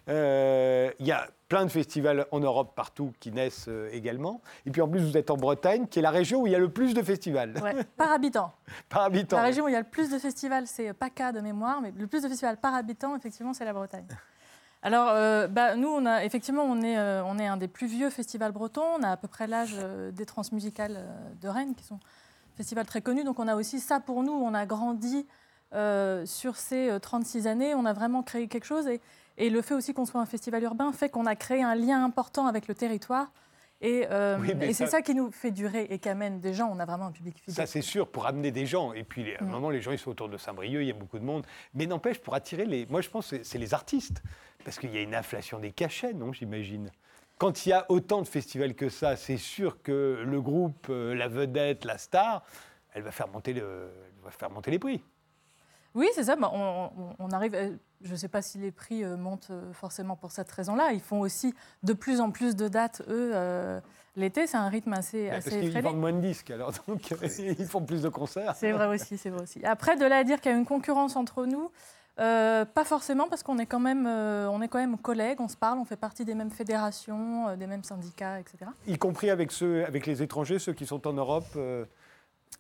Euh, 0.08 0.90
il 0.98 1.06
y 1.06 1.12
a 1.12 1.28
plein 1.48 1.64
de 1.64 1.70
festivals 1.70 2.26
en 2.32 2.40
Europe 2.40 2.72
partout 2.74 3.12
qui 3.20 3.30
naissent 3.30 3.66
euh, 3.68 3.88
également. 3.92 4.40
Et 4.66 4.70
puis 4.70 4.80
en 4.80 4.88
plus, 4.88 5.00
vous 5.00 5.16
êtes 5.16 5.30
en 5.30 5.36
Bretagne, 5.36 5.86
qui 5.86 5.98
est 5.98 6.02
la 6.02 6.10
région 6.10 6.42
où 6.42 6.46
il 6.46 6.52
y 6.52 6.56
a 6.56 6.58
le 6.58 6.70
plus 6.70 6.94
de 6.94 7.02
festivals. 7.02 7.54
par 7.96 8.10
habitant. 8.10 8.52
par 8.88 9.02
habitant. 9.02 9.36
La 9.36 9.42
région 9.42 9.64
où 9.64 9.68
il 9.68 9.72
y 9.72 9.76
a 9.76 9.80
le 9.80 9.86
plus 9.86 10.10
de 10.10 10.18
festivals, 10.18 10.66
c'est 10.66 10.92
PACA 10.92 11.32
de 11.32 11.40
mémoire, 11.40 11.80
mais 11.80 11.92
le 11.96 12.06
plus 12.06 12.22
de 12.22 12.28
festivals 12.28 12.56
par 12.56 12.74
habitant, 12.74 13.16
effectivement, 13.16 13.52
c'est 13.52 13.64
la 13.64 13.72
Bretagne. 13.72 14.06
Alors, 14.84 15.10
euh, 15.10 15.46
bah, 15.46 15.76
nous, 15.76 16.00
effectivement, 16.22 16.64
on 16.64 16.82
est, 16.82 16.98
euh, 16.98 17.22
on 17.24 17.38
est 17.38 17.46
un 17.46 17.56
des 17.56 17.68
plus 17.68 17.86
vieux 17.86 18.10
festivals 18.10 18.50
bretons. 18.50 18.84
On 18.98 19.02
a 19.04 19.10
à 19.10 19.16
peu 19.16 19.28
près 19.28 19.46
l'âge 19.46 19.76
euh, 19.78 20.10
des 20.10 20.26
transmusicales 20.26 21.06
de 21.40 21.48
Rennes, 21.48 21.74
qui 21.76 21.84
sont 21.84 22.00
festivals 22.56 22.86
très 22.86 23.00
connus. 23.00 23.22
Donc, 23.22 23.38
on 23.38 23.46
a 23.46 23.54
aussi 23.54 23.78
ça 23.78 24.00
pour 24.00 24.24
nous. 24.24 24.32
On 24.32 24.54
a 24.54 24.66
grandi 24.66 25.26
sur 26.26 26.56
ces 26.56 26.98
36 27.00 27.46
années. 27.46 27.74
On 27.74 27.86
a 27.86 27.94
vraiment 27.94 28.22
créé 28.22 28.48
quelque 28.48 28.66
chose. 28.66 28.86
Et, 28.88 29.00
et 29.38 29.48
le 29.48 29.62
fait 29.62 29.74
aussi 29.74 29.94
qu'on 29.94 30.04
soit 30.04 30.20
un 30.20 30.26
festival 30.26 30.62
urbain 30.64 30.92
fait 30.92 31.08
qu'on 31.08 31.24
a 31.24 31.34
créé 31.34 31.62
un 31.62 31.74
lien 31.74 32.04
important 32.04 32.46
avec 32.46 32.68
le 32.68 32.74
territoire 32.74 33.30
Et, 33.82 34.06
euh, 34.10 34.38
c'est 34.72 34.86
ça... 34.86 35.02
qui 35.02 35.14
nous 35.14 35.30
fait 35.30 35.50
durer 35.50 35.86
et 35.90 35.98
qui 35.98 36.08
amène 36.08 36.40
des 36.40 36.54
gens. 36.54 36.70
On 36.72 36.78
a 36.78 36.86
vraiment 36.86 37.06
un 37.06 37.12
public 37.12 37.38
fidèle. 37.38 37.54
Ça, 37.54 37.66
c'est 37.66 37.82
sûr, 37.82 38.08
pour 38.08 38.26
amener 38.26 38.52
des 38.52 38.64
gens. 38.64 38.92
Et 38.92 39.02
puis, 39.02 39.34
à 39.34 39.42
un 39.42 39.46
mm. 39.46 39.50
moment, 39.50 39.70
les 39.70 39.80
gens, 39.80 39.90
ils 39.90 39.98
sont 39.98 40.10
autour 40.10 40.28
de 40.28 40.38
Saint-Brieuc, 40.38 40.82
il 40.82 40.86
y 40.86 40.90
a 40.90 40.94
beaucoup 40.94 41.18
de 41.18 41.24
monde. 41.24 41.44
Mais 41.74 41.86
n'empêche, 41.86 42.20
pour 42.20 42.34
attirer 42.34 42.64
les. 42.64 42.86
Moi, 42.86 43.00
je 43.00 43.10
pense 43.10 43.30
que 43.30 43.42
c'est 43.42 43.58
les 43.58 43.74
artistes. 43.74 44.22
Parce 44.64 44.78
qu'il 44.78 44.94
y 44.94 44.98
a 44.98 45.02
une 45.02 45.14
inflation 45.14 45.58
des 45.58 45.72
cachets, 45.72 46.12
non, 46.12 46.32
j'imagine 46.32 46.90
quand 47.38 47.66
il 47.66 47.70
y 47.70 47.72
a 47.72 47.86
autant 47.88 48.22
de 48.22 48.28
festivals 48.28 48.76
que 48.76 48.88
ça, 48.88 49.16
c'est 49.16 49.36
sûr 49.36 49.82
que 49.82 50.22
le 50.24 50.40
groupe, 50.40 50.86
euh, 50.90 51.12
la 51.12 51.26
vedette, 51.26 51.84
la 51.84 51.98
star, 51.98 52.44
elle 52.94 53.02
va 53.02 53.10
faire 53.10 53.26
monter, 53.26 53.52
le, 53.52 53.90
va 54.22 54.30
faire 54.30 54.48
monter 54.48 54.70
les 54.70 54.78
prix. 54.78 55.02
Oui, 55.94 56.08
c'est 56.14 56.22
ça. 56.22 56.36
Bah, 56.36 56.52
on, 56.52 57.28
arrive. 57.32 57.78
Euh, 58.02 58.06
je 58.06 58.12
ne 58.12 58.16
sais 58.16 58.28
pas 58.28 58.42
si 58.42 58.58
les 58.58 58.70
prix 58.70 59.04
euh, 59.04 59.16
montent 59.16 59.48
euh, 59.50 59.72
forcément 59.72 60.16
pour 60.16 60.32
cette 60.32 60.50
raison-là. 60.50 60.92
Ils 60.92 61.00
font 61.00 61.20
aussi 61.20 61.54
de 61.82 61.92
plus 61.92 62.20
en 62.20 62.30
plus 62.30 62.56
de 62.56 62.68
dates, 62.68 63.02
eux. 63.08 63.32
L'été, 64.14 64.46
c'est 64.46 64.58
un 64.58 64.68
rythme 64.68 64.92
assez, 64.92 65.30
bah, 65.30 65.36
assez 65.36 65.50
Parce 65.50 65.62
qu'ils 65.62 65.80
vendent 65.80 66.00
moins 66.00 66.12
de 66.12 66.20
disques, 66.20 66.50
alors 66.50 66.72
donc 66.86 67.14
ils 67.38 67.66
font 67.66 67.82
plus 67.82 68.02
de 68.02 68.10
concerts. 68.10 68.54
C'est 68.56 68.72
vrai 68.72 68.86
aussi, 68.86 69.16
c'est 69.16 69.30
vrai 69.30 69.42
aussi. 69.42 69.64
Après, 69.64 69.96
de 69.96 70.04
là 70.04 70.18
à 70.18 70.24
dire 70.24 70.40
qu'il 70.40 70.52
y 70.52 70.54
a 70.54 70.58
une 70.58 70.66
concurrence 70.66 71.16
entre 71.16 71.46
nous, 71.46 71.70
pas 72.16 72.84
forcément, 72.84 73.26
parce 73.28 73.42
qu'on 73.42 73.58
est 73.58 73.64
quand 73.64 73.80
même, 73.80 74.06
on 74.06 74.60
est 74.60 74.68
quand 74.68 74.78
même 74.78 74.98
collègues, 74.98 75.40
on 75.40 75.48
se 75.48 75.56
parle, 75.56 75.78
on 75.78 75.86
fait 75.86 75.96
partie 75.96 76.26
des 76.26 76.34
mêmes 76.34 76.50
fédérations, 76.50 77.56
des 77.56 77.66
mêmes 77.66 77.84
syndicats, 77.84 78.38
etc. 78.38 78.70
Y 78.86 78.98
compris 78.98 79.30
avec 79.30 79.50
ceux, 79.50 79.86
avec 79.86 80.04
les 80.04 80.22
étrangers, 80.22 80.58
ceux 80.58 80.74
qui 80.74 80.84
sont 80.84 81.06
en 81.06 81.14
Europe. 81.14 81.46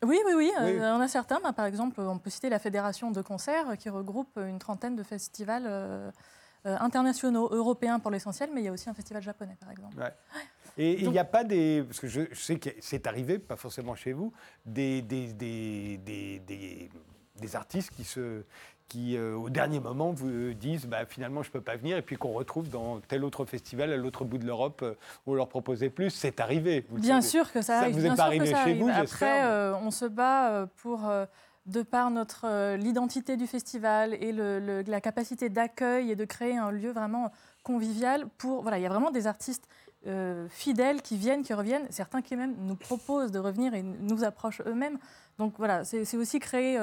Oui, 0.04 0.18
oui, 0.26 0.32
oui. 0.36 0.50
Euh, 0.60 0.96
on 0.96 1.00
a 1.00 1.08
certains. 1.08 1.40
Bah, 1.40 1.52
par 1.52 1.66
exemple, 1.66 2.00
on 2.00 2.18
peut 2.18 2.30
citer 2.30 2.48
la 2.48 2.58
Fédération 2.58 3.10
de 3.10 3.22
concerts 3.22 3.76
qui 3.78 3.88
regroupe 3.88 4.36
une 4.36 4.58
trentaine 4.58 4.96
de 4.96 5.02
festivals 5.02 5.64
euh, 5.66 6.10
euh, 6.66 6.76
internationaux, 6.80 7.48
européens 7.52 7.98
pour 7.98 8.10
l'essentiel, 8.10 8.50
mais 8.52 8.62
il 8.62 8.64
y 8.64 8.68
a 8.68 8.72
aussi 8.72 8.88
un 8.88 8.94
festival 8.94 9.22
japonais, 9.22 9.56
par 9.60 9.70
exemple. 9.70 9.96
Et 10.78 11.02
il 11.02 11.10
n'y 11.10 11.18
a 11.18 11.24
pas 11.24 11.44
des. 11.44 11.84
Parce 11.86 12.00
que 12.00 12.08
je, 12.08 12.34
sais 12.34 12.58
que 12.58 12.70
c'est 12.80 13.06
arrivé, 13.06 13.38
pas 13.38 13.56
forcément 13.56 13.94
chez 13.94 14.12
vous, 14.12 14.32
des, 14.64 15.02
des, 15.02 15.32
des, 15.32 15.98
des 17.42 17.56
artistes 17.56 17.90
qui 17.90 18.04
se, 18.04 18.44
qui, 18.92 19.16
euh, 19.16 19.34
au 19.34 19.48
dernier 19.48 19.80
moment, 19.80 20.12
vous 20.12 20.28
euh, 20.28 20.54
disent 20.54 20.84
bah, 20.84 21.06
finalement, 21.06 21.42
je 21.42 21.48
ne 21.48 21.52
peux 21.52 21.62
pas 21.62 21.76
venir, 21.76 21.96
et 21.96 22.02
puis 22.02 22.16
qu'on 22.16 22.32
retrouve 22.32 22.68
dans 22.68 23.00
tel 23.00 23.24
autre 23.24 23.46
festival 23.46 23.90
à 23.90 23.96
l'autre 23.96 24.26
bout 24.26 24.36
de 24.36 24.44
l'Europe 24.44 24.80
euh, 24.82 24.94
où 25.26 25.32
on 25.32 25.34
leur 25.34 25.48
proposait 25.48 25.88
plus. 25.88 26.10
C'est 26.10 26.40
arrivé. 26.40 26.84
Bien 26.90 27.22
sûr 27.22 27.50
que 27.50 27.62
ça 27.62 27.78
arrive. 27.78 27.94
Ça 27.94 28.00
vous 28.00 28.06
est 28.06 28.16
pas 28.16 28.24
arrivé 28.24 28.54
chez 28.54 28.74
vous, 28.74 28.90
Après, 28.90 29.72
on 29.82 29.90
se 29.90 30.04
bat 30.04 30.66
pour 30.76 31.10
de 31.66 31.82
par 31.82 32.10
notre 32.10 32.74
l'identité 32.76 33.36
du 33.36 33.46
festival 33.46 34.14
et 34.14 34.32
le, 34.32 34.82
la 34.84 35.00
capacité 35.00 35.48
d'accueil 35.48 36.10
et 36.10 36.16
de 36.16 36.24
créer 36.24 36.56
un 36.56 36.72
lieu 36.72 36.90
vraiment 36.90 37.30
convivial 37.62 38.26
pour 38.36 38.62
voilà 38.62 38.78
il 38.78 38.82
y 38.82 38.86
a 38.86 38.88
vraiment 38.88 39.12
des 39.12 39.28
artistes 39.28 39.68
fidèles 40.48 41.02
qui 41.02 41.16
viennent 41.16 41.44
qui 41.44 41.54
reviennent 41.54 41.86
certains 41.90 42.20
qui 42.20 42.34
même 42.34 42.56
nous 42.58 42.74
proposent 42.74 43.30
de 43.30 43.38
revenir 43.38 43.74
et 43.74 43.82
nous 43.82 44.24
approchent 44.24 44.62
eux-mêmes 44.66 44.98
donc 45.38 45.54
voilà 45.56 45.84
c'est 45.84 46.16
aussi 46.16 46.40
créer 46.40 46.80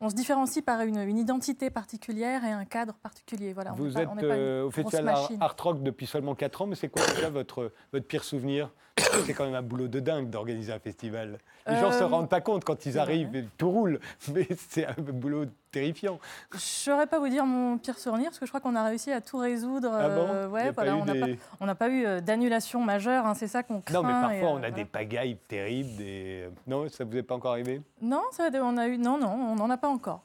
on 0.00 0.08
se 0.08 0.14
différencie 0.14 0.64
par 0.64 0.80
une, 0.80 1.18
identité 1.18 1.70
particulière 1.70 2.44
et 2.44 2.52
un 2.52 2.64
cadre 2.64 2.94
particulier. 2.94 3.52
Voilà, 3.52 3.72
Vous 3.72 3.98
êtes 3.98 4.08
euh, 4.22 4.64
au 4.64 4.70
Festival 4.70 5.14
Art, 5.40 5.56
Rock 5.58 5.82
depuis 5.82 6.06
seulement 6.06 6.34
4 6.34 6.62
ans, 6.62 6.66
mais 6.66 6.74
c'est 6.74 6.88
quoi 6.88 7.06
déjà 7.14 7.28
votre, 7.28 7.72
votre 7.92 8.06
pire 8.06 8.24
souvenir? 8.24 8.70
C'est 9.26 9.34
quand 9.34 9.44
même 9.44 9.54
un 9.54 9.62
boulot 9.62 9.88
de 9.88 10.00
dingue 10.00 10.30
d'organiser 10.30 10.72
un 10.72 10.78
festival. 10.78 11.38
Les 11.66 11.76
gens 11.76 11.88
ne 11.88 11.92
se 11.92 12.02
euh, 12.02 12.06
rendent 12.06 12.28
pas 12.28 12.40
compte 12.40 12.64
quand 12.64 12.86
ils 12.86 12.98
arrivent, 12.98 13.46
tout 13.58 13.70
roule, 13.70 14.00
mais 14.34 14.46
c'est 14.68 14.86
un 14.86 14.94
boulot 14.98 15.44
terrifiant. 15.70 16.18
Je 16.50 16.56
ne 16.56 16.60
saurais 16.60 17.06
pas 17.06 17.18
vous 17.18 17.28
dire 17.28 17.44
mon 17.44 17.78
pire 17.78 17.98
souvenir, 17.98 18.26
parce 18.26 18.38
que 18.38 18.46
je 18.46 18.50
crois 18.50 18.60
qu'on 18.60 18.74
a 18.74 18.84
réussi 18.84 19.12
à 19.12 19.20
tout 19.20 19.38
résoudre. 19.38 19.90
Ah 19.92 20.08
bon? 20.08 20.26
euh, 20.28 20.48
ouais, 20.48 20.70
voilà, 20.72 20.96
on 20.96 21.04
n'a 21.04 21.74
pas, 21.74 21.86
pas, 21.86 21.90
eu 21.90 22.20
d'annulation 22.22 22.80
majeure, 22.80 23.26
hein, 23.26 23.34
c'est 23.34 23.48
ça 23.48 23.62
qu'on 23.62 23.80
craint. 23.80 23.94
Non, 23.94 24.02
mais 24.02 24.12
parfois 24.12 24.50
on 24.50 24.62
a 24.62 24.70
des 24.70 24.84
pagailles 24.84 25.36
terribles. 25.48 25.96
Des... 25.96 26.48
Non, 26.66 26.88
ça 26.88 27.04
ne 27.04 27.10
vous 27.10 27.16
est 27.16 27.22
pas 27.22 27.34
encore 27.34 27.52
arrivé? 27.52 27.82
Non, 28.00 28.22
ça, 28.32 28.48
on 28.54 28.76
a 28.76 28.88
eu... 28.88 28.98
non, 28.98 29.18
non, 29.18 29.32
on 29.32 29.54
n'en 29.56 29.70
a 29.70 29.76
pas 29.76 29.88
encore. 29.88 30.24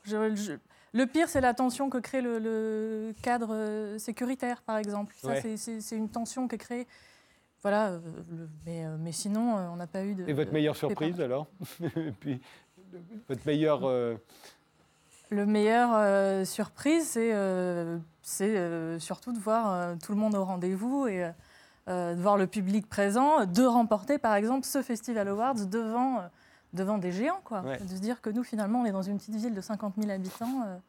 Le 0.95 1.05
pire, 1.07 1.27
c'est 1.27 1.41
la 1.41 1.53
tension 1.53 1.89
que 1.89 1.97
crée 1.97 2.21
le, 2.21 3.13
cadre 3.21 3.49
euh, 3.51 3.97
sécuritaire, 3.97 4.61
par 4.61 4.77
exemple. 4.77 5.13
Ça, 5.21 5.33
c'est 5.57 5.97
une 5.97 6.07
tension 6.07 6.47
qui 6.47 6.55
est 6.55 6.57
créée. 6.57 6.87
Voilà, 7.65 7.87
euh, 7.87 7.99
mais, 8.65 8.85
mais, 8.99 9.11
sinon, 9.11 9.55
on 9.73 9.75
n'a 9.75 9.87
pas 9.87 10.03
eu 10.03 10.13
de. 10.13 10.23
Et 10.27 10.33
votre 10.33 10.53
meilleure 10.53 10.75
surprise 10.75 11.19
alors 11.19 11.47
Et 11.95 12.11
puis, 12.11 12.39
votre 13.27 13.45
meilleure. 13.45 13.89
Le 15.31 15.45
meilleur 15.45 15.89
euh, 15.93 16.45
surprise, 16.45 17.07
c'est 17.07 17.31
euh, 17.33 17.97
euh, 18.41 18.99
surtout 18.99 19.33
de 19.33 19.39
voir 19.39 19.97
tout 19.97 20.11
le 20.11 20.17
monde 20.17 20.35
au 20.35 20.43
rendez-vous 20.43 21.07
et 21.07 21.31
de 21.87 22.21
voir 22.21 22.37
le 22.37 22.47
public 22.47 22.87
présent, 22.87 23.45
de 23.45 23.63
remporter 23.63 24.17
par 24.17 24.35
exemple 24.35 24.65
ce 24.65 24.81
Festival 24.81 25.27
Awards 25.27 25.65
devant, 25.65 26.23
devant 26.73 26.97
des 26.97 27.11
géants. 27.11 27.41
Quoi. 27.43 27.61
De 27.61 27.95
se 27.95 28.01
dire 28.01 28.21
que 28.21 28.29
nous, 28.29 28.43
finalement, 28.43 28.81
on 28.81 28.85
est 28.85 28.91
dans 28.91 29.01
une 29.01 29.17
petite 29.17 29.35
ville 29.35 29.53
de 29.53 29.61
50 29.61 29.95
000 29.97 30.11
habitants. 30.11 30.79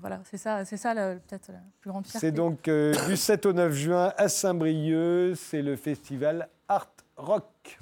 Voilà, 0.00 0.20
c'est 0.24 0.36
ça, 0.36 0.62
peut-être 0.64 1.52
la 1.52 1.60
plus 1.80 1.90
grande 1.90 2.06
fierté. 2.06 2.26
C'est 2.26 2.32
donc 2.32 2.68
du 3.08 3.16
7 3.16 3.46
au 3.46 3.52
9 3.52 3.72
juin 3.72 4.12
à 4.16 4.28
Saint-Brieuc, 4.28 5.34
c'est 5.36 5.62
le 5.62 5.76
festival 5.76 6.48
Art 6.68 6.92
Rock. 7.16 7.78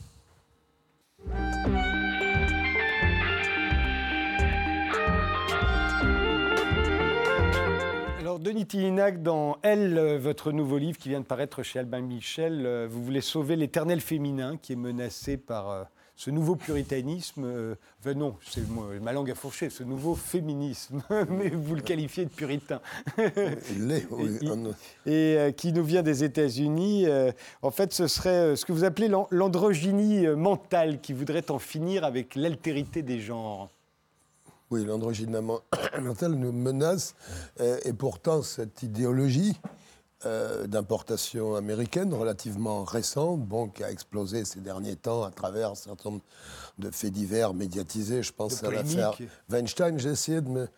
Denis 8.48 8.66
Tillinac, 8.66 9.22
dans 9.22 9.58
Elle, 9.62 9.98
euh, 9.98 10.18
votre 10.18 10.52
nouveau 10.52 10.78
livre 10.78 10.96
qui 10.96 11.08
vient 11.08 11.20
de 11.20 11.24
paraître 11.26 11.62
chez 11.62 11.80
Albin 11.80 12.00
Michel, 12.00 12.64
euh, 12.64 12.86
vous 12.88 13.02
voulez 13.02 13.20
sauver 13.20 13.56
l'éternel 13.56 14.00
féminin 14.00 14.56
qui 14.56 14.72
est 14.72 14.76
menacé 14.76 15.36
par 15.36 15.70
euh, 15.70 15.84
ce 16.18 16.30
nouveau 16.30 16.56
puritanisme. 16.56 17.76
enfin 18.00 18.14
non, 18.14 18.34
c'est 18.44 18.62
ma 19.00 19.12
langue 19.12 19.30
a 19.30 19.36
fourché, 19.36 19.70
ce 19.70 19.84
nouveau 19.84 20.16
féminisme, 20.16 21.00
mais 21.30 21.48
vous 21.50 21.76
le 21.76 21.80
qualifiez 21.80 22.24
de 22.24 22.30
puritain. 22.30 22.80
Il 23.70 23.86
l'est, 23.86 24.06
oui. 24.10 24.36
Et, 25.06 25.34
et 25.34 25.52
qui 25.54 25.72
nous 25.72 25.84
vient 25.84 26.02
des 26.02 26.24
États-Unis. 26.24 27.06
en 27.62 27.70
fait, 27.70 27.92
ce 27.92 28.08
serait 28.08 28.56
ce 28.56 28.66
que 28.66 28.72
vous 28.72 28.82
appelez 28.82 29.08
l'androgynie 29.30 30.26
mentale 30.26 31.00
qui 31.00 31.12
voudrait 31.12 31.50
en 31.52 31.60
finir 31.60 32.02
avec 32.02 32.34
l'altérité 32.34 33.02
des 33.02 33.20
genres. 33.20 33.70
Oui, 34.70 34.84
l'androgyne 34.84 35.40
mentale 36.00 36.32
nous 36.32 36.52
menace, 36.52 37.14
euh, 37.60 37.78
et 37.84 37.92
pourtant 37.94 38.42
cette 38.42 38.82
idéologie 38.82 39.58
euh, 40.26 40.66
d'importation 40.66 41.54
américaine 41.54 42.12
relativement 42.12 42.82
récente, 42.82 43.40
bon, 43.46 43.68
qui 43.68 43.84
a 43.84 43.90
explosé 43.90 44.44
ces 44.44 44.58
derniers 44.60 44.96
temps 44.96 45.22
à 45.22 45.30
travers 45.30 45.70
un 45.70 45.74
certain 45.76 46.10
nombre 46.10 46.24
de 46.78 46.90
faits 46.90 47.12
divers 47.12 47.54
médiatisés. 47.54 48.24
Je 48.24 48.32
pense 48.32 48.64
à 48.64 48.70
l'affaire 48.70 49.16
Weinstein. 49.48 49.98
J'ai 49.98 50.10
essayé, 50.10 50.40
de, 50.40 50.68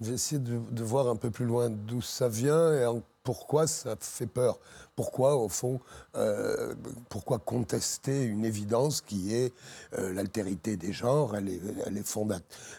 de, 0.00 0.82
voir 0.82 1.08
un 1.08 1.16
peu 1.16 1.30
plus 1.30 1.46
loin 1.46 1.70
d'où 1.70 2.02
ça 2.02 2.28
vient 2.28 2.74
et 2.74 2.84
en 2.84 3.02
pourquoi 3.22 3.66
ça 3.66 3.96
fait 4.00 4.26
peur? 4.26 4.58
Pourquoi, 4.96 5.36
au 5.36 5.48
fond, 5.48 5.80
euh, 6.16 6.74
pourquoi 7.08 7.38
contester 7.38 8.22
une 8.24 8.44
évidence 8.44 9.00
qui 9.00 9.34
est 9.34 9.52
euh, 9.98 10.12
l'altérité 10.12 10.76
des 10.76 10.92
genres? 10.92 11.36
Elle 11.36 11.48
est, 11.48 11.60
elle 11.86 11.98
est, 11.98 12.16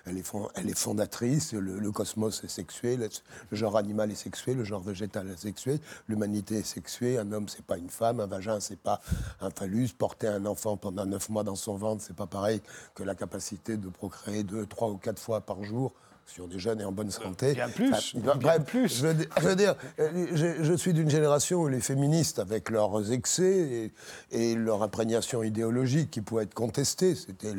elle 0.06 0.18
est, 0.18 0.34
elle 0.56 0.70
est 0.70 0.78
fondatrice, 0.78 1.54
le, 1.54 1.92
cosmos 1.92 2.44
est 2.44 2.48
sexué, 2.48 2.98
le, 2.98 3.10
genre 3.52 3.78
animal 3.78 4.12
est 4.12 4.16
sexué, 4.16 4.54
le 4.54 4.64
genre 4.64 4.82
végétal 4.82 5.30
est 5.30 5.38
sexué, 5.38 5.80
l'humanité 6.08 6.60
est 6.60 6.68
sexuée, 6.68 7.18
un 7.18 7.32
homme 7.32 7.48
c'est 7.48 7.66
pas 7.66 7.78
une 7.78 7.90
femme, 7.90 8.20
un 8.20 8.28
vagin 8.28 8.60
c'est 8.60 8.80
pas 8.80 9.00
un 9.42 9.52
phallus, 9.52 9.90
porter 9.98 10.28
un 10.28 10.46
enfant 10.46 10.78
pendant 10.78 11.06
neuf 11.06 11.30
mois 11.30 11.44
dans 11.44 11.56
son 11.56 11.76
ventre 11.76 12.04
c'est 12.06 12.16
pas 12.16 12.28
pareil 12.28 12.62
que 12.96 13.04
la 13.04 13.16
capacité 13.16 13.78
de 13.78 13.90
procréer 13.90 14.44
deux, 14.44 14.66
trois 14.66 14.90
ou 14.90 14.98
quatre 14.98 15.22
fois 15.22 15.42
par 15.42 15.64
jour 15.64 15.94
sur 16.26 16.48
des 16.48 16.60
jeunes 16.60 16.82
et 16.82 16.86
en 16.86 16.92
bonne 16.92 17.12
santé. 17.12 17.54
Bien 17.54 17.70
plus. 17.70 18.16
bien 18.16 18.60
plus. 18.60 19.00
Je 19.00 19.08
veux, 19.08 19.56
dire, 19.56 19.76
je, 19.98 20.74
suis 20.76 20.94
d'une 20.94 21.10
génération 21.10 21.62
où 21.62 21.68
les 21.68 21.82
féministes, 21.82 22.40
avec 22.40 22.70
leurs 22.70 23.12
excès 23.12 23.92
et, 24.32 24.56
leur 24.56 24.84
imprégnation 24.84 25.44
idéologique 25.44 26.12
qui 26.12 26.22
pouvait 26.22 26.44
être 26.44 26.54
contestée, 26.54 27.16
c'était 27.16 27.54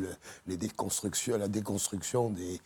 les 0.47 0.57
déconstructions, 0.57 1.37
la 1.37 1.49
déconstruction 1.49 2.31
des, 2.31 2.61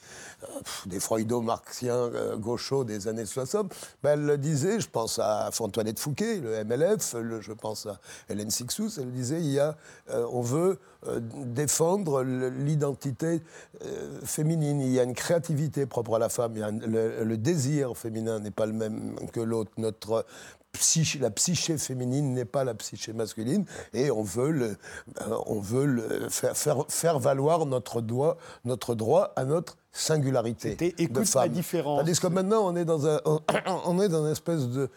euh, 0.45 0.47
des 0.87 1.01
freudo-marxiens 1.01 1.95
euh, 1.95 2.37
gauchos 2.37 2.85
des 2.85 3.09
années 3.09 3.27
60, 3.27 3.73
ben, 4.03 4.29
elle 4.31 4.39
disait, 4.39 4.81
je 4.81 4.89
pense 4.89 5.19
à 5.19 5.51
Antoinette 5.59 5.99
Fouquet, 5.99 6.41
le 6.41 6.65
MLF, 6.65 7.17
je 7.41 7.53
pense 7.53 7.87
à 7.87 7.99
Hélène 8.29 8.51
Sixous, 8.51 8.99
elle 8.99 9.13
disait, 9.13 9.41
il 9.41 9.53
y 9.53 9.59
a, 9.59 9.77
euh, 10.11 10.27
on 10.31 10.43
veut 10.43 10.79
défendre 11.21 12.23
l'identité 12.23 13.43
féminine, 14.25 14.81
il 14.81 14.93
y 14.93 15.01
a 15.01 15.03
une 15.03 15.15
créativité 15.15 15.87
propre 15.87 16.17
à 16.17 16.19
la 16.19 16.29
femme. 16.29 16.55
le, 16.57 17.37
désir 17.37 17.97
féminin 17.97 18.41
n'est 18.41 18.51
pas 18.51 18.67
le 18.67 18.73
même 18.73 19.15
que 19.33 19.41
l'autre. 19.41 19.71
Notre 19.79 20.25
psyché, 20.77 21.19
la 21.19 21.31
psyché 21.31 21.79
féminine 21.79 22.33
n'est 22.33 22.45
pas 22.45 22.65
la 22.65 22.75
psyché 22.75 23.13
masculine, 23.13 23.65
et 23.93 24.11
on 24.11 24.23
veut, 24.23 24.77
euh, 25.23 25.39
on 25.47 25.61
veut 25.61 26.29
faire, 26.29 26.85
faire, 26.89 27.19
valoir 27.19 27.67
notre, 27.67 28.03
notre 28.65 28.95
droit 28.95 29.33
à 29.37 29.45
notre 29.45 29.77
singularité 29.97 30.77
de 30.77 31.25
femme. 31.25 31.49
différence. 31.49 32.01
Tandis 32.01 32.21
que 32.21 32.27
maintenant, 32.27 32.67
on 32.67 32.77
est 32.77 32.85
dans 32.85 33.07
un, 33.07 33.21
on 33.85 34.01
est 34.03 34.09
dans 34.09 34.27
une 34.27 34.33
espèce 34.33 34.69
de, 34.69 34.91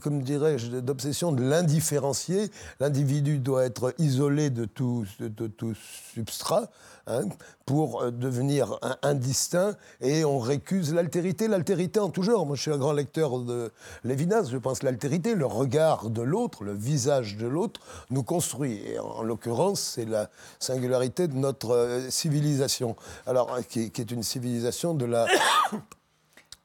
comme 0.00 0.22
dirais-je, 0.22 0.76
d'obsession 0.76 1.32
de 1.32 1.42
l'indifférencier. 1.42 2.50
L'individu 2.80 3.38
doit 3.38 3.64
être 3.64 3.94
isolé 3.98 4.50
de 4.50 4.64
tout, 4.64 5.04
de 5.18 5.46
tout 5.46 5.74
substrat. 6.14 6.68
Hein, 7.08 7.28
pour 7.66 8.02
euh, 8.02 8.10
devenir 8.10 8.80
indistinct 9.02 9.76
et 10.00 10.24
on 10.24 10.40
récuse 10.40 10.92
l'altérité, 10.92 11.46
l'altérité 11.46 12.00
en 12.00 12.08
tout 12.08 12.22
genre. 12.22 12.46
Moi, 12.46 12.56
je 12.56 12.62
suis 12.62 12.72
un 12.72 12.78
grand 12.78 12.92
lecteur 12.92 13.38
de 13.38 13.70
Lévinas, 14.02 14.48
je 14.50 14.56
pense 14.56 14.80
que 14.80 14.86
l'altérité, 14.86 15.36
le 15.36 15.46
regard 15.46 16.10
de 16.10 16.22
l'autre, 16.22 16.64
le 16.64 16.72
visage 16.72 17.36
de 17.36 17.46
l'autre, 17.46 17.80
nous 18.10 18.24
construit. 18.24 18.80
Et 18.84 18.98
en, 18.98 19.22
l'occurrence, 19.22 19.80
c'est 19.80 20.04
la 20.04 20.30
singularité 20.58 21.28
de 21.28 21.34
notre 21.34 21.70
euh, 21.70 22.10
civilisation. 22.10 22.96
Alors, 23.24 23.56
qui, 23.68 23.92
est 24.00 24.10
une 24.10 24.22
civilisation 24.22 24.94
de 24.94 25.04
la 25.04 25.26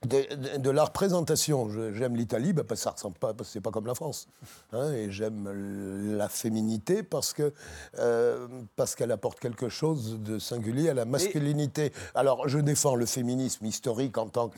de, 0.07 0.69
la 0.69 0.84
représentation. 0.84 1.69
J'aime 1.93 2.15
l'Italie 2.15 2.53
bah, 2.53 2.63
parce 2.67 2.82
que 2.82 2.84
ça 2.86 2.91
ressemble 2.91 3.17
pas, 3.17 3.34
parce 3.34 3.49
que 3.49 3.53
c'est 3.53 3.61
pas 3.61 3.71
comme 3.71 3.86
la 3.86 3.93
France. 3.93 4.27
Hein, 4.73 4.91
et 4.93 5.11
j'aime 5.11 6.17
la 6.17 6.27
féminité 6.27 7.03
parce 7.03 7.34
que 7.34 7.53
euh, 7.99 8.47
parce 8.75 8.95
qu'elle 8.95 9.11
apporte 9.11 9.39
quelque 9.39 9.69
chose 9.69 10.19
de 10.19 10.39
singulier 10.39 10.89
à 10.89 10.93
la 10.93 11.05
masculinité. 11.05 11.93
Alors 12.15 12.47
je 12.47 12.59
défends 12.59 12.95
le 12.95 13.05
féminisme 13.05 13.65
historique 13.65 14.17
en 14.17 14.27
tant 14.27 14.49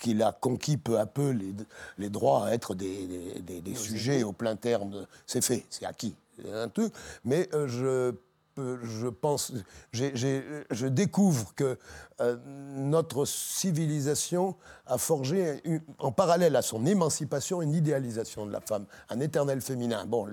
qu'il 0.00 0.22
a 0.22 0.32
conquis 0.32 0.76
peu 0.76 0.98
à 0.98 1.06
peu 1.06 1.30
les, 1.30 1.54
les 1.98 2.10
droits 2.10 2.46
à 2.46 2.52
être 2.52 2.74
des, 2.74 3.06
des, 3.40 3.60
des 3.60 3.74
sujets 3.74 4.22
au 4.22 4.32
plein 4.32 4.56
terme. 4.56 5.06
C'est 5.26 5.42
fait, 5.42 5.64
c'est 5.70 5.86
acquis. 5.86 6.14
Un 6.52 6.68
truc. 6.68 6.92
Mais 7.24 7.48
euh, 7.54 7.68
je 7.68 8.14
je 8.56 9.08
pense, 9.08 9.52
je 9.92 10.86
découvre 10.86 11.54
que 11.54 11.78
euh, 12.20 12.36
notre 12.46 13.24
civilisation 13.24 14.56
a 14.86 14.98
forgé, 14.98 15.62
en 15.98 16.12
parallèle 16.12 16.56
à 16.56 16.62
son 16.62 16.84
émancipation, 16.86 17.62
une 17.62 17.74
idéalisation 17.74 18.46
de 18.46 18.52
la 18.52 18.60
femme, 18.60 18.86
un 19.08 19.20
éternel 19.20 19.60
féminin. 19.60 20.04
Bon, 20.06 20.26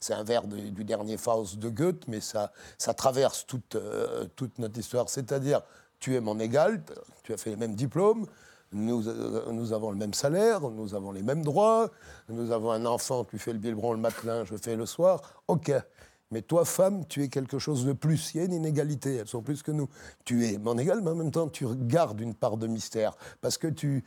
c'est 0.00 0.14
un 0.14 0.24
vers 0.24 0.46
du 0.46 0.84
dernier 0.84 1.16
Faust 1.16 1.58
de 1.58 1.68
Goethe, 1.68 2.06
mais 2.08 2.20
ça, 2.20 2.50
traverse 2.96 3.46
toute, 3.46 3.76
euh, 3.76 4.26
toute 4.36 4.58
notre 4.58 4.78
histoire. 4.78 5.08
C'est-à-dire, 5.08 5.62
tu 6.00 6.16
es 6.16 6.20
mon 6.20 6.38
égal, 6.40 6.82
tu 7.22 7.32
as 7.32 7.36
fait 7.36 7.50
les 7.50 7.56
mêmes 7.56 7.74
diplômes, 7.74 8.26
nous, 8.72 9.06
euh, 9.06 9.52
nous, 9.52 9.72
avons 9.72 9.90
le 9.90 9.96
même 9.96 10.14
salaire, 10.14 10.60
nous 10.62 10.94
avons 10.94 11.12
les 11.12 11.22
mêmes 11.22 11.44
droits, 11.44 11.90
nous 12.28 12.50
avons 12.50 12.70
un 12.72 12.86
enfant, 12.86 13.24
tu 13.24 13.38
fais 13.38 13.52
le 13.52 13.58
biberon 13.58 13.92
le 13.92 13.98
matin, 13.98 14.44
je 14.44 14.56
fais 14.56 14.76
le 14.76 14.86
soir. 14.86 15.20
OK. 15.48 15.72
Mais 16.32 16.42
toi, 16.42 16.64
femme, 16.64 17.06
tu 17.06 17.22
es 17.22 17.28
quelque 17.28 17.58
chose 17.58 17.84
de 17.84 17.92
plus. 17.92 18.34
Il 18.34 18.38
y 18.38 18.40
a 18.40 18.44
une 18.44 18.54
inégalité, 18.54 19.16
elles 19.16 19.28
sont 19.28 19.42
plus 19.42 19.62
que 19.62 19.70
nous. 19.70 19.88
Tu 20.24 20.46
es 20.46 20.58
mon 20.58 20.78
égal, 20.78 21.00
mais 21.02 21.10
en 21.10 21.14
même 21.14 21.30
temps, 21.30 21.48
tu 21.48 21.66
gardes 21.76 22.20
une 22.20 22.34
part 22.34 22.56
de 22.56 22.66
mystère. 22.66 23.16
Parce 23.42 23.58
que 23.58 23.68
tu, 23.68 24.02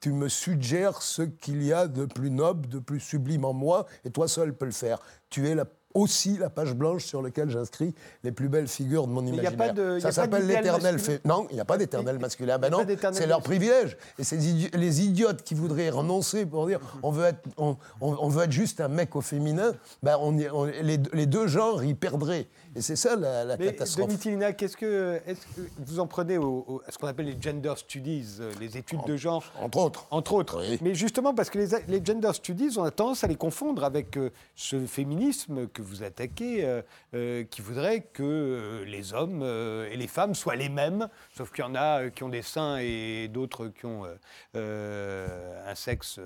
tu 0.00 0.12
me 0.12 0.28
suggères 0.28 1.02
ce 1.02 1.22
qu'il 1.22 1.62
y 1.62 1.72
a 1.72 1.86
de 1.86 2.06
plus 2.06 2.30
noble, 2.30 2.68
de 2.68 2.78
plus 2.78 3.00
sublime 3.00 3.44
en 3.44 3.52
moi, 3.52 3.86
et 4.04 4.10
toi 4.10 4.26
seul 4.26 4.54
peux 4.54 4.64
le 4.64 4.72
faire. 4.72 4.98
Tu 5.28 5.46
es 5.46 5.54
la 5.54 5.66
aussi 5.96 6.36
la 6.36 6.50
page 6.50 6.74
blanche 6.74 7.06
sur 7.06 7.22
laquelle 7.22 7.48
j'inscris 7.48 7.94
les 8.22 8.30
plus 8.30 8.48
belles 8.48 8.68
figures 8.68 9.06
de 9.06 9.12
mon 9.12 9.24
imaginaire. 9.24 10.00
ça 10.00 10.12
s'appelle 10.12 10.46
l'éternel 10.46 10.98
fait. 10.98 11.24
Non, 11.24 11.46
il 11.50 11.54
n'y 11.54 11.60
a 11.60 11.64
pas 11.64 11.78
d'éternel 11.78 12.18
masculin. 12.18 12.58
Ben 12.66 12.70
non, 12.70 12.86
c'est 13.12 13.26
leur 13.26 13.42
privilège. 13.42 13.96
Et 14.18 14.24
c'est 14.24 14.36
les 14.36 15.02
idiotes 15.02 15.42
qui 15.42 15.54
voudraient 15.54 15.90
renoncer 15.90 16.46
pour 16.46 16.66
dire 16.66 16.80
on 17.02 17.10
veut 17.10 17.26
être, 17.26 17.48
on, 17.58 18.28
veut 18.28 18.44
être 18.44 18.52
juste 18.52 18.80
un 18.80 18.88
mec 18.88 19.14
au 19.14 19.20
féminin. 19.20 19.72
Ben 20.02 20.16
on, 20.20 20.32
les, 20.64 20.98
les, 21.12 21.26
deux 21.26 21.46
genres 21.46 21.84
y 21.84 21.94
perdraient. 21.94 22.46
Et 22.74 22.82
c'est 22.82 22.96
ça 22.96 23.16
la, 23.16 23.44
la 23.44 23.56
Mais 23.56 23.66
catastrophe. 23.66 24.08
Denis 24.08 24.18
Tilina, 24.18 24.52
qu'est-ce 24.52 24.76
que, 24.76 25.20
est 25.26 25.34
que 25.34 25.60
vous 25.78 26.00
en 26.00 26.06
prenez 26.06 26.38
au, 26.38 26.82
à 26.86 26.92
ce 26.92 26.98
qu'on 26.98 27.06
appelle 27.06 27.26
les 27.26 27.40
gender 27.40 27.72
studies, 27.76 28.36
euh, 28.40 28.52
les 28.60 28.76
études 28.76 29.04
de 29.06 29.16
genre? 29.16 29.44
Entre 29.60 29.78
autres. 29.78 30.06
Entre 30.10 30.32
autres. 30.34 30.62
Mais 30.82 30.94
justement, 30.94 31.34
parce 31.34 31.50
que 31.50 31.58
les, 31.58 31.68
les, 31.88 32.04
gender 32.04 32.32
studies, 32.32 32.76
on 32.76 32.84
a 32.84 32.90
tendance 32.90 33.24
à 33.24 33.26
les 33.26 33.36
confondre 33.36 33.84
avec 33.84 34.16
euh, 34.16 34.30
ce 34.54 34.84
féminisme 34.86 35.66
que 35.68 35.82
vous 35.86 36.02
attaquez, 36.02 36.82
euh, 37.14 37.44
qui 37.44 37.62
voudrait 37.62 38.02
que 38.12 38.84
les 38.86 39.14
hommes 39.14 39.42
et 39.42 39.96
les 39.96 40.06
femmes 40.06 40.34
soient 40.34 40.56
les 40.56 40.68
mêmes, 40.68 41.08
sauf 41.36 41.50
qu'il 41.52 41.64
y 41.64 41.66
en 41.66 41.74
a 41.74 42.10
qui 42.10 42.22
ont 42.22 42.28
des 42.28 42.42
seins 42.42 42.78
et 42.78 43.28
d'autres 43.28 43.68
qui 43.68 43.86
ont 43.86 44.04
un 44.54 45.74
sexe 45.74 46.20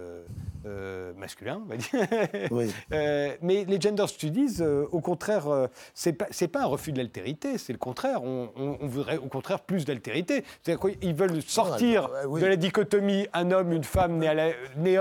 masculin, 1.16 1.62
on 1.64 1.68
va 1.68 1.76
dire. 1.76 1.90
Oui. 2.50 2.72
mais 2.90 3.64
les 3.64 3.80
gender 3.80 4.06
studies, 4.06 4.62
au 4.62 5.00
contraire, 5.00 5.68
c'est 5.94 6.12
pas 6.12 6.26
pas 6.50 6.62
un 6.62 6.66
refus 6.66 6.92
de 6.92 6.98
l'altérité, 6.98 7.58
c'est 7.58 7.72
le 7.72 7.78
contraire. 7.78 8.22
On, 8.22 8.76
voudrait 8.82 9.16
au 9.16 9.26
contraire 9.26 9.61
plus 9.61 9.84
d'altérité. 9.84 10.44
C'est-à-dire 10.62 10.98
qu'ils 10.98 11.14
veulent 11.14 11.42
sortir 11.42 12.08
de 12.08 12.46
la 12.46 12.56
dichotomie 12.56 13.26
un 13.32 13.50
homme, 13.50 13.72
une 13.72 13.84
femme, 13.84 14.18
né, 14.18 14.28
à 14.28 14.34
la, 14.34 14.50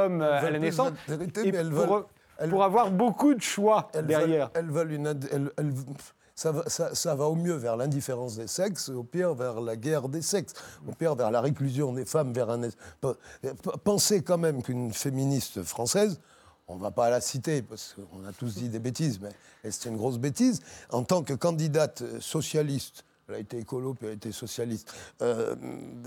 homme 0.01 0.21
à 0.21 0.49
la 0.49 0.59
naissance, 0.59 0.91
pour, 1.07 2.05
avoir 2.39 2.91
beaucoup 2.91 3.33
de 3.33 3.41
choix 3.41 3.89
derrière. 4.03 4.49
elles 4.53 4.69
veulent 4.69 4.93
une. 4.93 5.19
ça, 6.35 6.51
va, 6.51 6.63
ça, 6.69 7.15
va, 7.15 7.25
au 7.25 7.35
mieux 7.35 7.55
vers 7.55 7.75
l'indifférence 7.75 8.37
des 8.37 8.47
sexes, 8.47 8.89
au 8.89 9.03
pire 9.03 9.33
vers 9.33 9.61
la 9.61 9.75
guerre 9.75 10.09
des 10.09 10.21
sexes, 10.21 10.53
au 10.87 10.93
pire 10.93 11.15
vers 11.15 11.31
la 11.31 11.41
réclusion 11.41 11.93
des 11.93 12.05
femmes, 12.05 12.33
vers 12.33 12.49
un... 12.49 12.61
Pensez 13.83 14.23
quand 14.23 14.37
même 14.37 14.63
qu'une 14.63 14.93
féministe 14.93 15.63
française, 15.63 16.19
on 16.67 16.75
ne 16.75 16.81
va 16.81 16.91
pas 16.91 17.09
la 17.09 17.19
citer 17.19 17.61
parce 17.61 17.95
qu'on 17.95 18.25
a 18.25 18.31
tous 18.31 18.55
dit 18.55 18.69
des 18.69 18.79
bêtises, 18.79 19.19
mais 19.19 19.31
c'est 19.71 19.89
une 19.89 19.97
grosse 19.97 20.19
bêtise, 20.19 20.61
en 20.91 21.03
tant 21.03 21.23
que 21.23 21.33
candidate 21.33 22.03
socialiste 22.19 23.03
elle 23.29 23.35
a 23.35 23.39
été 23.39 23.57
écolo, 23.57 23.93
puis 23.93 24.07
elle 24.07 24.13
a 24.13 24.15
été 24.15 24.31
socialiste, 24.31 24.93
euh, 25.21 25.55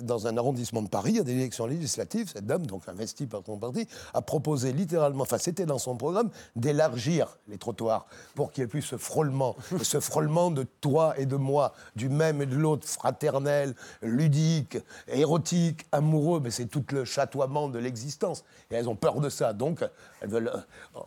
dans 0.03 0.27
un 0.27 0.37
arrondissement 0.37 0.83
de 0.83 0.89
Paris, 0.89 1.19
à 1.19 1.23
des 1.23 1.33
élections 1.33 1.67
législatives, 1.67 2.31
cette 2.33 2.47
dame, 2.47 2.67
donc 2.67 2.89
investie 2.89 3.27
par 3.27 3.43
son 3.45 3.59
parti, 3.59 3.87
a 4.15 4.23
proposé 4.23 4.73
littéralement, 4.73 5.23
enfin 5.23 5.39
c'était 5.39 5.67
dans 5.67 5.79
son 5.79 5.97
programme, 5.97 6.31
d'élargir 6.57 7.39
les 7.49 7.59
trottoirs 7.59 8.07
pour 8.35 8.51
qu'il 8.51 8.63
y 8.63 8.65
ait 8.65 8.69
plus 8.69 8.83
ce 8.83 8.97
frôlement, 8.97 9.57
ce 9.83 10.01
frôlement 10.01 10.51
de 10.51 10.65
toi 10.81 11.15
et 11.19 11.27
de 11.27 11.37
moi, 11.37 11.73
du 11.97 12.09
même 12.09 12.43
et 12.43 12.47
de 12.47 12.57
l'autre, 12.57 12.87
fraternel, 12.89 13.75
ludique, 14.03 14.79
érotique, 15.09 15.87
amoureux, 15.93 16.41
mais 16.43 16.51
c'est 16.51 16.67
tout 16.67 16.85
le 16.93 17.05
chatoiement 17.05 17.69
de 17.69 17.79
l'existence. 17.79 18.45
Et 18.71 18.75
elles 18.75 18.89
ont 18.89 18.97
peur 18.97 19.21
de 19.21 19.29
ça, 19.29 19.53
donc 19.53 19.85
elles 20.21 20.29
veulent 20.29 20.53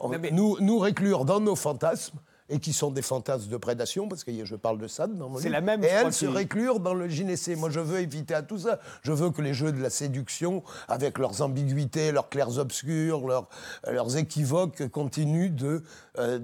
euh, 0.02 0.30
nous, 0.32 0.58
nous 0.60 0.80
réclure 0.80 1.26
dans 1.26 1.40
nos 1.40 1.56
fantasmes 1.56 2.20
et 2.50 2.60
qui 2.60 2.74
sont 2.74 2.92
des 2.92 3.02
fantasmes 3.02 3.50
de 3.50 3.58
prédation, 3.58 4.08
parce 4.08 4.24
que 4.24 4.46
je 4.46 4.56
parle 4.56 4.78
de 4.78 4.88
ça 4.88 5.08
dans 5.08 5.30
mon 5.30 5.40
C'est 5.40 5.50
la 5.50 5.62
même 5.62 5.84
Et 5.84 5.88
elles 5.88 6.14
se 6.14 6.28
réclurent 6.28 6.80
dans 6.80 6.94
le 6.94 7.08
gynécée. 7.08 7.56
Moi, 7.56 7.72
je 7.72 7.80
veux 7.80 8.00
éviter 8.00 8.36
à 8.36 8.44
tout 8.44 8.60
ça. 8.60 8.80
Je 9.02 9.12
veux 9.12 9.32
que 9.32 9.42
les 9.42 9.54
jeux 9.54 9.72
de 9.72 9.82
la 9.82 9.90
séduction, 9.90 10.64
avec 10.88 11.18
leurs 11.18 11.42
ambiguïtés, 11.42 12.12
leurs 12.12 12.30
clairs 12.30 12.60
obscurs, 12.60 13.28
leurs, 13.28 13.50
leurs 13.88 14.18
équivoques, 14.18 14.88
continuent 14.90 15.56
de, 15.56 15.84
euh, 16.20 16.40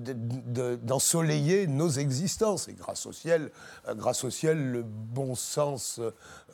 d'ensoleiller 0.82 1.68
nos 1.68 1.90
existences. 1.90 2.68
Et 2.68 2.74
grâce 2.74 3.06
au 3.06 3.14
ciel, 3.14 3.52
euh, 3.88 3.94
grâce 3.94 4.24
au 4.24 4.32
ciel 4.32 4.72
le 4.72 4.84
bon 4.84 5.36
sens 5.36 6.02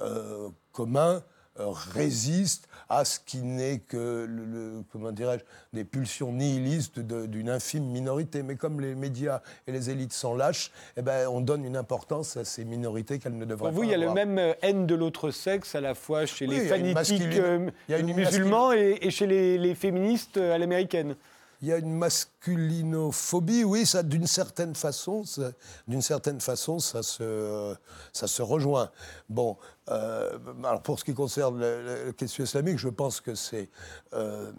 euh, 0.02 0.50
commun 0.74 1.24
résiste 1.60 2.68
à 2.90 3.06
ce 3.06 3.20
qui 3.20 3.40
n'est 3.40 3.80
que, 3.80 4.26
le, 4.30 4.84
comment 4.92 5.12
dirais-je, 5.12 5.44
des 5.74 5.84
pulsions 5.84 6.32
nihilistes 6.32 7.00
d'une 7.00 7.50
infime 7.50 7.86
minorité. 7.86 8.44
Mais 8.44 8.56
comme 8.56 8.82
les 8.82 8.96
médias 8.96 9.42
et 9.68 9.72
les 9.72 9.90
élites 9.90 10.14
sont 10.14 10.36
lâches, 10.36 10.72
eh 10.96 11.02
ben, 11.02 11.28
on 11.28 11.42
donne 11.42 11.66
une 11.66 11.78
importance 11.78 12.38
à 12.38 12.46
ces 12.46 12.66
minorités 12.66 13.20
qu'elles 13.20 13.38
ne 13.38 13.46
devraient 13.46 13.70
pas 13.70 13.74
Pour 13.74 13.84
vous, 13.84 13.84
il 13.84 13.92
y 13.92 13.94
a 13.94 13.98
le 13.98 14.14
même 14.14 14.38
euh, 14.38 14.54
haine 14.62 14.86
de 14.86 14.96
l'autre 14.96 15.32
sexe 15.32 15.76
à 15.76 15.82
la 15.82 15.96
fois 15.96 16.26
chez 16.26 16.48
les 16.48 16.62
fanatiques 16.62 17.22
euh, 17.38 17.70
musulmans 17.90 18.72
et, 18.74 18.98
et, 19.02 19.12
chez 19.12 19.28
les, 19.28 19.58
les 19.58 19.76
féministes 19.76 20.38
à 20.38 20.58
l'américaine 20.58 21.16
il 21.62 21.68
y 21.68 21.74
a 21.74 21.78
une 21.78 21.94
masculinophobie, 21.94 23.64
oui, 23.64 23.86
ça, 23.86 24.04
d'une 24.04 24.28
certaine 24.28 24.76
façon, 24.76 25.24
d'une 25.88 26.02
certaine 26.02 26.40
façon, 26.40 26.80
ça 26.80 27.02
se, 27.02 27.76
ça 28.14 28.28
se 28.28 28.42
rejoint. 28.42 28.92
Bon, 29.30 29.58
euh, 29.90 30.38
alors 30.64 30.84
pour 30.84 31.00
ce 31.00 31.06
qui 31.06 31.14
concerne 31.14 31.60
la, 31.60 32.14
question 32.14 32.44
islamique, 32.44 32.78
je 32.78 32.90
pense 32.90 33.22
que 33.22 33.34
c'est, 33.34 33.70
euh, 34.14 34.52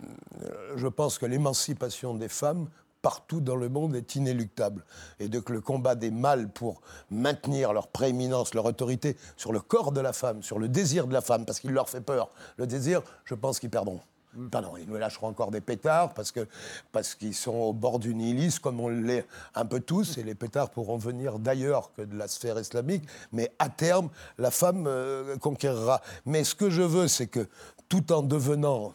je 0.77 0.89
pense 0.89 1.19
que 1.19 1.27
l'émancipation 1.27 2.15
des 2.15 2.29
femmes 2.29 2.69
partout 3.03 3.41
dans 3.41 3.57
le 3.57 3.69
monde 3.69 3.95
est 3.95 4.17
inéluctable. 4.17 4.85
Et 5.21 5.29
donc 5.29 5.51
le 5.51 5.61
combat 5.61 5.95
des 5.95 6.11
mâles 6.11 6.49
pour 6.49 6.81
maintenir 7.11 7.73
leur 7.73 7.89
prééminence, 7.89 8.55
leur 8.55 8.65
autorité 8.65 9.17
sur 9.37 9.53
le 9.53 9.61
corps 9.61 9.93
de 9.93 10.01
la 10.01 10.13
femme, 10.13 10.43
sur 10.43 10.59
le 10.59 10.69
désir 10.69 11.07
de 11.07 11.13
la 11.13 11.21
femme, 11.21 11.47
parce 11.47 11.61
qu'il 11.61 11.71
leur 11.71 11.89
fait 11.89 12.01
peur. 12.01 12.31
Le 12.57 12.67
désir, 12.67 13.03
je 13.25 13.35
pense 13.35 13.61
qu'ils 13.61 13.71
perdront. 13.71 14.01
Pardon, 14.51 14.76
ils 14.76 14.87
nous 14.87 14.97
lâcheront 14.97 15.29
encore 15.29 15.51
des 15.51 15.61
pétards 15.61 16.12
parce 16.12 16.33
que 16.33 16.47
parce 16.93 17.14
qu'ils 17.14 17.35
sont 17.35 17.55
au 17.55 17.72
bord 17.72 17.99
du 17.99 18.14
nihilisme, 18.14 18.61
comme 18.61 18.79
on 18.81 18.89
l'est 18.89 19.26
un 19.55 19.64
peu 19.64 19.81
tous, 19.81 20.18
et 20.18 20.22
les 20.22 20.35
pétards 20.35 20.70
pourront 20.70 20.99
venir 20.99 21.39
d'ailleurs 21.39 21.93
que 21.95 22.03
de 22.03 22.16
la 22.16 22.29
sphère 22.29 22.59
islamique. 22.59 23.05
Mais 23.33 23.51
à 23.59 23.68
terme, 23.68 24.11
la 24.37 24.51
femme 24.51 24.87
euh, 24.87 25.37
conquérera. 25.39 26.03
Mais 26.26 26.45
ce 26.45 26.55
que 26.55 26.68
je 26.68 26.83
veux, 26.83 27.09
c'est 27.09 27.26
que 27.26 27.49
tout 27.89 28.12
en 28.12 28.22
devenant 28.22 28.93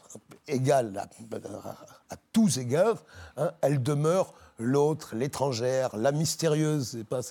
égale 0.48 1.08
à, 2.10 2.16
tous 2.32 2.58
égards, 2.58 3.04
hein, 3.38 3.52
elle 3.62 3.82
demeure 3.82 4.34
l'autre, 4.60 5.16
l'étrangère, 5.16 5.96
la 5.96 6.12
mystérieuse. 6.12 7.04
Pas, 7.10 7.22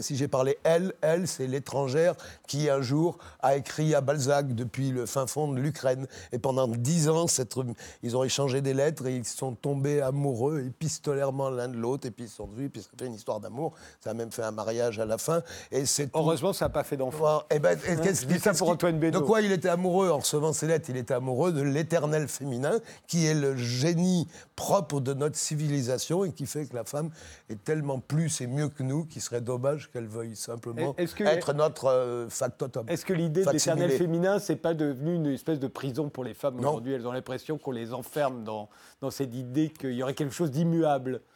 si 0.00 0.16
j'ai 0.16 0.28
parlé 0.28 0.58
elle, 0.64 0.94
elle, 1.00 1.28
c'est 1.28 1.46
l'étrangère 1.46 2.14
qui 2.46 2.68
un 2.68 2.82
jour 2.82 3.18
a 3.40 3.56
écrit 3.56 3.94
à 3.94 4.00
Balzac 4.00 4.54
depuis 4.54 4.90
le 4.90 5.06
fin 5.06 5.26
fond 5.26 5.52
de 5.52 5.60
l'Ukraine. 5.60 6.06
Et 6.32 6.38
pendant 6.38 6.68
dix 6.68 7.08
ans, 7.08 7.26
cette, 7.26 7.54
ils 8.02 8.16
ont 8.16 8.24
échangé 8.24 8.60
des 8.60 8.74
lettres 8.74 9.06
et 9.06 9.14
ils 9.16 9.24
sont 9.24 9.52
tombés 9.52 10.00
amoureux 10.00 10.64
épistolairement 10.66 11.50
l'un 11.50 11.68
de 11.68 11.76
l'autre. 11.76 12.06
Et 12.06 12.10
puis 12.10 12.24
ils 12.24 12.30
sont 12.30 12.46
devenus, 12.46 12.70
puis 12.72 12.82
ça 12.82 12.88
fait 12.98 13.06
une 13.06 13.14
histoire 13.14 13.40
d'amour. 13.40 13.72
Ça 14.00 14.10
a 14.10 14.14
même 14.14 14.32
fait 14.32 14.42
un 14.42 14.50
mariage 14.50 14.98
à 14.98 15.04
la 15.04 15.18
fin. 15.18 15.42
Et 15.70 15.86
c'est 15.86 16.10
Heureusement, 16.14 16.52
ça 16.52 16.66
n'a 16.66 16.68
pas 16.68 16.84
fait 16.84 16.96
d'enfant. 16.96 17.40
Et 17.50 17.56
eh 17.56 17.58
ben, 17.58 17.78
hein, 17.88 17.96
qu'est-ce 18.02 18.26
ça 18.38 18.54
pour 18.54 18.68
Antoine 18.68 18.98
De 18.98 19.18
quoi 19.18 19.40
il 19.40 19.52
était 19.52 19.68
amoureux 19.68 20.10
en 20.10 20.18
recevant 20.18 20.52
ces 20.52 20.66
lettres? 20.66 20.90
Il 20.90 20.96
était 20.96 21.14
amoureux 21.14 21.52
de 21.52 21.62
l'éternel 21.62 22.28
féminin, 22.28 22.78
qui 23.06 23.26
est 23.26 23.34
le 23.34 23.56
génie 23.56 24.28
propre 24.54 25.00
de 25.00 25.12
notre 25.12 25.36
civilisation 25.36 26.24
et 26.24 26.32
qui 26.32 26.46
fait 26.46 26.63
que 26.66 26.76
la 26.76 26.84
femme 26.84 27.10
est 27.48 27.62
tellement 27.62 28.00
plus 28.00 28.40
et 28.40 28.46
mieux 28.46 28.68
que 28.68 28.82
nous 28.82 29.04
qu'il 29.04 29.22
serait 29.22 29.40
dommage 29.40 29.90
qu'elle 29.90 30.06
veuille 30.06 30.36
simplement 30.36 30.94
être 30.98 31.52
notre 31.52 31.86
euh, 31.86 32.28
factotum. 32.28 32.88
Est-ce 32.88 33.04
que 33.04 33.12
l'idée 33.12 33.44
de 33.44 33.50
l'éternel 33.50 33.90
féminin, 33.90 34.38
c'est 34.38 34.56
pas 34.56 34.74
devenu 34.74 35.14
une 35.14 35.26
espèce 35.26 35.60
de 35.60 35.68
prison 35.68 36.08
pour 36.08 36.24
les 36.24 36.34
femmes 36.34 36.58
aujourd'hui? 36.58 36.92
Elles 36.92 37.06
ont 37.06 37.12
l'impression 37.12 37.58
qu'on 37.58 37.72
les 37.72 37.92
enferme 37.92 38.44
dans, 38.44 38.68
dans 39.00 39.10
cette 39.10 39.34
idée 39.34 39.70
qu'il 39.70 39.92
y 39.92 40.02
aurait 40.02 40.14
quelque 40.14 40.34
chose 40.34 40.50
d'immuable. 40.50 41.20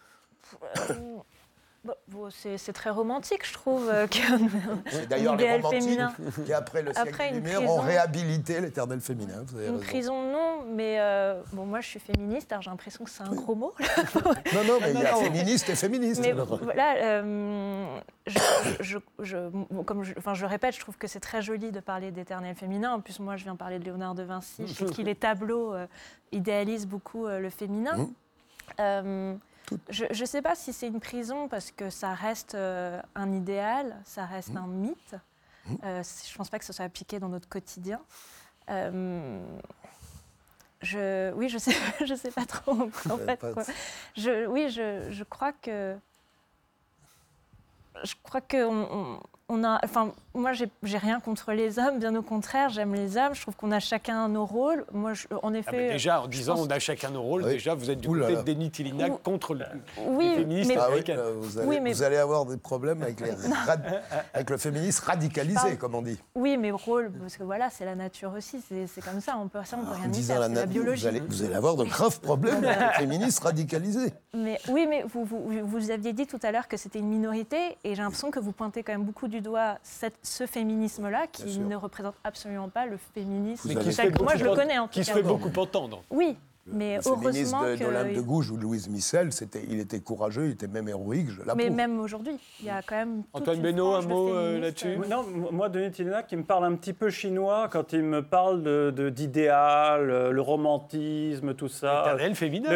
Euh, 1.87 1.93
bah, 2.09 2.29
c'est 2.31 2.73
très 2.73 2.91
romantique, 2.91 3.47
je 3.47 3.53
trouve. 3.53 3.89
Euh, 3.89 4.07
c'est 4.91 5.09
d'ailleurs 5.09 5.37
les 5.37 5.53
romantiques 5.53 5.83
féminin. 5.83 6.15
qui, 6.45 6.53
après 6.53 6.83
le 6.83 6.93
siècle 6.93 7.09
après, 7.09 7.31
des 7.33 7.41
Lumières, 7.41 7.63
ont 7.63 7.81
réhabilité 7.81 8.61
l'éternel 8.61 9.01
féminin. 9.01 9.45
une 9.67 9.81
prison, 9.81 10.31
non, 10.31 10.65
mais 10.69 10.97
euh, 10.99 11.41
bon, 11.53 11.67
moi 11.67 11.81
je 11.81 11.89
suis 11.89 12.01
féministe, 12.01 12.53
alors 12.53 12.63
j'ai 12.63 12.71
l'impression 12.71 13.05
que 13.05 13.11
c'est 13.11 13.23
un 13.23 13.35
gros 13.35 13.55
mot. 13.55 13.75
non, 14.55 14.65
non, 14.65 14.79
mais 14.81 14.93
il 14.93 15.01
y 15.01 15.05
a 15.05 15.17
féministe 15.17 15.69
et 15.69 15.77
féministe. 15.77 16.21
Mais 16.23 16.33
voilà, 16.33 16.97
euh, 16.97 18.01
je, 18.81 18.99
comme 19.85 20.05
je, 20.05 20.15
enfin, 20.19 20.35
je 20.35 20.47
répète, 20.47 20.75
je 20.75 20.81
trouve 20.81 20.97
que 20.97 21.07
c'est 21.07 21.21
très 21.21 21.43
joli 21.43 21.71
de 21.73 21.81
parler 21.81 22.11
d'éternel 22.11 22.55
féminin. 22.55 22.93
En 22.93 23.01
plus, 23.01 23.21
moi 23.21 23.37
je 23.37 23.45
viens 23.45 23.57
parler 23.57 23.79
de 23.79 23.85
Léonard 23.85 24.15
de 24.15 24.23
Vinci. 24.23 24.67
Je 24.67 24.75
trouve 24.75 24.93
que 24.97 25.03
les 25.03 25.15
tableaux 25.15 25.75
idéalisent 26.33 26.87
beaucoup 26.87 27.27
le 27.27 27.51
féminin. 27.51 28.09
Mmh. 28.79 29.39
Je 29.91 30.21
ne 30.21 30.27
sais 30.27 30.43
pas 30.43 30.55
si 30.55 30.73
c'est 30.73 30.87
une 30.87 31.01
prison 31.01 31.49
parce 31.49 31.71
que 31.71 31.91
ça 31.91 32.15
reste 32.15 32.55
euh, 32.55 33.01
un 33.15 33.33
idéal, 33.33 33.97
ça 34.05 34.25
reste 34.25 34.55
mmh. 34.55 34.57
un 34.57 34.67
mythe. 34.67 35.15
Mmh. 35.67 35.75
Euh, 35.85 36.03
je 36.03 36.33
ne 36.33 36.37
pense 36.37 36.49
pas 36.49 36.59
que 36.59 36.65
ce 36.65 36.73
soit 36.73 36.85
appliqué 36.85 37.19
dans 37.19 37.29
notre 37.29 37.49
quotidien. 37.49 38.01
Euh, 38.71 39.41
je, 40.83 41.33
oui, 41.33 41.49
je 41.49 41.55
ne 41.55 41.59
sais, 41.59 41.75
je 42.05 42.15
sais 42.15 42.31
pas 42.31 42.47
trop 42.47 42.73
en 43.11 43.19
fait. 43.19 43.45
Je, 44.17 44.47
oui, 44.47 44.69
je, 44.69 45.11
je, 45.11 45.25
crois 45.25 45.53
que 45.53 45.97
je 48.05 48.15
crois 48.23 48.41
qu'on 48.41 49.21
on 49.49 49.65
a, 49.65 49.81
enfin, 49.85 50.13
moi, 50.39 50.53
j'ai 50.53 50.99
rien 50.99 51.21
contre 51.21 51.53
les 51.53 51.79
hommes, 51.79 51.99
bien 51.99 52.15
au 52.15 52.23
contraire, 52.23 52.69
j'aime 52.71 52.95
les 52.95 53.17
hommes. 53.17 53.35
Je 53.35 53.43
trouve 53.43 53.57
qu'on 53.57 53.73
a 53.73 53.81
chacun 53.81 54.29
nos 54.29 54.47
rôles. 54.47 54.85
Moi, 54.93 55.13
en 55.43 55.55
ah, 55.55 55.59
effet. 55.59 55.91
déjà, 55.93 56.23
en 56.23 56.27
disant 56.27 56.57
on 56.59 56.67
a 56.67 56.79
chacun 56.79 57.11
nos 57.11 57.23
rôles, 57.23 57.45
déjà, 57.45 57.75
vous 57.75 57.91
êtes 57.91 58.01
du 58.01 58.09
côté 58.09 58.37
de 58.37 58.43
Denis 58.43 58.73
contre 59.23 59.55
le, 59.55 59.65
oui, 60.07 60.35
féministe 60.37 60.73
ah 60.79 60.89
vous, 60.89 61.59
allez, 61.59 61.93
vous, 61.93 62.03
allez, 62.03 62.17
avoir 62.17 62.47
des 62.47 62.57
problèmes 62.57 63.03
avec, 63.03 63.21
les 63.21 63.31
avec 64.33 64.51
le 64.51 64.57
féminisme 64.57 65.05
radicalisé, 65.05 65.77
comme 65.77 65.95
on 65.95 66.03
dit. 66.03 66.19
Oui, 66.35 66.57
mais 66.57 66.71
rôle, 66.71 67.11
parce 67.21 67.37
que 67.37 67.43
voilà, 67.43 67.71
c'est 67.71 67.85
la 67.85 67.95
nature 67.95 68.33
aussi. 68.37 68.61
C'est 68.63 69.05
comme 69.05 69.21
ça. 69.21 69.37
On 69.39 69.49
peut, 69.49 69.59
ça, 69.65 69.79
on 69.81 69.85
peut 69.85 70.01
rien 70.01 70.13
y 70.13 70.23
faire. 70.23 70.49
La, 70.49 70.67
biologie. 70.67 71.03
Vous 71.03 71.09
allez, 71.09 71.21
vous 71.21 71.43
allez, 71.43 71.55
avoir 71.55 71.77
de 71.77 71.85
graves 71.85 72.21
problèmes 72.21 72.65
avec 72.65 72.81
le 72.81 73.01
féminisme 73.01 73.45
radicalisé. 73.45 74.13
Mais 74.35 74.59
oui, 74.69 74.87
mais 74.89 75.03
vous, 75.03 75.25
vous, 75.25 75.49
vous 75.65 75.91
aviez 75.91 76.13
dit 76.13 76.27
tout 76.27 76.39
à 76.43 76.53
l'heure 76.53 76.69
que 76.69 76.77
c'était 76.77 76.99
une 76.99 77.09
minorité, 77.09 77.77
et 77.85 77.95
j'ai 77.95 78.03
l'impression 78.03 78.31
que 78.31 78.39
vous 78.39 78.53
pointez 78.53 78.83
quand 78.83 78.93
même 78.93 79.05
beaucoup 79.05 79.29
du 79.29 79.41
doigt 79.41 79.79
cette, 79.83 80.19
ce 80.29 80.47
féminisme-là 80.47 81.27
qui 81.27 81.59
ne 81.59 81.77
représente 81.77 82.15
absolument 82.25 82.69
pas 82.69 82.87
le 82.87 82.99
féminisme. 83.15 83.69
qui 83.69 84.23
moi, 84.23 84.37
je 84.37 84.45
le 84.45 84.55
connais 84.55 84.79
en 84.79 84.87
tout 84.87 84.93
Qui 84.93 85.05
se 85.05 85.13
fait 85.13 85.23
beaucoup 85.23 85.51
entendre. 85.61 86.03
Oui, 86.11 86.37
mais 86.73 86.97
le 86.97 87.03
heureusement 87.07 87.63
de, 87.65 87.77
d'Olympe 87.77 88.13
de 88.15 88.21
Gouges 88.21 88.51
ou 88.51 88.57
de 88.57 88.63
Louise 88.63 88.89
Michel, 88.89 89.33
c'était, 89.33 89.63
il 89.69 89.81
était 89.81 90.01
courageux, 90.01 90.47
il 90.47 90.53
était 90.53 90.67
même 90.67 90.89
héroïque, 90.89 91.29
je 91.31 91.41
Mais 91.57 91.71
même 91.71 91.99
aujourd'hui, 92.01 92.37
il 92.61 92.67
y 92.67 92.71
a 92.71 92.83
quand 92.83 92.97
même. 92.97 93.23
Antoine 93.33 93.61
Benoît, 93.61 93.99
un 93.99 94.03
mot 94.03 94.29
euh, 94.35 94.61
là-dessus 94.61 94.99
Non, 95.09 95.25
moi, 95.53 95.69
Denis 95.69 95.91
Tillina, 95.91 96.23
qui 96.23 96.37
me 96.37 96.45
parle 96.45 96.65
un 96.65 96.75
petit 96.75 96.93
peu 96.93 97.11
chinois 97.11 97.69
quand 97.71 97.93
il 97.93 98.03
me 98.03 98.23
parle 98.23 98.63
de, 98.63 99.11
d'idéal, 99.11 100.11
euh, 100.11 100.31
le 100.31 100.41
romantisme, 100.41 101.55
tout 101.55 101.69
ça. 101.69 102.05
L'éternel 102.05 102.35
féminin. 102.35 102.71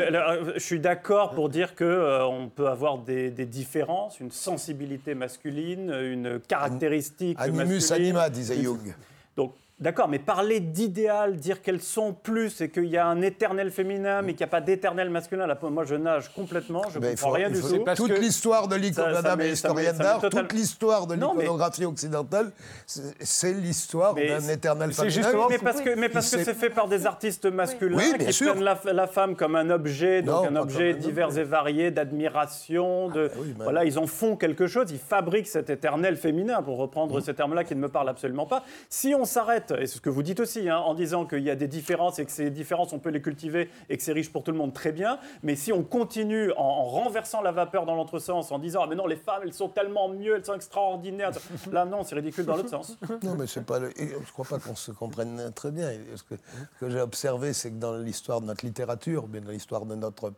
je 0.54 0.60
suis 0.60 0.80
d'accord 0.80 1.32
pour 1.32 1.48
dire 1.48 1.74
qu'on 1.74 1.84
euh, 1.84 2.22
on 2.22 2.48
peut 2.48 2.68
avoir 2.68 2.98
des, 2.98 3.30
des, 3.30 3.46
différences, 3.46 4.20
une 4.20 4.30
sensibilité 4.30 5.14
masculine, 5.14 5.92
une 5.92 6.40
caractéristique. 6.40 7.38
Animus 7.40 7.90
masculine. 7.90 8.16
anima, 8.16 8.30
disait 8.30 8.62
Jung. 8.62 8.94
Donc 9.36 9.54
D'accord, 9.82 10.06
mais 10.06 10.20
parler 10.20 10.60
d'idéal, 10.60 11.34
dire 11.34 11.60
qu'elles 11.60 11.82
sont 11.82 12.12
plus 12.12 12.60
et 12.60 12.70
qu'il 12.70 12.84
y 12.84 12.96
a 12.96 13.04
un 13.04 13.20
éternel 13.20 13.72
féminin, 13.72 14.22
mais 14.22 14.34
qu'il 14.34 14.42
n'y 14.42 14.48
a 14.48 14.52
pas 14.52 14.60
d'éternel 14.60 15.10
masculin, 15.10 15.44
là, 15.44 15.58
moi 15.60 15.82
je 15.84 15.96
nage 15.96 16.32
complètement, 16.32 16.84
je 16.88 17.00
ne 17.00 17.08
comprends 17.08 17.30
rien 17.32 17.50
du 17.50 17.60
tout. 17.60 17.84
Toute 17.96 18.16
l'histoire 18.20 18.68
de 18.68 18.76
l'iconographie, 18.76 19.50
historienne 19.50 19.96
d'art, 19.96 20.20
toute 20.20 20.52
l'histoire 20.52 21.08
de 21.08 21.14
l'iconographie 21.14 21.84
occidentale, 21.84 22.52
c'est 22.86 23.52
l'histoire 23.54 24.14
d'un 24.14 24.48
éternel 24.48 24.92
féminin. 24.92 25.32
Mais 25.50 25.58
parce 25.58 25.80
que 25.80 25.96
mais 25.96 26.08
parce 26.08 26.30
que 26.30 26.44
c'est 26.44 26.54
fait 26.54 26.70
par 26.70 26.86
des 26.86 27.04
artistes 27.04 27.46
masculins 27.46 27.98
qui 28.18 28.44
prennent 28.44 28.62
la, 28.62 29.06
femme 29.08 29.34
comme 29.34 29.56
un 29.56 29.68
objet, 29.70 30.22
donc 30.22 30.46
un 30.46 30.54
objet 30.54 30.94
divers 30.94 31.36
et 31.36 31.44
varié 31.44 31.90
d'admiration, 31.90 33.08
de 33.08 33.32
ah 33.34 33.38
bah 33.58 33.64
voilà, 33.64 33.84
ils 33.84 33.98
en 33.98 34.06
font 34.06 34.36
quelque 34.36 34.68
chose, 34.68 34.92
ils 34.92 34.98
fabriquent 35.00 35.48
cet 35.48 35.70
éternel 35.70 36.16
féminin, 36.16 36.62
pour 36.62 36.76
reprendre 36.76 37.18
mmh. 37.18 37.22
ce 37.22 37.30
terme-là 37.32 37.64
qui 37.64 37.74
ne 37.74 37.80
me 37.80 37.88
parle 37.88 38.08
absolument 38.08 38.46
pas. 38.46 38.62
Si 38.88 39.12
on 39.16 39.24
s'arrête 39.24 39.71
et 39.78 39.86
c'est 39.86 39.96
ce 39.96 40.00
que 40.00 40.10
vous 40.10 40.22
dites 40.22 40.40
aussi, 40.40 40.68
hein, 40.68 40.78
en 40.78 40.94
disant 40.94 41.26
qu'il 41.26 41.42
y 41.42 41.50
a 41.50 41.56
des 41.56 41.68
différences 41.68 42.18
et 42.18 42.24
que 42.24 42.30
ces 42.30 42.50
différences, 42.50 42.92
on 42.92 42.98
peut 42.98 43.10
les 43.10 43.22
cultiver 43.22 43.70
et 43.88 43.96
que 43.96 44.02
c'est 44.02 44.12
riche 44.12 44.32
pour 44.32 44.42
tout 44.42 44.52
le 44.52 44.58
monde, 44.58 44.72
très 44.72 44.92
bien. 44.92 45.18
Mais 45.42 45.56
si 45.56 45.72
on 45.72 45.82
continue 45.82 46.52
en, 46.56 46.84
renversant 46.84 47.42
la 47.42 47.52
vapeur 47.52 47.86
dans 47.86 47.94
l'autre 47.94 48.18
sens, 48.18 48.52
en 48.52 48.58
disant, 48.58 48.82
ah, 48.84 48.86
mais 48.88 48.96
non, 48.96 49.06
les 49.06 49.16
femmes, 49.16 49.42
elles 49.44 49.52
sont 49.52 49.68
tellement 49.68 50.08
mieux, 50.08 50.36
elles 50.36 50.44
sont 50.44 50.54
extraordinaires. 50.54 51.30
Là, 51.70 51.84
non, 51.84 52.02
c'est 52.02 52.14
ridicule 52.14 52.44
dans 52.44 52.56
l'autre 52.56 52.70
sens. 52.70 52.98
Non, 53.22 53.36
mais 53.36 53.46
pas. 53.62 53.78
Je 53.78 54.04
ne 54.04 54.32
crois 54.32 54.44
pas 54.44 54.58
qu'on 54.58 54.74
se 54.74 54.90
comprenne 54.90 55.52
très 55.54 55.70
bien. 55.70 55.90
Ce 56.16 56.22
que, 56.22 56.90
j'ai 56.90 57.00
observé, 57.00 57.52
c'est 57.52 57.70
que 57.70 57.76
dans 57.76 57.96
l'histoire 57.96 58.40
de 58.40 58.46
notre 58.46 58.64
littérature, 58.64 59.28
mais 59.30 59.40
dans 59.40 59.50
l'histoire 59.50 59.86
de 59.86 59.94
notre 59.94 60.30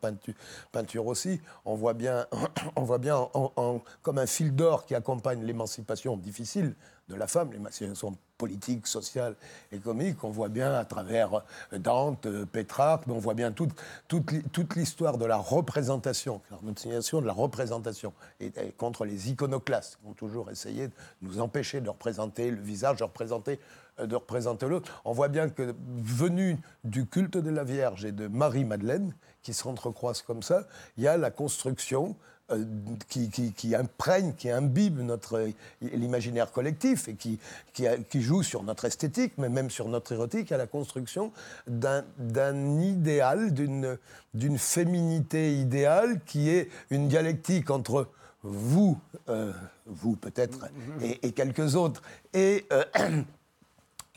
peinture, 0.73 1.07
aussi, 1.07 1.41
on 1.65 1.75
voit 1.75 1.95
bien, 1.95 2.27
on 2.77 2.83
voit 2.83 2.99
bien 2.99 3.17
en, 3.17 3.81
comme 4.03 4.19
un 4.19 4.27
fil 4.27 4.55
d'or 4.55 4.85
qui 4.85 4.95
accompagne 4.95 5.45
l'émancipation 5.45 6.17
difficile 6.17 6.75
de 7.09 7.15
la 7.15 7.27
femme, 7.27 7.53
l'émancipation 7.53 8.17
politique, 8.39 8.87
sociale 8.87 9.37
et 9.73 9.79
comique. 9.79 10.23
On 10.25 10.31
voit 10.31 10.49
bien 10.49 10.75
à 10.75 10.85
travers 10.85 11.43
euh, 11.73 11.79
Dante, 11.79 12.27
euh, 12.27 12.45
Pétrarque, 12.47 13.07
mais 13.07 13.13
on 13.13 13.19
voit 13.19 13.35
bien 13.35 13.53
toute, 13.53 13.73
toute, 14.09 14.75
l'histoire 14.75 15.19
de 15.19 15.25
la 15.25 15.37
représentation, 15.37 16.41
de 16.51 17.27
la 17.27 17.33
représentation, 17.33 18.13
et, 18.41 18.51
contre 18.77 19.05
les 19.05 19.31
iconoclastes 19.31 19.99
qui 20.01 20.09
ont 20.09 20.15
toujours 20.15 20.51
essayé 20.51 20.89
de 20.89 20.93
nous 21.23 21.41
empêcher 21.41 21.81
de 21.81 21.89
représenter 21.89 22.51
le 22.51 22.61
visage, 22.61 22.99
de 22.99 23.05
représenter 23.05 23.61
euh, 24.01 24.07
de 24.07 24.17
représenter 24.17 24.67
l'autre. 24.67 24.91
On 25.05 25.13
voit 25.13 25.29
bien 25.29 25.49
que, 25.49 25.75
venu 26.03 26.59
du 26.83 27.07
culte 27.07 27.37
de 27.37 27.51
la 27.51 27.63
Vierge 27.63 28.05
et 28.05 28.13
de 28.13 28.27
Marie-Madeleine, 28.27 29.15
qui 29.43 29.55
s'entrecroisent 29.55 30.23
comme 30.23 30.43
ça, 30.43 30.67
il 30.97 31.05
y 31.05 31.09
a 31.09 31.17
la 31.17 31.31
construction 31.31 32.17
euh, 32.51 32.63
qui, 33.09 33.75
imprègne, 33.75 34.35
qui 34.35 34.51
imbibe 34.51 35.01
notre 35.01 35.49
l'imaginaire 35.81 36.53
collectif 36.53 37.09
et 37.09 37.15
qui, 37.15 38.21
joue 38.21 38.43
sur 38.43 38.63
notre 38.63 38.85
esthétique, 38.85 39.33
mais 39.39 39.49
même 39.49 39.71
sur 39.71 39.89
notre 39.89 40.13
érotique, 40.13 40.53
à 40.53 40.59
la 40.59 40.67
construction 40.67 41.33
d'un 41.67 42.81
idéal, 42.83 43.55
d'une 43.55 44.59
féminité 44.59 45.55
idéale 45.55 46.21
qui 46.27 46.51
est 46.51 46.69
une 46.91 47.09
dialectique 47.09 47.71
entre 47.71 48.09
vous, 48.43 48.99
euh, 49.31 49.55
vous 49.87 50.15
peut-être, 50.15 50.69
et, 51.01 51.33
quelques 51.33 51.77
autres, 51.77 52.03
et, 52.35 52.67
euh, 52.73 52.85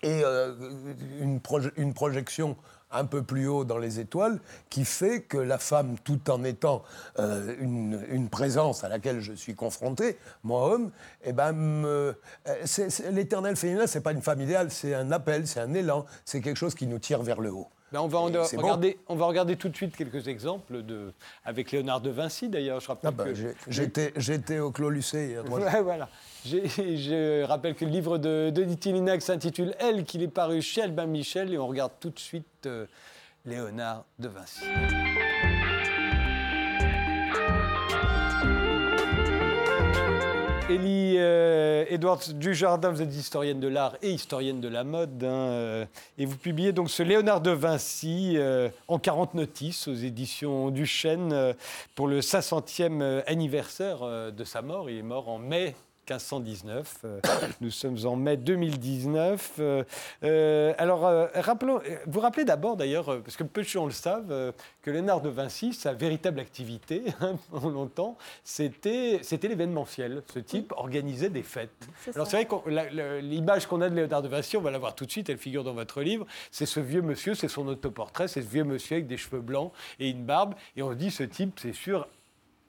une 1.78 1.94
projection 1.94 2.58
un 2.92 3.06
peu 3.06 3.24
plus 3.24 3.48
haut 3.48 3.66
dans 3.66 3.78
les 3.78 4.00
étoiles, 4.00 4.40
qui 4.70 4.86
fait 4.86 5.22
que 5.22 5.38
la 5.38 5.58
femme, 5.58 5.98
tout 6.04 6.30
en 6.30 6.44
étant 6.44 6.84
euh, 7.20 7.56
une, 7.60 8.30
présence 8.30 8.84
à 8.84 8.90
laquelle 8.90 9.22
je 9.22 9.34
suis 9.34 9.56
confronté, 9.56 10.18
moi 10.44 10.74
homme, 10.74 10.92
eh 11.24 11.34
ben, 11.34 11.56
euh, 11.86 12.14
l'éternel 13.12 13.56
féminin, 13.56 13.88
c'est 13.88 14.02
pas 14.02 14.12
une 14.12 14.22
femme 14.22 14.42
idéale, 14.42 14.70
c'est 14.72 14.94
un 14.94 15.12
appel, 15.12 15.48
c'est 15.48 15.60
un 15.60 15.74
élan, 15.74 16.06
c'est 16.26 16.42
quelque 16.42 16.58
chose 16.58 16.76
qui 16.76 16.88
nous 16.88 17.00
tire 17.00 17.24
vers 17.24 17.42
le 17.42 17.52
haut. 17.52 17.68
Ben, 17.92 18.02
on, 18.02 18.08
va 18.08 18.20
regarder, 18.20 18.98
on 19.08 19.16
va 19.16 19.26
regarder 19.28 19.56
tout 19.56 19.70
de 19.70 19.76
suite 19.76 19.96
quelques 19.96 20.28
exemples 20.28 20.84
de, 20.84 21.14
avec 21.46 21.72
Léonard 21.72 22.02
de 22.02 22.10
Vinci 22.10 22.50
d'ailleurs. 22.50 22.82
Je 22.82 22.88
rappelle 22.88 23.14
ah 23.18 23.24
ben, 23.24 23.34
que 23.34 24.20
j'étais 24.20 24.60
au 24.60 24.72
Clos 24.72 24.90
Lucé. 24.90 25.38
voilà. 25.46 26.10
Je 26.46 27.44
rappelle 27.46 27.76
que 27.76 27.86
le 27.86 27.92
livre 27.92 28.18
de 28.18 28.52
Denis 28.54 28.78
Tillinac 28.78 29.22
s'intitule 29.22 29.74
Elle, 29.80 30.04
qu'il 30.04 30.22
est 30.22 30.28
paru 30.28 30.62
chez 30.62 30.82
Albin 30.82 31.06
Michel, 31.06 31.54
et 31.54 31.58
on 31.58 31.68
regarde 31.68 31.94
tout 32.00 32.10
de 32.10 32.20
suite 32.20 32.66
euh, 32.66 32.86
Léonard 33.46 34.04
de 34.20 34.28
Vinci. 34.28 34.66
Elie 40.70 41.16
euh, 41.18 41.86
Edwards 41.88 42.34
Dujardin, 42.34 42.92
vous 42.92 43.02
êtes 43.02 43.16
historienne 43.16 43.62
de 43.62 43.70
l'art 43.70 43.96
et 44.02 44.12
historienne 44.12 44.60
de 44.60 44.68
la 44.68 44.84
mode. 44.84 45.24
Hein, 45.24 45.28
euh, 45.28 45.86
et 46.18 46.26
vous 46.26 46.36
publiez 46.36 46.74
donc 46.74 46.90
ce 46.90 47.04
Léonard 47.04 47.40
de 47.40 47.52
Vinci 47.52 48.34
euh, 48.36 48.68
en 48.90 49.00
40 49.00 49.34
notices 49.34 49.88
aux 49.88 49.94
éditions 49.94 50.70
du 50.70 50.86
Chêne 50.86 51.56
pour 51.96 52.08
le 52.08 52.20
500e 52.20 53.24
anniversaire 53.28 54.00
de 54.34 54.44
sa 54.44 54.62
mort. 54.62 54.90
Il 54.90 54.98
est 54.98 55.04
mort 55.04 55.30
en 55.30 55.38
mai 55.38 55.74
1519. 56.10 56.98
Euh, 57.04 57.20
nous 57.62 57.72
sommes 57.72 57.98
en 58.06 58.16
mai 58.16 58.38
2019. 58.38 59.54
Euh, 59.60 59.84
euh, 60.24 60.74
alors, 60.78 61.02
rappelons, 61.36 61.80
vous 62.06 62.20
rappelez 62.20 62.46
d'abord 62.46 62.78
d'ailleurs, 62.78 63.22
parce 63.24 63.36
que 63.36 63.44
peu 63.44 63.62
de 63.62 63.68
gens 63.68 63.86
le 63.86 63.92
savent, 63.92 64.54
que 64.82 64.92
Léonard 64.92 65.22
de 65.22 65.30
Vinci, 65.30 65.74
sa 65.74 65.94
véritable 65.94 66.40
activité, 66.40 67.04
hein, 67.22 67.36
pendant 67.52 67.70
longtemps, 67.70 68.18
c'était 68.44 69.22
l'événementiel. 69.44 70.24
Ce 70.34 70.40
type 70.40 70.74
organisait 70.76 71.30
des 71.30 71.44
fêtes. 71.44 71.88
Alors 72.16 72.28
c'est 72.28 72.44
vrai 72.44 72.46
que 72.46 73.20
l'image 73.20 73.68
qu'on 73.68 73.82
a 73.82 73.90
de 73.90 73.96
Léonard 73.96 74.22
de 74.22 74.28
Vinci, 74.28 74.58
on 74.58 74.62
va 74.62 74.72
la 74.72 74.80
voir 74.80 74.96
tout 74.96 75.06
de 75.06 75.12
suite, 75.12 75.30
elle 75.30 75.38
figure 75.38 75.64
dans 75.64 75.74
votre 75.74 76.02
livre, 76.02 76.26
c'est 76.52 76.66
ce 76.66 76.80
vieux 76.80 77.02
monsieur, 77.02 77.36
c'est 77.36 77.48
son 77.48 77.68
autoportrait, 77.68 78.28
c'est 78.28 78.42
ce 78.42 78.48
vieux 78.48 78.64
monsieur 78.64 78.96
avec 78.96 79.08
des 79.08 79.18
cheveux 79.18 79.42
blancs 79.42 79.72
et 80.00 80.10
une 80.10 80.26
barbe, 80.26 80.56
et 80.76 80.84
on 80.84 80.92
se 80.92 80.96
dit, 80.96 81.12
ce 81.12 81.24
type, 81.24 81.60
c'est 81.60 81.74
sûr, 81.74 82.08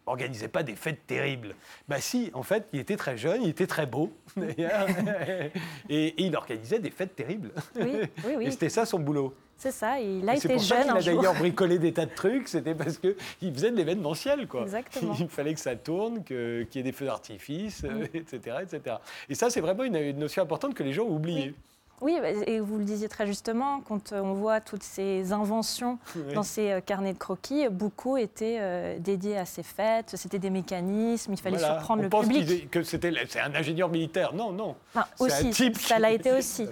organisait 0.09 0.48
pas 0.48 0.62
des 0.62 0.74
fêtes 0.74 1.06
terribles. 1.06 1.54
Bah 1.88 2.00
si, 2.00 2.30
en 2.34 2.42
fait, 2.42 2.66
il 2.72 2.80
était 2.80 2.96
très 2.96 3.16
jeune, 3.16 3.42
il 3.42 3.50
était 3.50 3.66
très 3.66 3.86
beau, 3.86 4.12
d'ailleurs, 4.36 4.86
et, 5.88 6.14
il 6.22 6.34
organisait 6.36 6.78
des 6.78 6.90
fêtes 6.90 7.14
terribles. 7.14 7.52
Oui, 7.76 7.92
oui, 8.24 8.32
oui. 8.36 8.46
Et 8.46 8.50
c'était 8.50 8.68
ça 8.68 8.86
son 8.86 8.98
boulot. 8.98 9.34
C'est 9.56 9.72
ça, 9.72 9.98
il 9.98 10.28
a 10.28 10.36
été 10.36 10.48
jeune. 10.48 10.48
C'est 10.48 10.54
pour 10.54 10.62
ça 10.62 10.82
qu'il 10.82 10.90
a 10.90 11.14
d'ailleurs 11.14 11.34
bricolé 11.38 11.80
des 11.80 11.92
tas 11.92 12.06
de 12.06 12.14
trucs, 12.14 12.46
c'était 12.46 12.76
parce 12.76 12.96
qu'il 12.98 13.52
faisait 13.52 13.72
de 13.72 13.76
l'événementiel. 13.76 14.46
Quoi. 14.46 14.62
Exactement. 14.62 15.16
Il 15.18 15.28
fallait 15.28 15.54
que 15.54 15.61
ça 15.61 15.74
tourne, 15.74 16.22
qu'il 16.22 16.68
y 16.72 16.78
ait 16.78 16.82
des 16.82 16.92
feux 16.92 17.06
d'artifice, 17.06 17.84
etc., 18.14 18.59
etc. 18.62 18.96
Et 19.28 19.34
ça, 19.34 19.50
c'est 19.50 19.61
vraiment 19.61 19.82
une, 19.82 20.16
notion 20.16 20.44
importante 20.44 20.74
que 20.74 20.84
les 20.84 20.92
gens 20.92 21.04
ont 21.04 21.16
oubliée. 21.16 21.48
Oui, 21.48 21.54
bah, 22.01 22.28
et 22.46 22.61
vous 22.61 22.78
le 22.78 22.84
disiez 22.84 23.09
très 23.09 23.26
justement, 23.26 23.80
quand 23.80 24.12
euh, 24.12 24.20
on 24.20 24.34
voit 24.34 24.61
toutes 24.61 24.82
ces 24.82 25.32
inventions 25.32 25.99
dans 26.34 26.42
ces 26.42 26.70
euh, 26.70 26.80
carnets 26.80 27.12
de 27.12 27.18
croquis, 27.18 27.68
beaucoup 27.68 28.16
étaient 28.16 28.59
euh, 28.61 28.99
dédiés 28.99 29.36
à 29.36 29.44
ces 29.44 29.62
fêtes. 29.62 30.14
C'était 30.14 30.38
des 30.38 30.51
mécanismes, 30.51 31.32
il 31.32 31.38
fallait 31.38 31.59
surprendre 31.59 32.03
le 32.03 32.09
public. 32.09 32.70
que 32.70 32.82
c'était 32.82 33.12
c'est 33.28 33.40
un 33.40 33.55
ingénieur 33.55 33.88
militaire. 33.88 34.32
Non, 34.34 34.53
non. 34.53 34.76
aussi, 35.18 35.53
ça 35.74 35.99
l'a 35.99 36.12
été 36.12 36.32
aussi. 36.38 36.68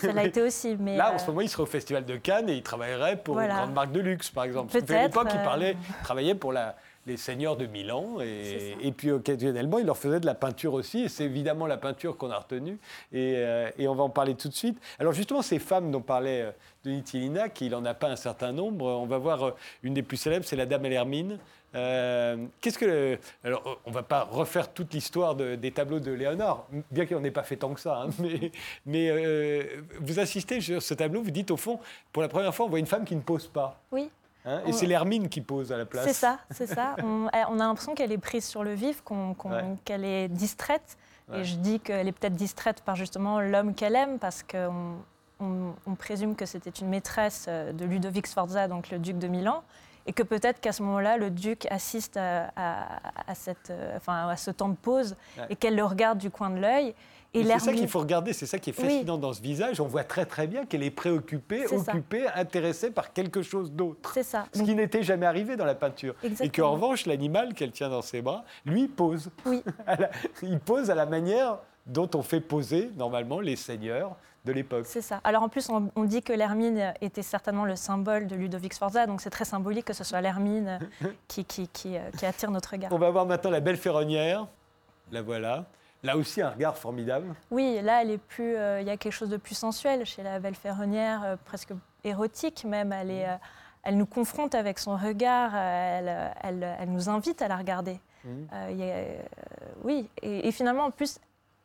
ça 0.00 0.12
l'a 0.12 0.24
été 0.24 0.42
aussi. 0.42 0.76
Mais 0.78 0.96
Là, 0.96 1.14
en 1.14 1.18
ce 1.18 1.26
moment, 1.26 1.42
il 1.42 1.48
serait 1.48 1.62
au 1.62 1.66
Festival 1.66 2.04
de 2.04 2.16
Cannes 2.16 2.48
et 2.48 2.54
il 2.54 2.62
travaillerait 2.62 3.16
pour 3.16 3.38
une 3.38 3.48
grande 3.48 3.74
marque 3.74 3.92
de 3.92 4.00
luxe, 4.00 4.30
par 4.30 4.44
exemple. 4.44 4.72
Peut-être. 4.72 4.90
À 4.90 5.02
l'époque, 5.02 5.28
il 5.32 5.42
parlait, 5.42 5.76
travaillait 6.02 6.34
pour 6.34 6.52
la 6.52 6.76
les 7.06 7.16
seigneurs 7.16 7.56
de 7.56 7.66
Milan. 7.66 8.18
Et, 8.20 8.76
et, 8.80 8.92
puis 8.92 9.10
occasionnellement, 9.10 9.78
il 9.78 9.86
leur 9.86 9.96
faisait 9.96 10.20
de 10.20 10.26
la 10.26 10.34
peinture 10.34 10.74
aussi. 10.74 11.02
Et 11.02 11.08
c'est 11.08 11.24
évidemment 11.24 11.66
la 11.66 11.76
peinture 11.76 12.16
qu'on 12.16 12.30
a 12.30 12.38
retenue. 12.38 12.78
Et, 13.12 13.34
euh, 13.36 13.70
et, 13.78 13.88
on 13.88 13.94
va 13.94 14.04
en 14.04 14.10
parler 14.10 14.34
tout 14.34 14.48
de 14.48 14.54
suite. 14.54 14.78
Alors 14.98 15.12
justement, 15.12 15.42
ces 15.42 15.58
femmes 15.58 15.90
dont 15.90 16.00
parlait 16.00 16.42
euh, 16.42 16.50
Denis 16.84 17.02
Tillina, 17.02 17.48
qu'il 17.48 17.70
n'en 17.72 17.84
a 17.84 17.94
pas 17.94 18.08
un 18.08 18.16
certain 18.16 18.52
nombre, 18.52 18.84
on 18.84 19.06
va 19.06 19.18
voir 19.18 19.42
euh, 19.42 19.50
une 19.82 19.94
des 19.94 20.02
plus 20.02 20.16
célèbres, 20.16 20.44
c'est 20.44 20.56
la 20.56 20.66
Dame 20.66 20.86
Hermine. 20.86 21.38
Qu'est-ce 21.72 22.78
que 22.78 23.16
alors 23.44 23.78
on 23.86 23.92
va 23.92 24.02
pas 24.02 24.24
refaire 24.24 24.72
toute 24.72 24.92
l'histoire 24.92 25.36
des 25.36 25.70
tableaux 25.70 26.00
de 26.00 26.10
Léonard, 26.10 26.66
bien 26.90 27.06
qu'il 27.06 27.16
n'en 27.16 27.22
ait 27.22 27.30
pas 27.30 27.44
fait 27.44 27.54
tant 27.54 27.72
que 27.74 27.80
ça. 27.80 28.02
Hein, 28.02 28.08
mais, 28.18 28.50
mais 28.86 29.68
vous 30.00 30.18
assistez 30.18 30.60
sur 30.60 30.82
ce 30.82 30.94
tableau, 30.94 31.22
vous 31.22 31.30
dites 31.30 31.52
au 31.52 31.56
fond, 31.56 31.78
pour 32.12 32.22
la 32.22 32.28
première 32.28 32.52
fois, 32.52 32.66
on 32.66 32.68
voit 32.70 32.80
une 32.80 32.86
femme 32.86 33.04
qui 33.04 33.14
ne 33.14 33.20
pose 33.20 33.46
pas. 33.46 33.80
Oui. 33.92 34.10
Hein, 34.46 34.62
et 34.66 34.72
c'est 34.72 34.86
l'hermine 34.86 35.28
qui 35.28 35.40
pose 35.40 35.72
à 35.72 35.76
la 35.76 35.84
place. 35.84 36.06
C'est 36.06 36.12
ça, 36.12 36.38
c'est 36.50 36.66
ça. 36.66 36.96
On, 37.02 37.28
a 37.28 37.46
l'impression 37.50 37.94
qu'elle 37.94 38.12
est 38.12 38.18
prise 38.18 38.44
sur 38.44 38.64
le 38.64 38.72
vif, 38.72 39.02
qu'elle 39.84 40.04
est 40.04 40.28
distraite. 40.28 40.96
Et 41.32 41.44
je 41.44 41.54
dis 41.56 41.78
qu'elle 41.78 42.08
est 42.08 42.12
peut-être 42.12 42.34
distraite 42.34 42.82
par 42.82 42.96
justement 42.96 43.40
l'homme 43.40 43.74
qu'elle 43.74 43.94
aime, 43.94 44.18
parce 44.18 44.42
qu'on 44.42 44.96
on, 45.38 45.94
présume 45.94 46.34
que 46.34 46.44
c'était 46.44 46.70
une 46.70 46.88
maîtresse 46.88 47.46
euh, 47.48 47.72
de 47.72 47.84
Ludovic 47.84 48.26
Sforza, 48.26 48.66
donc 48.66 48.90
le 48.90 48.98
duc 48.98 49.16
de 49.16 49.28
Milan, 49.28 49.62
et 50.06 50.12
que 50.12 50.24
peut-être 50.24 50.60
qu'à 50.60 50.72
ce 50.72 50.82
moment-là, 50.82 51.18
le 51.18 51.30
duc 51.30 51.66
assiste 51.70 52.16
à, 52.16 52.50
cette, 53.34 53.70
euh, 53.70 53.96
enfin, 53.96 54.28
à 54.28 54.36
ce 54.36 54.50
temps 54.50 54.70
de 54.70 54.74
pause 54.74 55.14
et 55.48 55.56
qu'elle 55.56 55.76
le 55.76 55.84
regarde 55.84 56.18
du 56.18 56.30
coin 56.30 56.50
de 56.50 56.58
l'œil. 56.58 56.94
C'est 57.32 57.58
ça 57.58 57.72
qu'il 57.72 57.88
faut 57.88 58.00
regarder, 58.00 58.32
c'est 58.32 58.46
ça 58.46 58.58
qui 58.58 58.70
est 58.70 58.72
fascinant 58.72 59.18
dans 59.18 59.32
ce 59.32 59.40
visage. 59.40 59.80
On 59.80 59.86
voit 59.86 60.04
très 60.04 60.26
très 60.26 60.46
bien 60.46 60.66
qu'elle 60.66 60.82
est 60.82 60.90
préoccupée, 60.90 61.66
occupée, 61.66 62.26
intéressée 62.34 62.90
par 62.90 63.12
quelque 63.12 63.42
chose 63.42 63.70
d'autre. 63.72 64.12
C'est 64.14 64.22
ça. 64.22 64.46
Ce 64.52 64.62
qui 64.62 64.74
n'était 64.74 65.02
jamais 65.02 65.26
arrivé 65.26 65.56
dans 65.56 65.64
la 65.64 65.74
peinture. 65.74 66.14
Exactement. 66.22 66.46
Et 66.46 66.50
qu'en 66.50 66.72
revanche, 66.72 67.06
l'animal 67.06 67.54
qu'elle 67.54 67.70
tient 67.70 67.88
dans 67.88 68.02
ses 68.02 68.22
bras, 68.22 68.44
lui, 68.64 68.88
pose. 68.88 69.30
Oui. 69.46 69.62
Il 70.42 70.58
pose 70.58 70.90
à 70.90 70.94
la 70.94 71.06
manière 71.06 71.58
dont 71.86 72.10
on 72.14 72.22
fait 72.22 72.40
poser 72.40 72.90
normalement 72.96 73.40
les 73.40 73.56
seigneurs 73.56 74.16
de 74.44 74.52
l'époque. 74.52 74.86
C'est 74.86 75.02
ça. 75.02 75.20
Alors 75.24 75.42
en 75.42 75.48
plus, 75.48 75.68
on, 75.68 76.04
dit 76.04 76.22
que 76.22 76.32
l'hermine 76.32 76.94
était 77.00 77.22
certainement 77.22 77.64
le 77.64 77.76
symbole 77.76 78.26
de 78.26 78.36
Ludovic 78.36 78.72
Sforza, 78.72 79.06
donc 79.06 79.20
c'est 79.20 79.30
très 79.30 79.44
symbolique 79.44 79.84
que 79.84 79.92
ce 79.92 80.04
soit 80.04 80.20
l'hermine 80.20 80.78
qui, 81.28 81.44
qui, 81.44 81.68
qui, 81.68 81.96
euh, 81.96 82.10
qui, 82.16 82.24
attire 82.24 82.50
notre 82.50 82.70
regard. 82.70 82.92
On 82.92 82.98
va 82.98 83.10
voir 83.10 83.26
maintenant 83.26 83.50
la 83.50 83.60
belle 83.60 83.76
ferronnière. 83.76 84.46
La 85.12 85.22
voilà. 85.22 85.66
Là 86.02 86.16
aussi, 86.16 86.40
un 86.40 86.50
regard 86.50 86.78
formidable. 86.78 87.34
Oui, 87.50 87.78
là, 87.82 88.02
elle 88.02 88.10
est 88.10 88.18
plus. 88.18 88.56
Euh, 88.56 88.80
il 88.80 88.86
y 88.86 88.90
a 88.90 88.96
quelque 88.96 89.12
chose 89.12 89.28
de 89.28 89.36
plus 89.36 89.54
sensuel 89.54 90.06
chez 90.06 90.22
la 90.22 90.38
belle 90.38 90.54
ferronnière, 90.54 91.22
euh, 91.24 91.36
presque 91.44 91.72
érotique 92.04 92.64
même. 92.64 92.92
Elle, 92.92 93.10
est, 93.10 93.28
euh, 93.28 93.36
elle 93.82 93.98
nous 93.98 94.06
confronte 94.06 94.54
avec 94.54 94.78
son 94.78 94.96
regard. 94.96 95.54
Elle, 95.54 96.32
elle, 96.42 96.76
elle 96.80 96.90
nous 96.90 97.08
invite 97.08 97.42
à 97.42 97.48
la 97.48 97.56
regarder. 97.56 98.00
Mmh. 98.22 98.30
oui, 99.82 100.06
et, 100.20 100.52
finalement, 100.52 100.84
en 100.84 100.90
plus, 100.90 101.18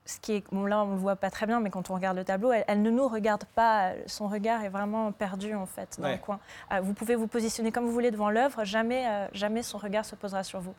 ce 0.05 0.19
qui 0.21 0.35
est, 0.35 0.43
bon, 0.53 0.65
là, 0.65 0.83
on 0.83 0.87
ne 0.87 0.93
le 0.93 0.99
voit 0.99 1.17
pas 1.17 1.29
très 1.29 1.45
bien, 1.45 1.59
mais 1.59 1.69
quand 1.69 1.89
on 1.89 1.95
regarde 1.95 2.15
le 2.15 2.23
tableau, 2.23 2.53
elle, 2.53 2.81
ne 2.81 2.89
nous 2.89 3.09
regarde 3.09 3.43
pas. 3.43 3.91
Son 4.05 4.29
regard 4.29 4.63
est 4.63 4.69
vraiment 4.69 5.11
perdu, 5.11 5.53
en 5.53 5.65
fait, 5.65 5.99
dans 5.99 6.09
le 6.09 6.17
coin. 6.17 6.39
vous 6.81 6.93
pouvez 6.93 7.15
vous 7.15 7.27
positionner 7.27 7.73
comme 7.73 7.85
vous 7.85 7.91
voulez 7.91 8.11
devant 8.11 8.29
l'œuvre, 8.29 8.63
jamais, 8.63 9.27
jamais 9.33 9.63
son 9.63 9.77
regard 9.77 10.05
se 10.05 10.15
posera 10.15 10.43
sur 10.43 10.61
vous. 10.61 10.75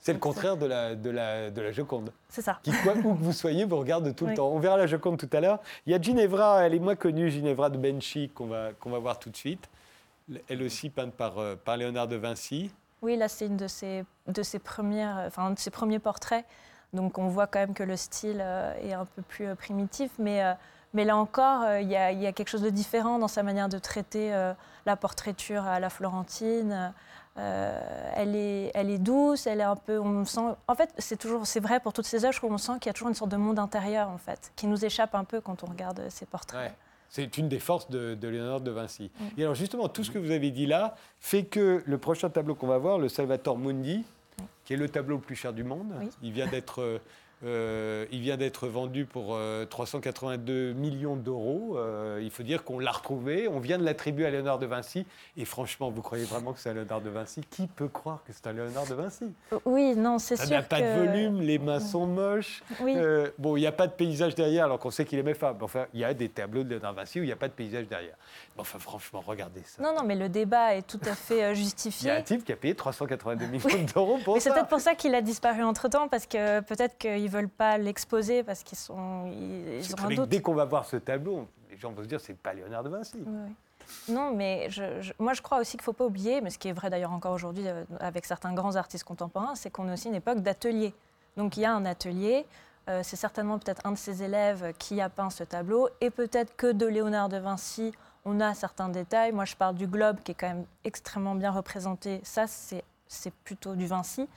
C'est 0.00 0.12
le 0.12 0.18
contraire 0.20 0.56
de 0.56 0.66
la, 0.66 0.94
de 0.94 1.10
la, 1.10 1.50
de 1.50 1.60
la 1.60 1.72
Joconde. 1.72 2.12
C'est 2.28 2.40
ça. 2.40 2.60
Qui, 2.62 2.70
quoi, 2.82 2.94
où 2.94 3.14
que 3.14 3.22
vous 3.22 3.32
soyez, 3.32 3.64
vous 3.64 3.76
regarde 3.76 4.14
tout 4.14 4.26
le 4.26 4.34
temps. 4.34 4.48
On 4.48 4.58
verra 4.58 4.76
la 4.76 4.86
Joconde 4.86 5.18
tout 5.18 5.28
à 5.32 5.40
l'heure. 5.40 5.58
Il 5.86 5.92
y 5.92 5.94
a 5.94 6.00
Ginevra, 6.00 6.64
elle 6.64 6.74
est 6.74 6.78
moins 6.78 6.94
connue, 6.94 7.30
Ginevra 7.30 7.68
de 7.68 7.78
Benchi, 7.78 8.30
qu'on 8.30 8.46
va, 8.46 8.70
qu'on 8.78 8.90
va 8.90 8.98
voir 8.98 9.18
tout 9.18 9.28
de 9.28 9.36
suite. 9.36 9.68
Elle 10.48 10.62
aussi 10.62 10.88
peinte 10.90 11.12
par, 11.14 11.38
euh, 11.38 11.56
par 11.56 11.76
Léonard 11.76 12.06
de 12.06 12.16
Vinci. 12.16 12.70
Oui, 13.02 13.16
là, 13.16 13.28
c'est 13.28 13.46
une 13.46 13.56
de 13.56 13.66
ses, 13.66 14.04
de 14.26 14.42
ses 14.42 14.58
premières, 14.58 15.24
enfin, 15.26 15.46
un 15.46 15.50
de 15.52 15.58
ses 15.58 15.70
premiers 15.70 15.98
portraits. 15.98 16.44
Donc, 16.92 17.18
on 17.18 17.28
voit 17.28 17.46
quand 17.46 17.58
même 17.58 17.74
que 17.74 17.82
le 17.82 17.96
style 17.96 18.40
euh, 18.40 18.74
est 18.82 18.92
un 18.92 19.04
peu 19.04 19.22
plus 19.22 19.46
euh, 19.46 19.54
primitif. 19.54 20.10
Mais, 20.18 20.42
mais 20.94 21.04
là 21.04 21.16
encore, 21.16 21.64
il 21.80 21.88
y, 21.88 21.96
a, 21.96 22.12
y, 22.12 22.26
a 22.26 22.32
quelque 22.32 22.48
chose 22.48 22.62
de 22.62 22.70
différent 22.70 23.18
dans 23.18 23.28
sa 23.28 23.42
manière 23.42 23.68
de 23.68 23.78
traiter 23.78 24.32
la 24.86 24.96
portraiture 24.96 25.66
à 25.66 25.80
la 25.80 25.90
florentine. 25.90 26.94
Euh, 27.38 28.10
elle, 28.14 28.34
est, 28.34 28.72
elle 28.74 28.90
est 28.90 28.98
douce, 28.98 29.46
elle 29.46 29.60
est 29.60 29.64
un 29.64 29.76
peu. 29.76 29.98
On 29.98 30.24
sent, 30.24 30.40
en 30.66 30.74
fait, 30.74 30.90
c'est 30.98 31.16
toujours, 31.16 31.46
c'est 31.46 31.60
vrai 31.60 31.78
pour 31.78 31.92
toutes 31.92 32.06
ces 32.06 32.24
œuvres, 32.24 32.38
on 32.42 32.58
sent 32.58 32.72
qu'il 32.80 32.86
y 32.86 32.90
a 32.90 32.92
toujours 32.92 33.08
une 33.08 33.14
sorte 33.14 33.30
de 33.30 33.36
monde 33.36 33.58
intérieur, 33.58 34.08
en 34.08 34.18
fait, 34.18 34.52
qui 34.56 34.66
nous 34.66 34.84
échappe 34.84 35.14
un 35.14 35.24
peu 35.24 35.40
quand 35.40 35.62
on 35.62 35.66
regarde 35.66 36.02
ces 36.08 36.26
portraits. 36.26 36.74
C'est 37.10 37.38
une 37.38 37.48
des 37.48 37.58
forces 37.58 37.88
de, 37.88 38.14
de 38.14 38.28
Léonard 38.28 38.60
de 38.60 38.70
Vinci. 38.70 39.10
Et 39.38 39.42
alors 39.42 39.54
justement, 39.54 39.88
tout 39.88 40.04
ce 40.04 40.10
que 40.10 40.18
vous 40.18 40.30
avez 40.30 40.50
dit 40.50 40.66
là 40.66 40.94
fait 41.20 41.44
que 41.44 41.82
le 41.86 41.98
prochain 41.98 42.28
tableau 42.28 42.54
qu'on 42.54 42.66
va 42.66 42.76
voir, 42.76 42.98
le 42.98 43.08
Salvator 43.08 43.56
Mundi, 43.56 44.04
qui 44.64 44.74
est 44.74 44.76
le 44.76 44.90
tableau 44.90 45.16
le 45.16 45.22
plus 45.22 45.36
cher 45.36 45.54
du 45.54 45.64
monde, 45.64 45.94
il 46.22 46.32
vient 46.32 46.46
d'être 46.46 47.00
euh, 47.44 47.88
euh, 47.88 48.06
il 48.12 48.20
vient 48.20 48.36
d'être 48.36 48.68
vendu 48.68 49.04
pour 49.04 49.38
382 49.70 50.52
euh, 50.52 50.74
millions 50.74 51.16
d'euros. 51.16 51.76
Euh, 51.76 52.20
il 52.22 52.30
faut 52.30 52.42
dire 52.42 52.64
qu'on 52.64 52.78
l'a 52.78 52.90
retrouvé. 52.90 53.48
On 53.48 53.60
vient 53.60 53.78
de 53.78 53.84
l'attribuer 53.84 54.26
à 54.26 54.30
Léonard 54.30 54.58
de 54.58 54.66
Vinci. 54.66 55.06
Et 55.36 55.44
franchement, 55.44 55.90
vous 55.90 56.02
croyez 56.02 56.24
vraiment 56.24 56.52
que 56.52 56.60
c'est 56.60 56.72
Léonard 56.72 57.00
de 57.00 57.10
Vinci? 57.10 57.42
Qui 57.50 57.66
peut 57.66 57.88
croire 57.88 58.22
que 58.26 58.32
c'est 58.32 58.46
un 58.46 58.52
Léonard 58.52 58.86
de 58.86 58.94
Vinci? 58.94 59.32
Oui, 59.64 59.94
non, 59.96 60.18
c'est 60.18 60.36
sûr. 60.36 60.46
Ça 60.46 60.50
n'a 60.50 60.62
pas 60.62 60.80
de 60.80 61.06
volume, 61.06 61.40
les 61.40 61.58
mains 61.58 61.80
sont 61.80 62.06
moches. 62.06 62.62
bon, 63.38 63.56
il 63.56 63.60
n'y 63.60 63.66
a 63.66 63.72
pas 63.72 63.86
de 63.86 63.92
paysage 63.92 64.34
derrière, 64.34 64.64
alors 64.64 64.78
qu'on 64.78 64.90
sait 64.90 65.04
qu'il 65.04 65.18
aimait 65.18 65.34
femme. 65.34 65.56
Enfin, 65.60 65.86
il 65.94 66.00
y 66.00 66.04
a 66.04 66.14
des 66.14 66.28
tableaux 66.28 66.64
de 66.64 66.70
Léonard 66.70 66.92
de 66.92 66.98
Vinci 66.98 67.20
où 67.20 67.22
il 67.22 67.26
n'y 67.26 67.32
a 67.32 67.36
pas 67.36 67.48
de 67.48 67.52
paysage 67.54 67.88
derrière. 67.88 68.16
enfin, 68.56 68.78
franchement, 68.78 69.22
regardez 69.26 69.62
ça. 69.64 69.82
Non, 69.82 69.94
non, 69.94 70.04
mais 70.04 70.16
le 70.16 70.28
débat 70.28 70.74
est 70.74 70.86
tout 70.86 71.00
à 71.04 71.14
fait 71.14 71.54
justifié. 71.54 72.10
il 72.10 72.12
y 72.12 72.16
a 72.16 72.18
un 72.18 72.22
type 72.22 72.44
qui 72.44 72.52
a 72.52 72.56
payé 72.56 72.74
382 72.74 73.46
millions 73.46 73.86
d'euros 73.94 74.18
pour 74.24 74.34
mais 74.34 74.40
ça. 74.40 74.50
C'est 74.50 74.54
peut-être 74.54 74.68
pour 74.68 74.80
ça 74.80 74.94
qu'il 74.94 75.14
a 75.14 75.22
disparu 75.22 75.62
entre-temps, 75.62 76.08
parce 76.08 76.26
que 76.26 76.60
peut-être 76.60 76.98
qu'il 76.98 77.27
ils 77.28 77.30
veulent 77.30 77.48
pas 77.48 77.76
l'exposer 77.76 78.42
parce 78.42 78.62
qu'ils 78.62 78.78
sont 78.78 79.26
ils, 79.26 79.94
ont 79.94 80.04
un 80.04 80.14
doute. 80.14 80.28
Dès 80.30 80.40
qu'on 80.40 80.54
va 80.54 80.64
voir 80.64 80.86
ce 80.86 80.96
tableau, 80.96 81.46
les 81.70 81.76
gens 81.76 81.92
vont 81.92 82.02
se 82.02 82.08
dire 82.08 82.20
c'est 82.20 82.36
pas 82.36 82.54
Léonard 82.54 82.82
de 82.82 82.88
Vinci. 82.88 83.22
Non, 84.08 84.32
mais 84.34 84.68
je, 84.70 85.12
moi 85.18 85.34
je 85.34 85.42
crois 85.42 85.60
aussi 85.60 85.72
qu'il 85.72 85.82
ne 85.82 85.84
faut 85.84 85.92
pas 85.92 86.06
oublier, 86.06 86.40
mais 86.40 86.50
ce 86.50 86.58
qui 86.58 86.68
est 86.68 86.72
vrai 86.72 86.88
d'ailleurs 86.88 87.12
encore 87.12 87.32
aujourd'hui 87.32 87.64
euh, 87.66 87.84
avec 88.00 88.24
certains 88.24 88.54
grands 88.54 88.76
artistes 88.76 89.04
contemporains, 89.04 89.54
c'est 89.54 89.70
qu'on 89.70 89.88
est 89.88 89.92
aussi 89.92 90.08
une 90.08 90.14
époque 90.14 90.40
d'atelier. 90.40 90.94
Donc 91.36 91.56
il 91.56 91.60
y 91.60 91.64
a 91.64 91.72
un 91.72 91.84
atelier, 91.84 92.46
euh, 92.88 93.00
c'est 93.02 93.16
certainement 93.16 93.58
peut-être 93.58 93.82
un 93.84 93.92
de 93.92 93.98
ses 93.98 94.22
élèves 94.22 94.72
qui 94.78 95.00
a 95.00 95.08
peint 95.10 95.30
ce 95.30 95.44
tableau, 95.44 95.88
et 96.00 96.10
peut-être 96.10 96.56
que 96.56 96.72
de 96.72 96.86
Léonard 96.86 97.28
de 97.28 97.36
Vinci, 97.36 97.92
on 98.24 98.40
a 98.40 98.54
certains 98.54 98.88
détails. 98.88 99.32
Moi 99.32 99.44
je 99.44 99.56
parle 99.56 99.74
du 99.74 99.86
globe 99.86 100.18
qui 100.22 100.32
est 100.32 100.34
quand 100.34 100.48
même 100.48 100.66
extrêmement 100.84 101.34
bien 101.34 101.50
représenté. 101.50 102.20
Ça, 102.24 102.46
c'est 102.46 103.32
plutôt 103.44 103.74
du 103.74 103.86
Vinci. 103.86 104.28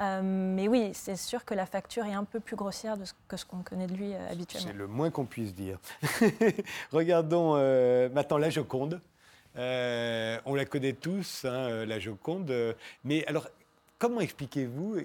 Mais 0.00 0.68
oui, 0.68 0.90
c'est 0.94 1.16
sûr 1.16 1.44
que 1.44 1.54
la 1.54 1.66
facture 1.66 2.04
est 2.04 2.14
un 2.14 2.24
peu 2.24 2.40
plus 2.40 2.56
grossière 2.56 2.96
de 2.96 3.04
ce, 3.04 3.12
que 3.28 3.36
ce 3.36 3.44
qu'on 3.44 3.62
connaît 3.62 3.86
de 3.86 3.94
lui 3.94 4.14
habituellement. 4.14 4.68
C'est 4.68 4.76
le 4.76 4.86
moins 4.86 5.10
qu'on 5.10 5.26
puisse 5.26 5.54
dire. 5.54 5.78
Regardons 6.92 7.54
maintenant 8.10 8.38
la 8.38 8.50
Joconde. 8.50 9.00
on 9.56 10.54
la 10.54 10.64
connaît 10.64 10.94
tous, 10.94 11.44
hein, 11.44 11.84
la 11.84 11.98
Joconde. 11.98 12.74
Mais 13.04 13.24
alors, 13.26 13.48
comment 13.98 14.20
expliquez-vous 14.20 14.98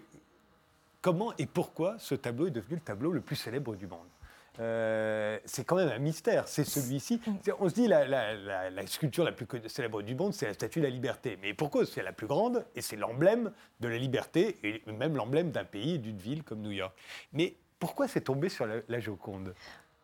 comment 1.02 1.34
et 1.38 1.46
pourquoi 1.46 1.96
ce 2.00 2.16
tableau 2.16 2.48
est 2.48 2.52
devenu 2.52 2.76
le 2.76 2.82
tableau 2.82 3.12
le 3.12 3.22
plus 3.22 3.36
célèbre 3.36 3.76
du 3.76 3.88
monde? 3.88 4.08
Euh, 4.60 5.40
c'est 5.46 5.66
quand 5.66 5.76
même 5.76 5.90
un 5.90 6.00
mystère, 6.00 6.48
c'est 6.48 6.64
celui-ci. 6.64 7.22
Mm. 7.26 7.52
On 7.60 7.70
se 7.70 7.74
dit 7.74 7.88
la, 7.88 8.06
la, 8.08 8.88
sculpture 8.88 9.24
la 9.24 9.32
plus 9.32 9.48
célèbre 9.68 10.02
du 10.02 10.16
monde, 10.16 10.34
c'est 10.34 10.48
la 10.48 10.54
statue 10.54 10.80
de 10.80 10.86
la 10.86 10.90
liberté. 10.90 11.38
Mais 11.42 11.54
pourquoi 11.54 11.86
C'est 11.86 12.04
la 12.04 12.14
plus 12.14 12.28
grande 12.28 12.66
et 12.76 12.82
c'est 12.82 12.96
l'emblème 12.96 13.52
de 13.80 13.88
la 13.88 13.98
liberté 13.98 14.58
et 14.64 14.92
même 14.92 15.16
l'emblème 15.16 15.52
d'un 15.52 15.66
pays 15.66 15.96
et 15.96 15.98
d'une 15.98 16.18
ville 16.18 16.44
comme 16.44 16.62
New 16.62 16.72
York. 16.72 16.96
Mais 17.34 17.56
pourquoi 17.80 18.08
c'est 18.08 18.22
tombé 18.22 18.50
sur 18.50 18.66
la, 18.66 19.00
Joconde? 19.00 19.54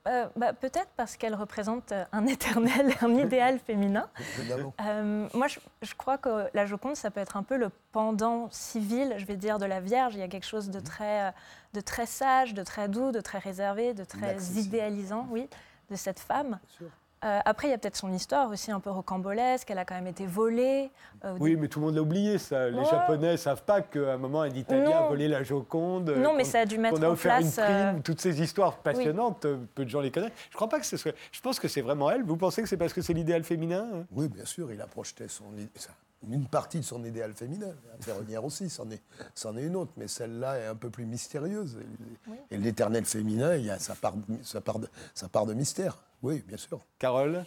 Euh, 0.08 0.28
bah, 0.36 0.54
Peut-être 0.54 0.90
parce 0.98 1.18
qu'elle 1.18 1.36
représente 1.36 1.92
euh, 1.92 2.06
un 2.12 2.26
éternel, 2.28 2.94
un 3.02 3.14
idéal 3.16 3.60
féminin. 3.60 4.10
Euh, 4.82 5.28
moi, 5.34 5.48
je, 5.48 5.96
crois 5.96 6.18
que 6.18 6.48
la 6.54 6.66
Joconde, 6.66 6.96
ça 6.96 7.12
peut 7.12 7.20
être 7.20 7.38
un 7.38 7.44
peu 7.44 7.58
le 7.58 7.70
pendant 7.92 8.50
civil, 8.52 9.16
je 9.18 9.26
vais 9.26 9.38
dire, 9.38 9.60
de 9.60 9.66
la 9.66 9.80
Vierge. 9.80 10.16
Il 10.16 10.20
y 10.20 10.24
a 10.24 10.28
quelque 10.28 10.48
chose 10.48 10.70
de 10.70 10.80
mmh. 10.80 10.84
très, 10.84 11.34
de 11.74 11.82
très 11.82 12.06
sage, 12.06 12.54
de 12.54 12.64
très 12.64 12.88
doux, 12.88 13.12
de 13.12 13.22
très 13.22 13.40
réservé, 13.40 13.94
de 13.94 14.04
très 14.04 14.38
idéalisant, 14.56 15.28
oui, 15.30 15.48
de 15.90 15.96
cette 15.96 16.20
femme. 16.20 16.60
Euh, 17.24 17.40
après, 17.46 17.68
il 17.68 17.72
y 17.72 17.74
a 17.74 17.78
peut-être 17.78 17.96
son 17.96 18.12
histoire 18.12 18.50
aussi 18.50 18.72
un 18.72 18.80
peu 18.80 18.90
rocambolesque. 18.90 19.70
Elle 19.72 19.78
a 19.78 19.86
quand 19.86 19.96
même 19.96 20.08
été 20.08 20.26
volée. 20.26 20.92
Euh, 21.24 21.36
oui, 21.40 21.56
mais 21.56 21.68
tout 21.68 21.80
le 21.80 21.86
monde 21.86 21.96
l'a 21.96 22.02
oublié, 22.02 22.38
ça. 22.38 22.70
Les 22.70 22.84
Japonais 22.86 23.34
ne 23.34 23.38
savent 23.38 23.64
pas 23.64 23.82
qu'à 23.82 24.14
un 24.14 24.18
moment, 24.18 24.42
un 24.42 24.50
Italien 24.50 24.98
a 24.98 25.08
volé 25.08 25.28
la 25.28 25.44
Joconde. 25.44 26.10
Non, 26.18 26.34
mais 26.36 26.44
ça 26.44 26.60
a 26.60 26.66
dû 26.66 26.78
mettre 26.78 27.00
on 27.00 27.04
a 27.04 27.10
offert 27.10 27.40
Une 27.40 27.50
prime, 27.50 27.66
euh, 27.66 27.94
Toutes 28.04 28.22
ces 28.22 28.42
histoires 28.42 28.78
passionnantes, 28.78 29.48
peu 29.76 29.86
de 29.86 29.90
gens 29.90 30.02
les 30.02 30.12
connaissent. 30.12 30.34
Je 30.50 30.56
crois 30.56 30.70
pas 30.70 30.80
que 30.80 30.86
ce 30.86 30.98
soit. 30.98 31.14
Je 31.32 31.42
pense 31.42 31.60
que 31.60 31.68
c'est 31.68 31.82
vraiment 31.82 32.12
elle. 32.12 32.24
Vous 32.24 32.38
pensez 32.38 32.62
que 32.62 32.68
c'est 32.68 32.78
parce 32.78 32.94
que 32.94 33.02
c'est 33.02 33.14
l'idéal 33.14 33.44
féminin 33.44 33.88
hein? 33.94 34.06
Oui, 34.12 34.28
bien 34.28 34.46
sûr. 34.46 34.72
Il 34.72 34.82
a 34.82 34.88
projeté 34.88 35.28
son 35.28 35.46
une 36.30 36.46
partie 36.46 36.80
de 36.80 36.86
son 36.86 37.04
idéal 37.04 37.34
féminin. 37.34 37.74
La 37.92 38.04
ferronnière 38.04 38.44
aussi, 38.44 38.70
c'en 38.70 38.90
est, 38.90 39.02
est 39.36 39.66
une 39.66 39.76
autre, 39.76 39.92
mais 39.98 40.08
celle-là 40.08 40.60
est 40.60 40.68
un 40.68 40.76
peu 40.76 40.90
plus 40.90 41.06
mystérieuse. 41.06 41.78
Et 42.52 42.58
l'éternel 42.58 43.06
féminin, 43.06 43.56
il 43.56 43.66
y 43.66 43.70
a 43.70 43.80
sa 43.80 43.96
part, 43.96 44.14
sa 44.42 44.62
part, 44.62 44.80
de, 44.80 44.88
sa 45.14 45.28
part 45.28 45.46
de 45.46 45.54
mystère. 45.54 45.98
Oui, 46.24 46.44
bien 46.48 46.58
sûr. 46.58 46.80
Carole 46.98 47.44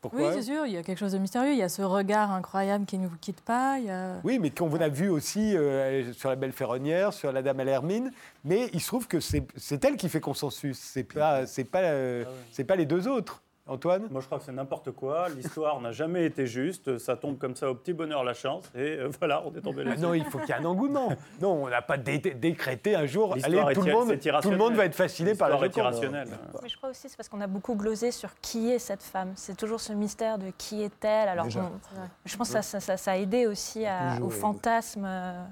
pourquoi 0.00 0.30
oui, 0.30 0.34
c'est 0.34 0.42
sûr, 0.42 0.66
il 0.66 0.72
y 0.72 0.76
a 0.76 0.82
quelque 0.82 0.98
chose 0.98 1.12
de 1.12 1.18
mystérieux. 1.18 1.52
Il 1.52 1.58
y 1.58 1.62
a 1.62 1.68
ce 1.68 1.80
regard 1.80 2.32
incroyable 2.32 2.86
qui 2.86 2.98
ne 2.98 3.06
vous 3.06 3.16
quitte 3.18 3.40
pas. 3.40 3.78
Oui, 4.24 4.40
mais 4.40 4.50
qu'on 4.50 4.66
vous 4.66 4.82
a 4.82 4.88
vu 4.88 5.08
aussi 5.08 5.56
euh, 5.56 6.12
sur 6.12 6.28
la 6.28 6.34
Belle 6.34 6.50
Ferronnière, 6.50 7.12
sur 7.12 7.30
la 7.30 7.40
Dame 7.40 7.60
à 7.60 7.64
l'Hermine. 7.64 8.10
Mais 8.44 8.68
il 8.72 8.80
se 8.80 8.88
trouve 8.88 9.06
que 9.06 9.20
c'est 9.20 9.84
elle 9.84 9.96
qui 9.96 10.08
fait 10.08 10.20
consensus. 10.20 10.76
C'est 10.76 11.04
pas, 11.04 11.44
pas, 11.70 11.82
euh, 11.82 12.24
ah 12.26 12.64
pas 12.64 12.74
les 12.74 12.84
deux 12.84 13.06
autres. 13.06 13.44
Antoine 13.68 14.08
Moi, 14.10 14.20
je 14.20 14.26
crois 14.26 14.38
que 14.38 14.44
c'est 14.44 14.52
n'importe 14.52 14.90
quoi. 14.90 15.28
L'histoire 15.28 15.80
n'a 15.80 15.92
jamais 15.92 16.24
été 16.24 16.46
juste. 16.48 16.98
Ça 16.98 17.16
tombe 17.16 17.38
comme 17.38 17.54
ça 17.54 17.70
au 17.70 17.76
petit 17.76 17.92
bonheur 17.92 18.24
la 18.24 18.34
chance. 18.34 18.64
Et 18.74 18.98
euh, 18.98 19.08
voilà, 19.20 19.44
on 19.46 19.54
est 19.54 19.60
tombé 19.60 19.84
là. 19.84 19.96
non, 19.96 20.14
il 20.14 20.24
faut 20.24 20.38
qu'il 20.38 20.48
y 20.48 20.52
ait 20.52 20.60
un 20.60 20.64
engouement. 20.64 21.12
Non, 21.40 21.64
on 21.64 21.68
n'a 21.68 21.80
pas 21.80 21.96
décrété 21.96 22.96
un 22.96 23.06
jour. 23.06 23.36
Allez, 23.42 23.74
tout 23.74 23.82
le, 23.82 23.92
monde, 23.92 24.18
tout 24.42 24.50
le 24.50 24.56
monde 24.56 24.74
va 24.74 24.84
être 24.84 24.96
fasciné 24.96 25.36
par 25.36 25.48
la 25.48 25.64
est 25.64 25.76
irrationnelle. 25.76 26.28
Mais 26.60 26.68
je 26.68 26.76
crois 26.76 26.90
aussi 26.90 27.08
c'est 27.08 27.16
parce 27.16 27.28
qu'on 27.28 27.40
a 27.40 27.46
beaucoup 27.46 27.76
glosé 27.76 28.10
sur 28.10 28.30
qui 28.40 28.72
est 28.72 28.80
cette 28.80 29.02
femme. 29.02 29.32
C'est 29.36 29.56
toujours 29.56 29.80
ce 29.80 29.92
mystère 29.92 30.38
de 30.38 30.50
qui 30.58 30.82
est-elle. 30.82 31.28
Alors, 31.28 31.48
je 31.48 32.36
pense 32.36 32.52
que 32.52 32.62
ça, 32.62 32.80
ça, 32.80 33.12
a 33.12 33.16
aidé 33.16 33.46
aussi 33.46 33.84
au 34.20 34.30
fantasme 34.30 35.04
euh, 35.06 35.44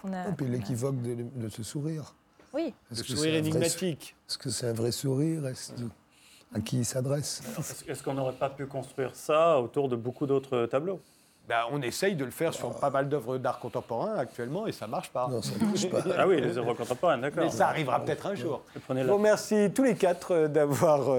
qu'on 0.00 0.12
a. 0.14 0.28
Et 0.28 0.32
puis 0.32 0.46
l'équivoque 0.46 0.96
de, 1.02 1.48
ce 1.50 1.62
sourire. 1.62 2.14
Oui. 2.54 2.74
Le 2.90 2.96
sourire 2.96 3.34
énigmatique. 3.34 4.16
Est-ce 4.28 4.38
que 4.38 4.50
c'est 4.50 4.68
un 4.68 4.72
vrai 4.72 4.92
sourire? 4.92 5.42
À 6.54 6.60
qui 6.60 6.78
il 6.78 6.84
s'adresse. 6.84 7.42
Est-ce 7.88 8.02
qu'on 8.02 8.14
n'aurait 8.14 8.34
pas 8.34 8.50
pu 8.50 8.66
construire 8.66 9.14
ça 9.14 9.58
autour 9.58 9.88
de 9.88 9.96
beaucoup 9.96 10.26
d'autres 10.26 10.66
tableaux? 10.66 11.00
Ben, 11.48 11.62
on 11.72 11.82
essaye 11.82 12.14
de 12.14 12.24
le 12.24 12.30
faire 12.30 12.54
sur 12.54 12.72
pas 12.78 12.90
mal 12.90 13.08
d'œuvres 13.08 13.36
d'art 13.36 13.58
contemporain 13.58 14.14
actuellement 14.16 14.68
et 14.68 14.72
ça 14.72 14.86
marche 14.86 15.10
pas. 15.10 15.26
Non, 15.28 15.42
ça 15.42 15.52
marche 15.60 15.90
pas. 15.90 15.98
ah 16.18 16.26
oui, 16.26 16.40
les 16.40 16.56
œuvres 16.56 16.74
contemporaines, 16.74 17.20
d'accord. 17.20 17.44
Mais 17.44 17.50
ça 17.50 17.68
arrivera 17.68 18.00
peut-être 18.00 18.26
un 18.26 18.36
jour. 18.36 18.62
Je 18.88 19.02
vous 19.02 19.14
remercie 19.14 19.70
tous 19.74 19.82
les 19.82 19.96
quatre 19.96 20.32
euh, 20.32 20.48
d'avoir 20.48 21.10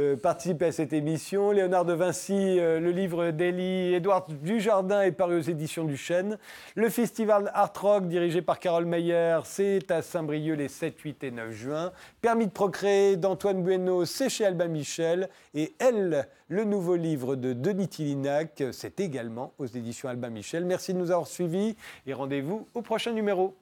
euh, 0.00 0.16
participer 0.16 0.66
à 0.66 0.72
cette 0.72 0.94
émission. 0.94 1.50
Léonard 1.50 1.84
de 1.84 1.92
Vinci, 1.92 2.58
euh, 2.58 2.80
le 2.80 2.90
livre 2.90 3.32
d'Elie 3.32 3.92
Edouard 3.94 4.26
Dujardin 4.28 5.02
est 5.02 5.12
paru 5.12 5.36
aux 5.36 5.42
éditions 5.42 5.84
du 5.84 5.98
Chêne. 5.98 6.38
Le 6.74 6.88
festival 6.88 7.50
Art 7.52 7.72
Rock, 7.78 8.08
dirigé 8.08 8.40
par 8.40 8.58
Carole 8.58 8.86
Meyer, 8.86 9.40
c'est 9.44 9.90
à 9.90 10.00
Saint-Brieuc 10.00 10.56
les 10.56 10.68
7, 10.68 10.98
8 10.98 11.24
et 11.24 11.30
9 11.30 11.50
juin. 11.52 11.92
Permis 12.22 12.46
de 12.46 12.52
procréer 12.52 13.16
d'Antoine 13.16 13.62
Bueno, 13.62 14.06
c'est 14.06 14.30
chez 14.30 14.46
Albin 14.46 14.68
Michel. 14.68 15.28
Et 15.54 15.74
Elle, 15.78 16.26
le 16.48 16.64
nouveau 16.64 16.96
livre 16.96 17.36
de 17.36 17.52
Denis 17.52 17.88
Tillinac, 17.88 18.62
c'est 18.72 19.00
également 19.00 19.52
aux 19.58 19.66
éditions 19.66 20.08
Albin 20.08 20.30
Michel. 20.30 20.64
Merci 20.64 20.94
de 20.94 20.98
nous 20.98 21.10
avoir 21.10 21.26
suivis 21.26 21.76
et 22.06 22.14
rendez-vous 22.14 22.66
au 22.72 22.80
prochain 22.80 23.12
numéro. 23.12 23.54